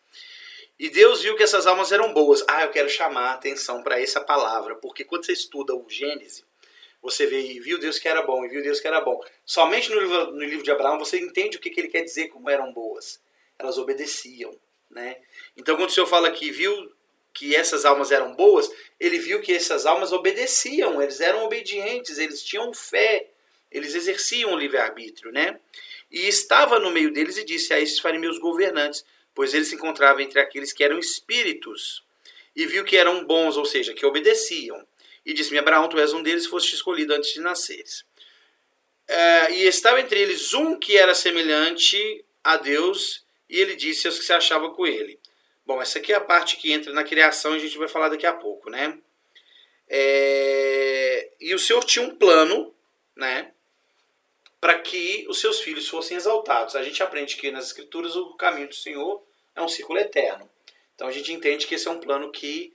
E 0.78 0.88
Deus 0.88 1.22
viu 1.22 1.34
que 1.34 1.42
essas 1.42 1.66
almas 1.66 1.90
eram 1.90 2.12
boas. 2.12 2.44
Ah, 2.46 2.62
eu 2.62 2.70
quero 2.70 2.88
chamar 2.88 3.30
a 3.30 3.34
atenção 3.34 3.82
para 3.82 4.00
essa 4.00 4.20
palavra, 4.20 4.76
porque 4.76 5.04
quando 5.04 5.26
você 5.26 5.32
estuda 5.32 5.74
o 5.74 5.84
Gênesis, 5.88 6.44
você 7.02 7.26
vê 7.26 7.40
e 7.40 7.58
viu 7.58 7.78
Deus 7.78 7.98
que 7.98 8.08
era 8.08 8.22
bom, 8.22 8.44
e 8.44 8.48
viu 8.48 8.62
Deus 8.62 8.78
que 8.80 8.86
era 8.86 9.00
bom. 9.00 9.20
Somente 9.44 9.90
no 9.90 10.00
livro, 10.00 10.32
no 10.32 10.44
livro 10.44 10.62
de 10.62 10.70
Abraão 10.70 10.98
você 10.98 11.18
entende 11.18 11.56
o 11.56 11.60
que, 11.60 11.70
que 11.70 11.80
ele 11.80 11.88
quer 11.88 12.02
dizer 12.02 12.28
como 12.28 12.48
eram 12.48 12.72
boas. 12.72 13.20
Elas 13.58 13.76
obedeciam. 13.76 14.54
Né? 14.90 15.16
Então, 15.56 15.76
quando 15.76 15.90
o 15.90 15.92
Senhor 15.92 16.06
fala 16.06 16.30
que 16.30 16.50
viu 16.50 16.92
que 17.34 17.54
essas 17.54 17.84
almas 17.84 18.10
eram 18.10 18.34
boas, 18.34 18.70
ele 18.98 19.18
viu 19.18 19.40
que 19.40 19.52
essas 19.52 19.84
almas 19.84 20.12
obedeciam, 20.12 21.00
eles 21.02 21.20
eram 21.20 21.44
obedientes, 21.44 22.18
eles 22.18 22.42
tinham 22.42 22.72
fé, 22.72 23.28
eles 23.70 23.94
exerciam 23.94 24.52
o 24.52 24.58
livre-arbítrio. 24.58 25.30
Né? 25.30 25.58
E 26.10 26.26
estava 26.26 26.78
no 26.78 26.90
meio 26.90 27.12
deles 27.12 27.36
e 27.36 27.44
disse: 27.44 27.72
A 27.72 27.80
estes 27.80 28.00
farei 28.00 28.18
meus 28.18 28.38
governantes, 28.38 29.04
pois 29.38 29.54
eles 29.54 29.68
se 29.68 29.76
encontravam 29.76 30.20
entre 30.20 30.40
aqueles 30.40 30.72
que 30.72 30.82
eram 30.82 30.98
espíritos. 30.98 32.02
E 32.56 32.66
viu 32.66 32.84
que 32.84 32.96
eram 32.96 33.24
bons, 33.24 33.56
ou 33.56 33.64
seja, 33.64 33.94
que 33.94 34.04
obedeciam. 34.04 34.84
E 35.24 35.32
disse-me: 35.32 35.58
Abraão, 35.58 35.88
tu 35.88 35.96
és 35.96 36.12
um 36.12 36.24
deles, 36.24 36.44
foste 36.44 36.74
escolhido 36.74 37.14
antes 37.14 37.34
de 37.34 37.40
nasceres. 37.40 38.00
Uh, 39.08 39.52
e 39.52 39.62
estava 39.62 40.00
entre 40.00 40.20
eles 40.20 40.54
um 40.54 40.76
que 40.76 40.96
era 40.96 41.14
semelhante 41.14 42.24
a 42.42 42.56
Deus 42.56 43.24
e 43.48 43.60
ele 43.60 43.76
disse 43.76 44.08
aos 44.08 44.18
que 44.18 44.24
se 44.24 44.32
achavam 44.32 44.72
com 44.72 44.84
ele. 44.84 45.20
Bom, 45.64 45.80
essa 45.80 46.00
aqui 46.00 46.12
é 46.12 46.16
a 46.16 46.20
parte 46.20 46.56
que 46.56 46.72
entra 46.72 46.92
na 46.92 47.04
criação 47.04 47.54
e 47.54 47.58
a 47.58 47.60
gente 47.60 47.78
vai 47.78 47.86
falar 47.86 48.08
daqui 48.08 48.26
a 48.26 48.32
pouco, 48.32 48.68
né? 48.68 48.98
É... 49.88 51.30
E 51.40 51.54
o 51.54 51.60
Senhor 51.60 51.84
tinha 51.84 52.04
um 52.04 52.16
plano, 52.16 52.74
né? 53.14 53.52
Para 54.60 54.76
que 54.80 55.24
os 55.28 55.40
seus 55.40 55.60
filhos 55.60 55.86
fossem 55.86 56.16
exaltados. 56.16 56.74
A 56.74 56.82
gente 56.82 57.04
aprende 57.04 57.36
que 57.36 57.52
nas 57.52 57.66
Escrituras 57.66 58.16
o 58.16 58.34
caminho 58.34 58.66
do 58.66 58.74
Senhor 58.74 59.27
é 59.58 59.62
um 59.62 59.68
círculo 59.68 59.98
eterno. 59.98 60.48
Então 60.94 61.06
a 61.06 61.12
gente 61.12 61.32
entende 61.32 61.66
que 61.66 61.74
esse 61.74 61.86
é 61.86 61.90
um 61.90 62.00
plano 62.00 62.30
que 62.30 62.72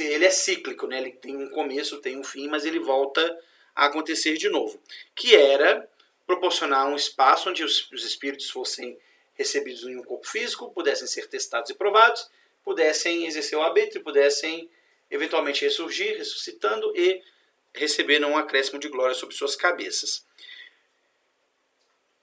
ele 0.00 0.24
é 0.24 0.30
cíclico, 0.30 0.86
né? 0.86 0.98
Ele 0.98 1.12
tem 1.12 1.36
um 1.36 1.48
começo, 1.50 1.98
tem 1.98 2.18
um 2.18 2.24
fim, 2.24 2.48
mas 2.48 2.64
ele 2.64 2.78
volta 2.78 3.38
a 3.74 3.86
acontecer 3.86 4.36
de 4.36 4.48
novo. 4.48 4.80
Que 5.14 5.34
era 5.34 5.88
proporcionar 6.26 6.86
um 6.86 6.96
espaço 6.96 7.48
onde 7.48 7.64
os, 7.64 7.90
os 7.90 8.04
espíritos 8.04 8.50
fossem 8.50 8.98
recebidos 9.34 9.84
em 9.84 9.96
um 9.96 10.02
corpo 10.02 10.26
físico, 10.26 10.70
pudessem 10.72 11.06
ser 11.06 11.28
testados 11.28 11.70
e 11.70 11.74
provados, 11.74 12.28
pudessem 12.64 13.26
exercer 13.26 13.56
o 13.58 13.62
arbítrio, 13.62 14.02
pudessem 14.02 14.68
eventualmente 15.10 15.64
ressurgir, 15.64 16.18
ressuscitando 16.18 16.92
e 16.94 17.22
receber 17.72 18.22
um 18.24 18.36
acréscimo 18.36 18.78
de 18.78 18.88
glória 18.88 19.14
sobre 19.14 19.34
suas 19.34 19.56
cabeças. 19.56 20.26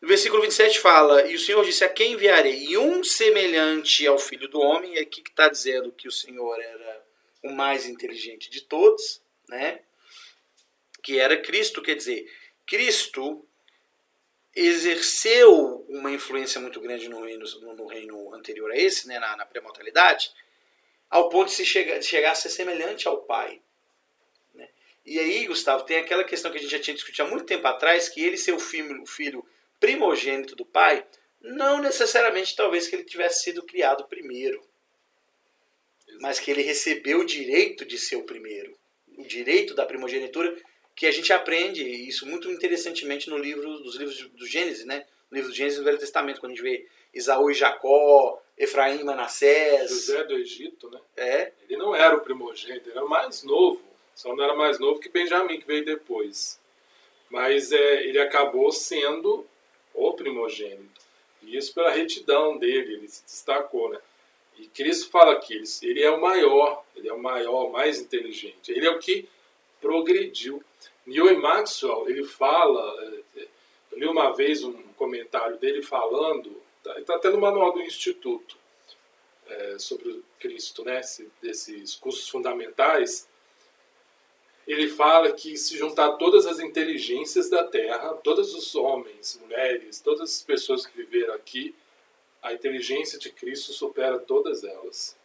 No 0.01 0.07
versículo 0.07 0.41
27 0.41 0.79
fala: 0.79 1.27
E 1.27 1.35
o 1.35 1.39
Senhor 1.39 1.63
disse: 1.65 1.83
A 1.83 1.89
quem 1.89 2.13
enviarei? 2.13 2.77
Um 2.77 3.03
semelhante 3.03 4.05
ao 4.05 4.17
filho 4.17 4.47
do 4.47 4.59
homem, 4.59 4.95
e 4.95 4.99
aqui 4.99 5.21
que 5.21 5.29
está 5.29 5.49
dizendo 5.49 5.91
que 5.91 6.07
o 6.07 6.11
Senhor 6.11 6.59
era 6.59 7.05
o 7.43 7.51
mais 7.51 7.85
inteligente 7.85 8.49
de 8.49 8.61
todos, 8.61 9.21
né? 9.47 9.79
que 11.05 11.19
era 11.19 11.39
Cristo, 11.39 11.83
quer 11.83 11.93
dizer, 11.93 12.27
Cristo 12.65 13.47
exerceu 14.55 15.85
uma 15.87 16.09
influência 16.09 16.59
muito 16.59 16.81
grande 16.81 17.07
no 17.07 17.23
reino, 17.23 17.45
no 17.61 17.85
reino 17.85 18.33
anterior 18.33 18.71
a 18.71 18.75
esse, 18.75 19.07
né, 19.07 19.19
na, 19.19 19.37
na 19.37 19.45
pré-mortalidade, 19.45 20.31
ao 21.07 21.29
ponto 21.29 21.49
de, 21.49 21.53
se 21.53 21.63
chegar, 21.63 21.99
de 21.99 22.05
chegar 22.07 22.31
a 22.31 22.35
ser 22.35 22.49
semelhante 22.49 23.07
ao 23.07 23.19
pai. 23.19 23.61
Né? 24.55 24.67
E 25.05 25.19
aí, 25.19 25.45
Gustavo, 25.45 25.83
tem 25.83 25.97
aquela 25.97 26.23
questão 26.23 26.49
que 26.49 26.57
a 26.57 26.61
gente 26.61 26.71
já 26.71 26.79
tinha 26.79 26.95
discutido 26.95 27.27
há 27.27 27.29
muito 27.29 27.45
tempo 27.45 27.67
atrás, 27.67 28.09
que 28.09 28.23
ele 28.23 28.35
ser 28.35 28.53
o 28.53 28.59
filho, 28.59 29.03
o 29.03 29.05
filho 29.05 29.45
primogênito 29.79 30.55
do 30.55 30.65
pai, 30.65 31.05
não 31.41 31.79
necessariamente 31.79 32.55
talvez 32.55 32.87
que 32.87 32.95
ele 32.95 33.03
tivesse 33.03 33.43
sido 33.43 33.63
criado 33.63 34.07
primeiro, 34.07 34.61
mas 36.19 36.39
que 36.39 36.49
ele 36.49 36.61
recebeu 36.61 37.19
o 37.19 37.25
direito 37.25 37.85
de 37.85 37.97
ser 37.97 38.15
o 38.15 38.23
primeiro, 38.23 38.77
o 39.17 39.23
direito 39.23 39.73
da 39.73 39.85
primogenitura 39.85 40.55
que 40.95 41.05
a 41.05 41.11
gente 41.11 41.33
aprende 41.33 41.83
isso 41.83 42.25
muito 42.25 42.49
interessantemente 42.49 43.29
no 43.29 43.37
livro 43.37 43.79
dos 43.79 43.97
livros 43.97 44.17
do 44.29 44.47
Gênesis, 44.47 44.85
né? 44.85 45.05
No 45.29 45.35
livro 45.35 45.51
do 45.51 45.55
Gênesis 45.55 45.77
do 45.77 45.83
Velho 45.83 45.97
Testamento, 45.97 46.39
quando 46.39 46.53
a 46.53 46.55
gente 46.55 46.63
vê 46.63 46.87
Isaú 47.13 47.51
e 47.51 47.53
Jacó, 47.53 48.41
Efraim 48.57 49.01
e 49.01 49.03
Manassés. 49.03 49.89
José 49.89 50.23
do 50.23 50.35
Egito, 50.35 50.89
né? 50.89 50.99
É. 51.17 51.51
Ele 51.67 51.77
não 51.77 51.93
era 51.93 52.15
o 52.15 52.21
primogênito, 52.21 52.89
ele 52.89 52.97
era 52.97 53.05
o 53.05 53.09
mais 53.09 53.43
novo. 53.43 53.81
Só 54.15 54.33
não 54.33 54.43
era 54.43 54.55
mais 54.55 54.79
novo 54.79 54.99
que 55.01 55.09
Benjamim, 55.09 55.59
que 55.59 55.67
veio 55.67 55.83
depois. 55.83 56.57
Mas 57.29 57.73
é, 57.73 58.03
ele 58.03 58.19
acabou 58.19 58.71
sendo 58.71 59.45
o 59.95 60.13
primogênito. 60.13 61.01
E 61.41 61.55
isso 61.57 61.73
pela 61.73 61.91
retidão 61.91 62.57
dele, 62.57 62.95
ele 62.95 63.07
se 63.07 63.23
destacou, 63.23 63.89
né? 63.89 63.99
E 64.57 64.67
Cristo 64.67 65.09
fala 65.09 65.39
que 65.39 65.53
ele, 65.53 65.65
ele 65.81 66.03
é 66.03 66.09
o 66.09 66.21
maior, 66.21 66.83
ele 66.95 67.09
é 67.09 67.13
o 67.13 67.21
maior, 67.21 67.71
mais 67.71 67.99
inteligente. 67.99 68.71
Ele 68.71 68.87
é 68.87 68.91
o 68.91 68.99
que 68.99 69.27
progrediu. 69.81 70.63
Neil 71.05 71.39
Maxwell, 71.39 72.09
ele 72.09 72.23
fala, 72.23 72.95
é, 73.03 73.41
é, 73.41 73.47
eu 73.91 73.99
li 73.99 74.07
uma 74.07 74.31
vez 74.33 74.63
um 74.63 74.73
comentário 74.97 75.57
dele 75.57 75.81
falando, 75.81 76.51
está 76.77 77.01
tá 77.01 77.15
até 77.15 77.29
no 77.29 77.39
manual 77.39 77.73
do 77.73 77.81
Instituto, 77.81 78.57
é, 79.47 79.77
sobre 79.77 80.23
Cristo, 80.39 80.83
né, 80.83 81.01
desses 81.41 81.95
cursos 81.95 82.27
fundamentais, 82.27 83.27
ele 84.67 84.89
fala 84.89 85.31
que 85.31 85.55
se 85.57 85.77
juntar 85.77 86.13
todas 86.13 86.45
as 86.47 86.59
inteligências 86.59 87.49
da 87.49 87.63
Terra, 87.63 88.13
todos 88.23 88.53
os 88.55 88.75
homens, 88.75 89.39
mulheres, 89.41 89.99
todas 89.99 90.21
as 90.21 90.41
pessoas 90.41 90.85
que 90.85 90.97
viveram 90.97 91.33
aqui, 91.35 91.75
a 92.41 92.53
inteligência 92.53 93.19
de 93.19 93.29
Cristo 93.29 93.73
supera 93.73 94.17
todas 94.17 94.63
elas. 94.63 95.15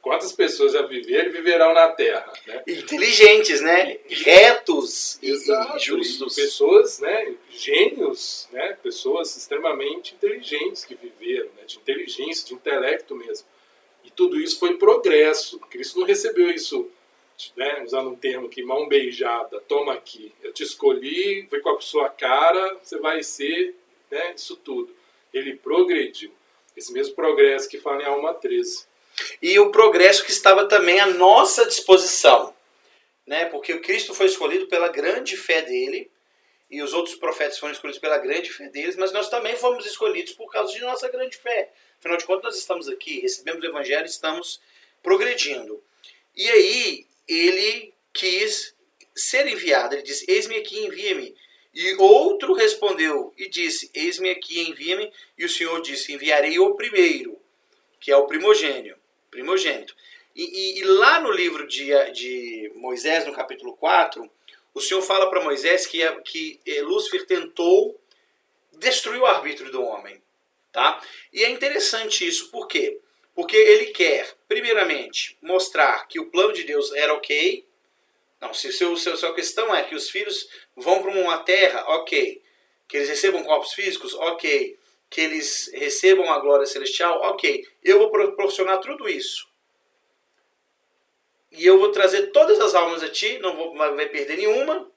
Quantas 0.00 0.32
pessoas 0.32 0.72
já 0.72 0.82
viveram 0.82 1.30
e 1.30 1.32
viverão 1.32 1.72
na 1.72 1.88
Terra? 1.88 2.32
Né? 2.46 2.62
Inteligentes, 2.66 3.60
né? 3.60 3.98
Retos 4.06 5.18
Exato. 5.22 5.76
e 5.76 5.80
justos. 5.80 6.34
Pessoas, 6.34 7.00
né? 7.00 7.34
Gênios, 7.50 8.48
né? 8.52 8.76
Pessoas 8.82 9.34
extremamente 9.36 10.14
inteligentes 10.14 10.84
que 10.84 10.94
viveram, 10.94 11.48
né? 11.56 11.64
de 11.66 11.76
inteligência, 11.76 12.46
de 12.46 12.54
intelecto 12.54 13.14
mesmo. 13.14 13.46
E 14.04 14.10
tudo 14.10 14.38
isso 14.38 14.58
foi 14.58 14.76
progresso. 14.76 15.58
Cristo 15.70 16.00
não 16.00 16.06
recebeu 16.06 16.50
isso 16.50 16.90
né, 17.56 17.82
usando 17.84 18.10
um 18.10 18.16
termo 18.16 18.46
aqui, 18.46 18.62
mão 18.62 18.88
beijada, 18.88 19.60
toma 19.60 19.92
aqui, 19.92 20.32
eu 20.42 20.52
te 20.52 20.62
escolhi, 20.62 21.46
foi 21.48 21.60
com 21.60 21.70
a 21.70 21.80
sua 21.80 22.08
cara, 22.08 22.78
você 22.82 22.98
vai 22.98 23.22
ser 23.22 23.74
né, 24.10 24.34
isso 24.34 24.56
tudo. 24.56 24.94
Ele 25.32 25.56
progrediu. 25.56 26.32
Esse 26.76 26.92
mesmo 26.92 27.14
progresso 27.14 27.68
que 27.68 27.78
fala 27.78 28.02
em 28.02 28.06
Alma 28.06 28.34
13. 28.34 28.86
E 29.40 29.58
o 29.58 29.70
progresso 29.70 30.24
que 30.24 30.32
estava 30.32 30.66
também 30.66 30.98
à 31.00 31.06
nossa 31.06 31.66
disposição. 31.66 32.54
Né? 33.26 33.44
Porque 33.46 33.72
o 33.72 33.80
Cristo 33.80 34.12
foi 34.12 34.26
escolhido 34.26 34.66
pela 34.66 34.88
grande 34.88 35.36
fé 35.36 35.62
dele, 35.62 36.10
e 36.70 36.82
os 36.82 36.92
outros 36.92 37.14
profetas 37.14 37.58
foram 37.58 37.72
escolhidos 37.72 38.00
pela 38.00 38.18
grande 38.18 38.50
fé 38.50 38.68
deles, 38.68 38.96
mas 38.96 39.12
nós 39.12 39.28
também 39.28 39.56
fomos 39.56 39.86
escolhidos 39.86 40.32
por 40.32 40.50
causa 40.50 40.72
de 40.72 40.80
nossa 40.80 41.08
grande 41.08 41.36
fé. 41.36 41.70
Afinal 42.00 42.18
de 42.18 42.24
contas, 42.24 42.44
nós 42.44 42.58
estamos 42.58 42.88
aqui, 42.88 43.20
recebemos 43.20 43.62
o 43.62 43.66
Evangelho 43.66 44.06
e 44.06 44.08
estamos 44.10 44.60
progredindo. 45.02 45.80
E 46.34 46.48
aí, 46.50 47.06
ele 47.28 47.92
quis 48.12 48.74
ser 49.14 49.46
enviado. 49.46 49.94
Ele 49.94 50.02
disse: 50.02 50.24
Eis-me 50.28 50.56
aqui, 50.56 50.84
envia-me. 50.84 51.34
E 51.74 51.94
outro 51.94 52.52
respondeu 52.52 53.32
e 53.36 53.48
disse: 53.48 53.90
Eis-me 53.94 54.30
aqui, 54.30 54.60
envia-me. 54.60 55.12
E 55.36 55.44
o 55.44 55.48
Senhor 55.48 55.80
disse: 55.82 56.12
Enviarei 56.12 56.58
o 56.58 56.74
primeiro, 56.74 57.38
que 58.00 58.10
é 58.10 58.16
o 58.16 58.26
primogênio, 58.26 58.96
primogênito. 59.30 59.94
E, 60.34 60.42
e, 60.42 60.78
e 60.80 60.84
lá 60.84 61.20
no 61.20 61.30
livro 61.30 61.66
de, 61.66 61.92
de 62.12 62.72
Moisés, 62.74 63.24
no 63.26 63.32
capítulo 63.32 63.76
4, 63.76 64.28
o 64.72 64.80
Senhor 64.80 65.02
fala 65.02 65.30
para 65.30 65.44
Moisés 65.44 65.86
que, 65.86 66.04
que 66.22 66.60
Lúcifer 66.82 67.24
tentou 67.24 67.98
destruir 68.72 69.20
o 69.20 69.26
arbítrio 69.26 69.70
do 69.70 69.82
homem. 69.82 70.20
Tá? 70.72 71.00
E 71.32 71.44
é 71.44 71.50
interessante 71.50 72.26
isso, 72.26 72.50
por 72.50 72.66
quê? 72.66 73.00
Porque 73.34 73.56
ele 73.56 73.86
quer, 73.86 74.32
primeiramente, 74.46 75.36
mostrar 75.42 76.06
que 76.06 76.20
o 76.20 76.30
plano 76.30 76.52
de 76.52 76.62
Deus 76.62 76.92
era 76.92 77.12
ok. 77.12 77.66
Não, 78.40 78.54
se 78.54 78.72
seu, 78.72 78.96
seu, 78.96 79.16
sua 79.16 79.34
questão 79.34 79.74
é 79.74 79.82
que 79.82 79.94
os 79.94 80.08
filhos 80.08 80.48
vão 80.76 81.02
para 81.02 81.10
uma 81.10 81.38
terra, 81.38 81.84
ok. 81.88 82.40
Que 82.86 82.98
eles 82.98 83.08
recebam 83.08 83.42
corpos 83.42 83.72
físicos, 83.72 84.14
ok. 84.14 84.78
Que 85.10 85.20
eles 85.22 85.70
recebam 85.74 86.30
a 86.30 86.38
glória 86.38 86.66
celestial, 86.66 87.20
ok. 87.22 87.66
Eu 87.82 87.98
vou 87.98 88.10
proporcionar 88.10 88.78
tudo 88.78 89.08
isso. 89.08 89.48
E 91.50 91.66
eu 91.66 91.78
vou 91.78 91.90
trazer 91.90 92.28
todas 92.28 92.60
as 92.60 92.74
almas 92.74 93.02
a 93.02 93.08
ti, 93.08 93.38
não 93.38 93.56
vou 93.56 93.74
vai 93.76 94.08
perder 94.08 94.36
nenhuma, 94.36 94.90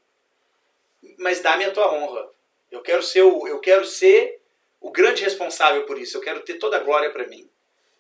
mas 1.18 1.40
dá-me 1.40 1.66
a 1.66 1.72
tua 1.72 1.92
honra. 1.94 2.28
Eu 2.72 2.82
quero 2.82 3.02
ser 3.02 3.22
o, 3.22 3.48
eu 3.48 3.60
quero 3.60 3.86
ser 3.86 4.42
o 4.82 4.92
grande 4.92 5.24
responsável 5.24 5.86
por 5.86 6.00
isso. 6.00 6.18
Eu 6.18 6.22
quero 6.22 6.42
ter 6.42 6.56
toda 6.56 6.78
a 6.78 6.84
glória 6.84 7.12
para 7.12 7.28
mim. 7.28 7.48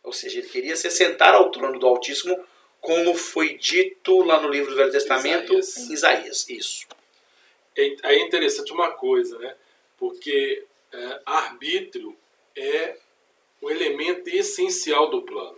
Ou 0.07 0.13
seja, 0.13 0.39
ele 0.39 0.47
queria 0.47 0.73
se 0.77 0.89
sentar 0.89 1.35
ao 1.35 1.51
trono 1.51 1.77
do 1.77 1.85
Altíssimo, 1.85 2.41
como 2.79 3.13
foi 3.13 3.57
dito 3.57 4.21
lá 4.23 4.41
no 4.41 4.47
livro 4.47 4.71
do 4.71 4.77
Velho 4.77 4.89
Testamento, 4.89 5.53
Isaías. 5.53 5.77
em 5.77 5.93
Isaías. 5.93 6.49
Isso. 6.49 6.87
É, 7.75 8.13
é 8.13 8.19
interessante 8.21 8.71
uma 8.71 8.89
coisa, 8.89 9.37
né? 9.37 9.53
Porque 9.97 10.63
é, 10.93 11.21
arbítrio 11.25 12.15
é 12.55 12.95
o 13.61 13.69
elemento 13.69 14.29
essencial 14.29 15.09
do 15.09 15.23
plano. 15.23 15.57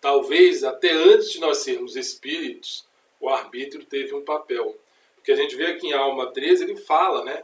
Talvez 0.00 0.62
até 0.62 0.92
antes 0.92 1.32
de 1.32 1.40
nós 1.40 1.58
sermos 1.58 1.96
espíritos, 1.96 2.84
o 3.18 3.28
arbítrio 3.28 3.84
teve 3.84 4.14
um 4.14 4.22
papel. 4.22 4.78
Porque 5.16 5.32
a 5.32 5.36
gente 5.36 5.56
vê 5.56 5.66
aqui 5.66 5.88
em 5.88 5.92
Alma 5.92 6.30
13, 6.30 6.62
ele 6.62 6.76
fala, 6.76 7.24
né? 7.24 7.42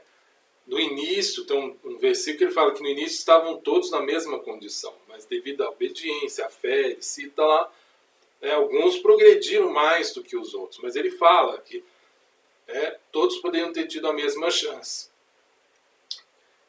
No 0.66 0.78
início, 0.78 1.44
tem 1.44 1.56
um, 1.56 1.76
um, 1.84 1.98
versículo 1.98 2.38
que 2.38 2.44
ele 2.44 2.52
fala 2.52 2.72
que 2.72 2.82
no 2.82 2.88
início 2.88 3.18
estavam 3.18 3.58
todos 3.58 3.90
na 3.90 4.00
mesma 4.00 4.38
condição, 4.38 4.94
mas 5.08 5.24
devido 5.24 5.62
à 5.62 5.70
obediência, 5.70 6.46
à 6.46 6.48
fé, 6.48 6.90
ele 6.90 7.02
cita 7.02 7.44
lá, 7.44 7.72
né, 8.40 8.52
alguns 8.52 8.98
progrediram 8.98 9.70
mais 9.70 10.12
do 10.12 10.22
que 10.22 10.36
os 10.36 10.54
outros, 10.54 10.80
mas 10.82 10.96
ele 10.96 11.10
fala 11.10 11.58
que 11.58 11.84
é, 12.68 12.98
todos 13.10 13.38
poderiam 13.38 13.72
ter 13.72 13.86
tido 13.86 14.06
a 14.06 14.12
mesma 14.12 14.50
chance. 14.50 15.10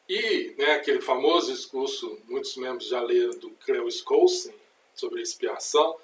E 0.08 0.54
né, 0.58 0.72
aquele 0.72 1.00
famoso 1.00 1.52
discurso, 1.52 2.18
muitos 2.28 2.56
membros 2.56 2.88
já 2.88 3.00
leram, 3.00 3.38
do 3.38 3.50
Creu 3.50 3.88
Skousen, 3.88 4.54
sobre 4.94 5.22
expiação, 5.22 5.96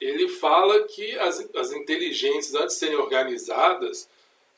ele 0.00 0.28
fala 0.28 0.84
que 0.84 1.18
as, 1.18 1.54
as 1.54 1.72
inteligências, 1.72 2.54
antes 2.54 2.74
de 2.74 2.80
serem 2.80 2.96
organizadas, 2.96 4.08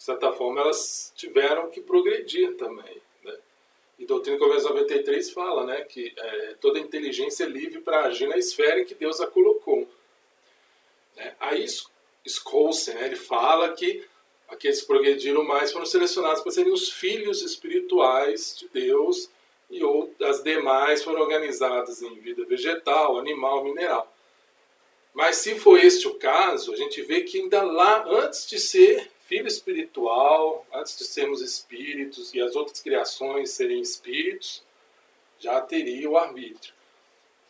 de 0.02 0.06
certa 0.06 0.32
forma, 0.32 0.60
elas 0.60 1.12
tiveram 1.14 1.70
que 1.70 1.80
progredir 1.80 2.56
também. 2.56 3.00
Né? 3.22 3.36
E 4.00 4.04
Doutrina 4.04 4.36
Convenção 4.36 4.70
93 4.70 5.30
fala 5.30 5.64
né, 5.64 5.82
que 5.82 6.12
é, 6.16 6.56
toda 6.60 6.80
inteligência 6.80 7.44
é 7.44 7.46
livre 7.46 7.80
para 7.80 8.06
agir 8.06 8.26
na 8.26 8.36
esfera 8.36 8.80
em 8.80 8.84
que 8.84 8.96
Deus 8.96 9.20
a 9.20 9.28
colocou. 9.28 9.88
Né? 11.16 11.36
Aí 11.38 11.64
Scholzen, 12.26 12.96
né, 12.96 13.06
ele 13.06 13.14
fala 13.14 13.72
que 13.74 14.04
aqueles 14.48 14.80
que 14.80 14.88
progrediram 14.88 15.44
mais 15.44 15.70
foram 15.70 15.86
selecionados 15.86 16.42
para 16.42 16.50
serem 16.50 16.72
os 16.72 16.90
filhos 16.90 17.40
espirituais 17.40 18.56
de 18.58 18.66
Deus 18.70 19.30
e 19.70 19.82
as 20.24 20.42
demais 20.42 21.04
foram 21.04 21.20
organizadas 21.20 22.02
em 22.02 22.12
vida 22.16 22.44
vegetal, 22.44 23.20
animal, 23.20 23.62
mineral. 23.62 24.12
Mas 25.14 25.36
se 25.36 25.54
for 25.54 25.78
este 25.78 26.08
o 26.08 26.14
caso, 26.14 26.72
a 26.72 26.76
gente 26.76 27.00
vê 27.02 27.20
que 27.20 27.38
ainda 27.38 27.62
lá, 27.62 28.04
antes 28.08 28.48
de 28.48 28.58
ser 28.58 29.11
filho 29.32 29.46
espiritual, 29.46 30.66
antes 30.74 30.98
de 30.98 31.04
sermos 31.04 31.40
espíritos 31.40 32.34
e 32.34 32.40
as 32.42 32.54
outras 32.54 32.82
criações 32.82 33.50
serem 33.52 33.80
espíritos, 33.80 34.62
já 35.40 35.58
teria 35.58 36.10
o 36.10 36.18
arbítrio. 36.18 36.74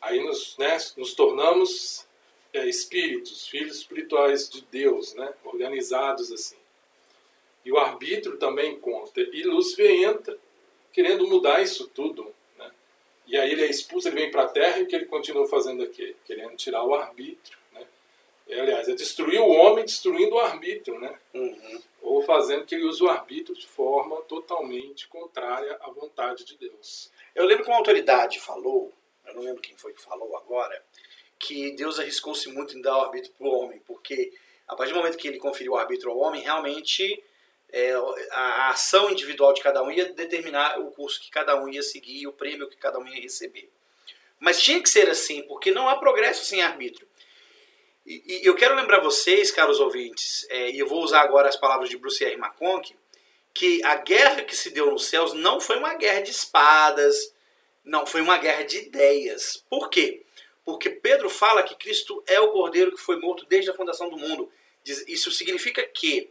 Aí 0.01 0.23
nos, 0.23 0.57
né, 0.59 0.79
nos 0.97 1.13
tornamos 1.15 2.07
é, 2.53 2.69
espíritos, 2.69 3.49
filhos 3.49 3.79
espirituais 3.79 4.49
de 4.49 4.63
Deus, 4.71 5.13
né, 5.15 5.35
organizados 5.43 6.31
assim. 6.31 6.55
E 7.65 7.73
o 7.73 7.79
arbítrio 7.79 8.37
também 8.37 8.79
conta. 8.79 9.21
E 9.21 9.43
Lúcifer 9.43 9.91
entra 9.91 10.39
querendo 10.93 11.27
mudar 11.27 11.63
isso 11.63 11.89
tudo. 11.89 12.33
Né? 12.59 12.71
E 13.27 13.37
aí 13.37 13.51
ele 13.51 13.63
é 13.65 13.69
expulso, 13.69 14.07
ele 14.07 14.21
vem 14.21 14.31
para 14.31 14.45
a 14.45 14.49
Terra 14.49 14.79
e 14.79 14.83
o 14.85 14.87
que 14.87 14.95
ele 14.95 15.07
continua 15.07 15.49
fazendo 15.49 15.83
aqui? 15.83 16.15
Querendo 16.27 16.55
tirar 16.55 16.85
o 16.85 16.95
arbítrio 16.95 17.59
aliás, 18.61 18.89
é 18.89 18.95
destruir 18.95 19.41
o 19.41 19.49
homem 19.49 19.85
destruindo 19.85 20.35
o 20.35 20.41
arbítrio, 20.41 20.99
né? 20.99 21.19
Uhum. 21.35 21.83
Ou 22.03 22.23
fazendo 22.23 22.65
que 22.65 22.75
ele 22.75 22.85
use 22.85 23.03
o 23.03 23.09
arbítrio 23.09 23.57
de 23.57 23.67
forma 23.67 24.21
totalmente 24.23 25.07
contrária 25.09 25.77
à 25.81 25.91
vontade 25.91 26.45
de 26.45 26.57
Deus. 26.57 27.11
Eu 27.35 27.45
lembro 27.47 27.65
que 27.65 27.71
uma 27.71 27.79
autoridade 27.79 28.41
falou, 28.41 28.93
eu 29.27 29.35
não 29.35 29.43
lembro 29.43 29.63
quem 29.63 29.77
foi 29.77 29.93
que 29.93 30.03
falou 30.03 30.37
agora, 30.37 30.83
que 31.39 31.73
Deus 31.73 31.99
arriscou-se 31.99 32.49
muito 32.49 32.77
em 32.77 32.83
dar 32.83 32.99
o 32.99 33.03
arbítrio 33.03 33.33
para 33.37 33.47
o 33.47 33.51
homem, 33.51 33.81
porque 33.87 34.33
a 34.69 34.77
partir 34.77 34.93
do 34.93 34.99
momento 34.99 35.19
que 35.19 35.29
ele 35.29 35.39
conferiu 35.39 35.73
o 35.73 35.77
arbítrio 35.77 36.11
ao 36.11 36.19
homem, 36.19 36.41
realmente 36.41 37.23
é, 37.73 37.93
a, 38.31 38.71
ação 38.71 39.11
individual 39.11 39.53
de 39.53 39.63
cada 39.63 39.83
um 39.83 39.91
ia 39.91 40.13
determinar 40.13 40.79
o 40.79 40.91
curso 40.91 41.21
que 41.21 41.31
cada 41.31 41.61
um 41.61 41.69
ia 41.69 41.83
seguir 41.83 42.21
e 42.21 42.27
o 42.27 42.33
prêmio 42.33 42.69
que 42.69 42.77
cada 42.77 42.99
um 42.99 43.07
ia 43.07 43.21
receber. 43.21 43.71
Mas 44.39 44.61
tinha 44.61 44.83
que 44.83 44.89
ser 44.89 45.09
assim, 45.09 45.43
porque 45.43 45.71
não 45.71 45.89
há 45.89 45.97
progresso 45.97 46.45
sem 46.45 46.63
arbítrio. 46.63 47.07
E, 48.05 48.43
e 48.43 48.47
eu 48.47 48.55
quero 48.55 48.75
lembrar 48.75 49.01
vocês, 49.01 49.51
caros 49.51 49.79
ouvintes, 49.79 50.47
é, 50.51 50.71
e 50.71 50.79
eu 50.79 50.87
vou 50.87 51.03
usar 51.03 51.21
agora 51.21 51.49
as 51.49 51.57
palavras 51.57 51.89
de 51.89 51.97
Bruce 51.97 52.25
R. 52.25 52.35
McConkie, 52.35 52.97
que 53.55 53.83
a 53.85 53.97
guerra 53.97 54.43
que 54.43 54.57
se 54.57 54.71
deu 54.71 54.91
nos 54.91 55.07
céus 55.07 55.33
não 55.35 55.61
foi 55.61 55.77
uma 55.77 55.95
guerra 55.95 56.21
de 56.21 56.31
espadas, 56.31 57.35
não, 57.85 58.07
foi 58.07 58.21
uma 58.21 58.39
guerra 58.39 58.65
de 58.65 58.79
ideias. 58.79 59.65
Por 59.69 59.89
quê? 59.89 60.25
Porque 60.65 60.91
Pedro 60.91 61.29
fala 61.29 61.63
que 61.63 61.75
Cristo 61.75 62.23
é 62.27 62.41
o 62.41 62.51
cordeiro 62.51 62.93
que 62.93 63.01
foi 63.01 63.19
morto 63.19 63.45
desde 63.47 63.71
a 63.71 63.75
fundação 63.75 64.09
do 64.09 64.17
mundo. 64.17 64.51
Isso 65.07 65.31
significa 65.31 65.83
que 65.83 66.31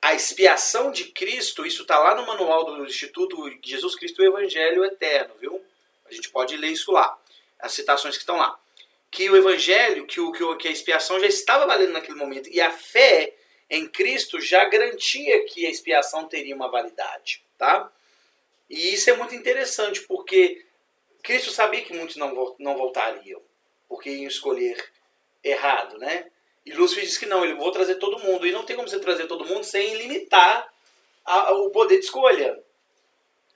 a 0.00 0.14
expiação 0.14 0.90
de 0.90 1.04
Cristo, 1.06 1.66
isso 1.66 1.82
está 1.82 1.98
lá 1.98 2.14
no 2.14 2.26
manual 2.26 2.64
do 2.64 2.84
Instituto 2.84 3.36
Jesus 3.62 3.96
Cristo 3.96 4.22
o 4.22 4.24
Evangelho 4.24 4.84
Eterno, 4.84 5.34
viu? 5.40 5.64
A 6.04 6.12
gente 6.12 6.30
pode 6.30 6.56
ler 6.56 6.68
isso 6.68 6.92
lá, 6.92 7.18
as 7.58 7.72
citações 7.72 8.14
que 8.16 8.22
estão 8.22 8.36
lá 8.36 8.58
que 9.16 9.30
o 9.30 9.36
evangelho, 9.36 10.04
que, 10.04 10.20
o, 10.20 10.30
que, 10.58 10.68
a 10.68 10.70
expiação 10.70 11.18
já 11.18 11.26
estava 11.26 11.66
valendo 11.66 11.94
naquele 11.94 12.18
momento. 12.18 12.50
E 12.50 12.60
a 12.60 12.70
fé 12.70 13.34
em 13.70 13.88
Cristo 13.88 14.38
já 14.38 14.62
garantia 14.66 15.42
que 15.46 15.64
a 15.64 15.70
expiação 15.70 16.28
teria 16.28 16.54
uma 16.54 16.70
validade. 16.70 17.42
Tá? 17.56 17.90
E 18.68 18.92
isso 18.92 19.08
é 19.08 19.16
muito 19.16 19.34
interessante, 19.34 20.02
porque 20.02 20.62
Cristo 21.22 21.50
sabia 21.50 21.80
que 21.80 21.94
muitos 21.94 22.16
não, 22.16 22.54
não 22.58 22.76
voltariam, 22.76 23.40
porque 23.88 24.10
iam 24.10 24.28
escolher 24.28 24.76
errado, 25.42 25.96
né? 25.96 26.30
E 26.66 26.74
Lúcifer 26.74 27.02
diz 27.02 27.16
que 27.16 27.24
não, 27.24 27.42
ele 27.42 27.54
vou 27.54 27.72
trazer 27.72 27.94
todo 27.94 28.22
mundo. 28.22 28.46
E 28.46 28.52
não 28.52 28.66
tem 28.66 28.76
como 28.76 28.86
você 28.86 29.00
trazer 29.00 29.26
todo 29.26 29.46
mundo 29.46 29.64
sem 29.64 29.94
limitar 29.94 30.70
a, 31.24 31.52
o 31.52 31.70
poder 31.70 32.00
de 32.00 32.04
escolha. 32.04 32.62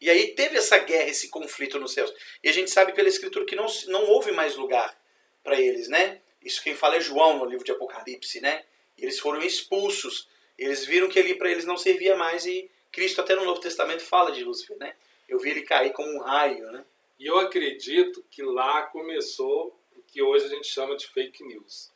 E 0.01 0.09
aí 0.09 0.29
teve 0.29 0.57
essa 0.57 0.79
guerra, 0.79 1.11
esse 1.11 1.29
conflito 1.29 1.79
nos 1.79 1.93
céus. 1.93 2.11
E 2.43 2.49
a 2.49 2.53
gente 2.53 2.71
sabe 2.71 2.95
pela 2.95 3.11
escritura 3.11 3.45
que 3.45 3.55
não, 3.55 3.67
não 3.89 4.07
houve 4.07 4.33
mais 4.33 4.57
lugar 4.57 4.99
para 5.43 5.61
eles, 5.61 5.88
né? 5.88 6.20
Isso 6.43 6.62
quem 6.62 6.74
fala 6.74 6.97
é 6.97 7.01
João 7.01 7.38
no 7.38 7.45
livro 7.45 7.64
de 7.64 7.72
Apocalipse, 7.72 8.41
né? 8.41 8.64
Eles 8.97 9.18
foram 9.18 9.41
expulsos. 9.43 10.28
Eles 10.59 10.84
viram 10.84 11.09
que 11.09 11.18
ali 11.18 11.34
para 11.34 11.51
eles 11.51 11.64
não 11.64 11.76
servia 11.76 12.16
mais 12.16 12.47
e 12.47 12.70
Cristo 12.93 13.20
até 13.20 13.34
no 13.34 13.45
Novo 13.45 13.61
Testamento 13.61 14.03
fala 14.03 14.32
de 14.32 14.45
Lúcifer, 14.45 14.76
né? 14.78 14.95
Eu 15.28 15.38
vi 15.38 15.51
ele 15.51 15.62
cair 15.62 15.93
como 15.93 16.11
um 16.11 16.20
raio, 16.20 16.70
né? 16.72 16.84
E 17.18 17.26
eu 17.26 17.38
acredito 17.38 18.24
que 18.30 18.43
lá 18.43 18.82
começou 18.84 19.78
o 19.95 20.03
que 20.03 20.22
hoje 20.22 20.47
a 20.47 20.49
gente 20.49 20.66
chama 20.66 20.97
de 20.97 21.07
fake 21.07 21.45
news. 21.45 21.93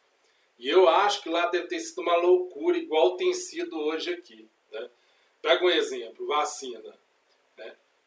E 0.59 0.69
eu 0.69 0.89
acho 0.89 1.23
que 1.23 1.29
lá 1.29 1.47
deve 1.47 1.67
ter 1.67 1.81
sido 1.81 2.03
uma 2.03 2.17
loucura 2.17 2.77
igual 2.77 3.17
tem 3.17 3.33
sido 3.33 3.77
hoje 3.79 4.13
aqui. 4.13 4.49
Né? 4.71 4.91
Pega 5.43 5.65
um 5.65 5.71
exemplo, 5.71 6.27
vacina. 6.27 6.97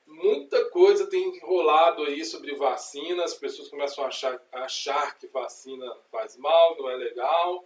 Muita 0.07 0.63
coisa 0.69 1.05
tem 1.07 1.37
rolado 1.39 2.03
aí 2.03 2.23
sobre 2.23 2.55
vacina, 2.55 3.25
as 3.25 3.33
pessoas 3.33 3.67
começam 3.67 4.03
a 4.03 4.07
achar, 4.07 4.41
achar 4.53 5.17
que 5.19 5.27
vacina 5.27 5.93
faz 6.09 6.37
mal, 6.37 6.77
não 6.77 6.89
é 6.89 6.95
legal. 6.95 7.65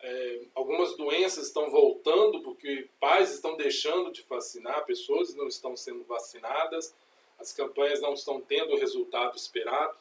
É, 0.00 0.42
algumas 0.54 0.94
doenças 0.96 1.46
estão 1.46 1.70
voltando 1.70 2.42
porque 2.42 2.88
pais 3.00 3.32
estão 3.32 3.56
deixando 3.56 4.12
de 4.12 4.22
vacinar, 4.22 4.84
pessoas 4.84 5.34
não 5.34 5.48
estão 5.48 5.74
sendo 5.74 6.04
vacinadas, 6.04 6.94
as 7.38 7.52
campanhas 7.52 8.02
não 8.02 8.12
estão 8.12 8.40
tendo 8.40 8.74
o 8.74 8.78
resultado 8.78 9.34
esperado. 9.36 9.96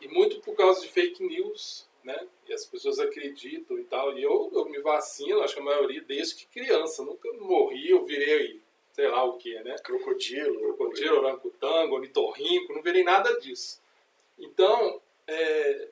E 0.00 0.08
muito 0.08 0.40
por 0.40 0.56
causa 0.56 0.80
de 0.80 0.88
fake 0.88 1.22
news, 1.22 1.86
né? 2.02 2.26
E 2.48 2.52
as 2.54 2.64
pessoas 2.64 2.98
acreditam 2.98 3.78
e 3.78 3.84
tal. 3.84 4.16
E 4.18 4.22
eu, 4.22 4.50
eu 4.54 4.64
me 4.64 4.80
vacino, 4.80 5.42
acho 5.42 5.54
que 5.54 5.60
a 5.60 5.64
maioria 5.64 6.00
desde 6.00 6.34
que 6.34 6.46
criança. 6.46 7.04
Nunca 7.04 7.30
morri, 7.34 7.90
eu 7.90 8.04
virei, 8.04 8.59
sei 9.00 9.08
lá 9.08 9.24
o 9.24 9.38
que, 9.38 9.58
né? 9.60 9.74
Crocodilo. 9.82 10.60
Crocodilo, 10.60 11.18
orangotango, 11.20 11.94
ornitorrinco, 11.94 12.74
não 12.74 12.82
virei 12.82 13.02
nada 13.02 13.40
disso. 13.40 13.80
Então, 14.38 15.00
é, 15.26 15.88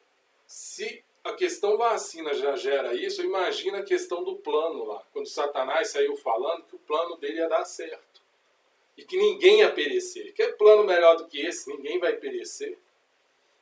se 0.47 1.03
a 1.25 1.33
questão 1.33 1.79
vacina 1.79 2.35
já 2.35 2.55
gera 2.55 2.95
isso, 2.95 3.23
imagina 3.23 3.79
a 3.79 3.83
questão 3.83 4.23
do 4.23 4.37
plano 4.37 4.85
lá. 4.85 5.03
Quando 5.11 5.27
Satanás 5.27 5.89
saiu 5.89 6.17
falando 6.17 6.65
que 6.65 6.77
o 6.77 6.81
plano 6.81 7.17
dele 7.17 7.39
ia 7.39 7.49
dar 7.49 7.65
certo. 7.65 8.21
E 8.95 9.05
que 9.05 9.17
ninguém 9.17 9.61
ia 9.61 9.73
perecer. 9.73 10.35
Que 10.35 10.43
é 10.43 10.53
plano 10.53 10.85
melhor 10.85 11.17
do 11.17 11.27
que 11.27 11.41
esse? 11.41 11.71
Ninguém 11.71 11.99
vai 11.99 12.15
perecer. 12.15 12.77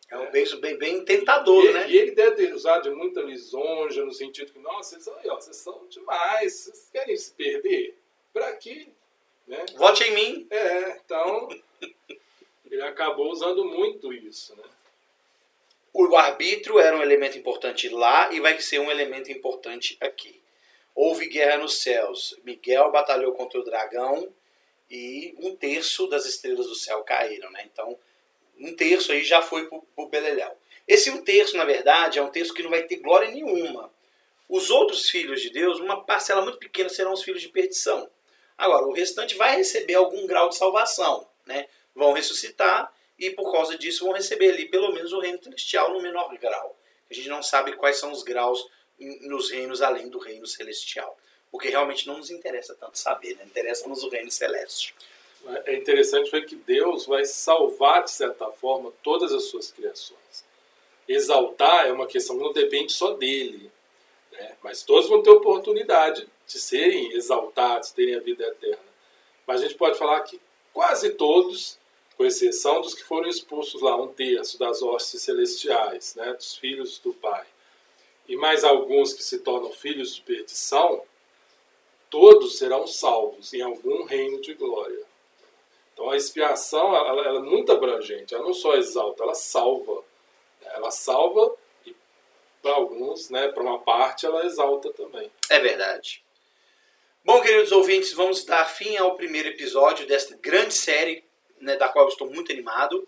É 0.08 0.18
um 0.18 0.30
beijo 0.30 0.60
bem, 0.60 0.76
bem 0.76 1.04
tentador, 1.04 1.64
e, 1.64 1.72
né? 1.72 1.90
E 1.90 1.96
ele 1.96 2.12
deve 2.12 2.36
ter 2.36 2.54
usado 2.54 2.84
de 2.84 2.90
muita 2.90 3.20
lisonja, 3.20 4.04
no 4.04 4.12
sentido 4.12 4.52
que, 4.52 4.58
nossa, 4.58 5.00
vocês 5.00 5.24
vocês 5.24 5.56
são 5.56 5.86
demais, 5.88 6.52
vocês 6.52 6.88
querem 6.92 7.16
se 7.16 7.32
perder? 7.32 7.96
Pra 8.32 8.52
quê? 8.54 8.88
Né? 9.46 9.64
Vote 9.76 10.04
em 10.04 10.14
mim. 10.14 10.46
É, 10.50 11.00
então 11.04 11.48
ele 12.70 12.82
acabou 12.82 13.30
usando 13.30 13.64
muito 13.64 14.12
isso, 14.12 14.54
né? 14.56 14.64
O 15.98 16.14
arbítrio 16.14 16.78
era 16.78 16.94
um 16.94 17.00
elemento 17.00 17.38
importante 17.38 17.88
lá 17.88 18.30
e 18.30 18.38
vai 18.38 18.60
ser 18.60 18.78
um 18.78 18.90
elemento 18.90 19.32
importante 19.32 19.96
aqui. 19.98 20.42
Houve 20.94 21.26
guerra 21.26 21.56
nos 21.56 21.80
céus. 21.80 22.36
Miguel 22.44 22.92
batalhou 22.92 23.32
contra 23.32 23.58
o 23.58 23.64
dragão 23.64 24.28
e 24.90 25.34
um 25.38 25.56
terço 25.56 26.06
das 26.06 26.26
estrelas 26.26 26.66
do 26.66 26.74
céu 26.74 27.02
caíram, 27.02 27.50
né? 27.50 27.66
Então, 27.72 27.98
um 28.58 28.74
terço 28.74 29.10
aí 29.10 29.24
já 29.24 29.40
foi 29.40 29.68
para 29.68 29.80
o 29.96 30.08
Beleléu. 30.08 30.54
Esse 30.86 31.10
um 31.10 31.22
terço, 31.22 31.56
na 31.56 31.64
verdade, 31.64 32.18
é 32.18 32.22
um 32.22 32.30
terço 32.30 32.52
que 32.52 32.62
não 32.62 32.70
vai 32.70 32.82
ter 32.82 32.96
glória 32.96 33.30
nenhuma. 33.30 33.90
Os 34.48 34.70
outros 34.70 35.08
filhos 35.08 35.40
de 35.40 35.50
Deus, 35.50 35.80
uma 35.80 36.04
parcela 36.04 36.42
muito 36.42 36.58
pequena, 36.58 36.88
serão 36.88 37.12
os 37.12 37.22
filhos 37.22 37.40
de 37.40 37.48
perdição. 37.48 38.08
Agora, 38.56 38.86
o 38.86 38.92
restante 38.92 39.34
vai 39.34 39.56
receber 39.56 39.94
algum 39.94 40.26
grau 40.26 40.48
de 40.48 40.56
salvação. 40.56 41.26
Né? 41.44 41.68
Vão 41.94 42.12
ressuscitar 42.12 42.92
e, 43.18 43.30
por 43.30 43.52
causa 43.52 43.76
disso, 43.76 44.04
vão 44.04 44.14
receber 44.14 44.50
ali 44.50 44.66
pelo 44.66 44.92
menos 44.92 45.12
o 45.12 45.20
reino 45.20 45.42
celestial 45.42 45.92
no 45.92 46.00
menor 46.00 46.34
grau. 46.38 46.76
A 47.10 47.14
gente 47.14 47.28
não 47.28 47.42
sabe 47.42 47.72
quais 47.72 47.98
são 47.98 48.10
os 48.10 48.22
graus 48.22 48.66
nos 48.98 49.50
reinos 49.50 49.82
além 49.82 50.08
do 50.08 50.18
reino 50.18 50.46
celestial. 50.46 51.16
Porque 51.50 51.68
realmente 51.68 52.06
não 52.06 52.18
nos 52.18 52.30
interessa 52.30 52.74
tanto 52.74 52.98
saber, 52.98 53.36
né? 53.36 53.44
interessa-nos 53.44 54.02
o 54.02 54.08
reino 54.08 54.30
celeste 54.30 54.94
é 55.64 55.76
interessante 55.76 56.30
ver 56.30 56.44
que 56.46 56.56
Deus 56.56 57.06
vai 57.06 57.24
salvar, 57.24 58.04
de 58.04 58.10
certa 58.10 58.46
forma, 58.50 58.92
todas 59.02 59.32
as 59.32 59.44
suas 59.44 59.70
criações. 59.70 60.44
Exaltar 61.08 61.86
é 61.86 61.92
uma 61.92 62.06
questão 62.06 62.36
que 62.36 62.42
não 62.42 62.52
depende 62.52 62.92
só 62.92 63.12
dele? 63.12 63.70
Mas 64.66 64.82
todos 64.82 65.08
vão 65.08 65.22
ter 65.22 65.30
oportunidade 65.30 66.26
de 66.44 66.58
serem 66.58 67.12
exaltados, 67.12 67.92
terem 67.92 68.16
a 68.16 68.18
vida 68.18 68.44
eterna. 68.44 68.82
Mas 69.46 69.60
a 69.60 69.64
gente 69.64 69.76
pode 69.76 69.96
falar 69.96 70.20
que 70.22 70.40
quase 70.72 71.10
todos, 71.10 71.78
com 72.16 72.24
exceção 72.24 72.80
dos 72.80 72.92
que 72.92 73.04
foram 73.04 73.28
expulsos 73.28 73.80
lá, 73.80 73.94
um 73.94 74.08
terço 74.08 74.58
das 74.58 74.82
hostes 74.82 75.22
celestiais, 75.22 76.16
né? 76.16 76.32
dos 76.32 76.56
filhos 76.56 76.98
do 76.98 77.14
Pai, 77.14 77.46
e 78.26 78.34
mais 78.34 78.64
alguns 78.64 79.12
que 79.12 79.22
se 79.22 79.38
tornam 79.38 79.70
filhos 79.70 80.16
de 80.16 80.22
perdição, 80.22 81.00
todos 82.10 82.58
serão 82.58 82.88
salvos 82.88 83.54
em 83.54 83.62
algum 83.62 84.02
reino 84.02 84.40
de 84.40 84.52
glória. 84.54 85.04
Então 85.92 86.10
a 86.10 86.16
expiação 86.16 86.88
ela, 86.88 87.24
ela 87.24 87.38
é 87.38 87.42
muito 87.42 87.70
abrangente, 87.70 88.34
ela 88.34 88.42
não 88.42 88.52
só 88.52 88.74
exalta, 88.74 89.22
ela 89.22 89.34
salva. 89.36 90.02
Ela 90.74 90.90
salva 90.90 91.54
para 92.66 92.74
alguns, 92.74 93.30
né, 93.30 93.46
para 93.46 93.62
uma 93.62 93.78
parte, 93.78 94.26
ela 94.26 94.44
exalta 94.44 94.92
também. 94.92 95.30
É 95.48 95.60
verdade. 95.60 96.20
Bom, 97.24 97.40
queridos 97.40 97.70
ouvintes, 97.70 98.12
vamos 98.12 98.44
dar 98.44 98.64
fim 98.64 98.96
ao 98.96 99.14
primeiro 99.14 99.48
episódio 99.48 100.04
desta 100.04 100.36
grande 100.36 100.74
série, 100.74 101.22
né, 101.60 101.76
da 101.76 101.88
qual 101.88 102.08
estou 102.08 102.28
muito 102.28 102.50
animado, 102.50 103.06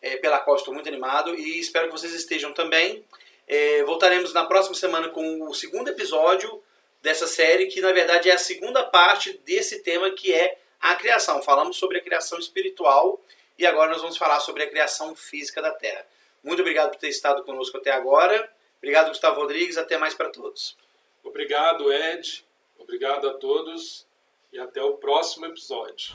é, 0.00 0.16
pela 0.18 0.38
qual 0.38 0.54
estou 0.54 0.72
muito 0.72 0.88
animado 0.88 1.34
e 1.34 1.58
espero 1.58 1.88
que 1.88 1.98
vocês 1.98 2.14
estejam 2.14 2.52
também. 2.52 3.04
É, 3.48 3.82
voltaremos 3.82 4.32
na 4.32 4.44
próxima 4.44 4.76
semana 4.76 5.08
com 5.08 5.42
o 5.42 5.52
segundo 5.52 5.88
episódio 5.88 6.62
dessa 7.02 7.26
série, 7.26 7.66
que 7.66 7.80
na 7.80 7.90
verdade 7.90 8.30
é 8.30 8.34
a 8.34 8.38
segunda 8.38 8.84
parte 8.84 9.36
desse 9.44 9.82
tema 9.82 10.12
que 10.12 10.32
é 10.32 10.58
a 10.80 10.94
criação. 10.94 11.42
Falamos 11.42 11.76
sobre 11.76 11.98
a 11.98 12.00
criação 12.00 12.38
espiritual 12.38 13.20
e 13.58 13.66
agora 13.66 13.90
nós 13.90 14.00
vamos 14.00 14.16
falar 14.16 14.38
sobre 14.38 14.62
a 14.62 14.70
criação 14.70 15.16
física 15.16 15.60
da 15.60 15.72
Terra. 15.72 16.06
Muito 16.40 16.60
obrigado 16.60 16.90
por 16.90 16.98
ter 16.98 17.08
estado 17.08 17.42
conosco 17.42 17.78
até 17.78 17.90
agora. 17.90 18.48
Obrigado, 18.78 19.08
Gustavo 19.08 19.40
Rodrigues. 19.40 19.76
Até 19.76 19.98
mais 19.98 20.14
para 20.14 20.30
todos. 20.30 20.76
Obrigado, 21.24 21.92
Ed. 21.92 22.44
Obrigado 22.78 23.28
a 23.28 23.34
todos 23.34 24.06
e 24.52 24.58
até 24.58 24.82
o 24.82 24.94
próximo 24.94 25.46
episódio. 25.46 26.14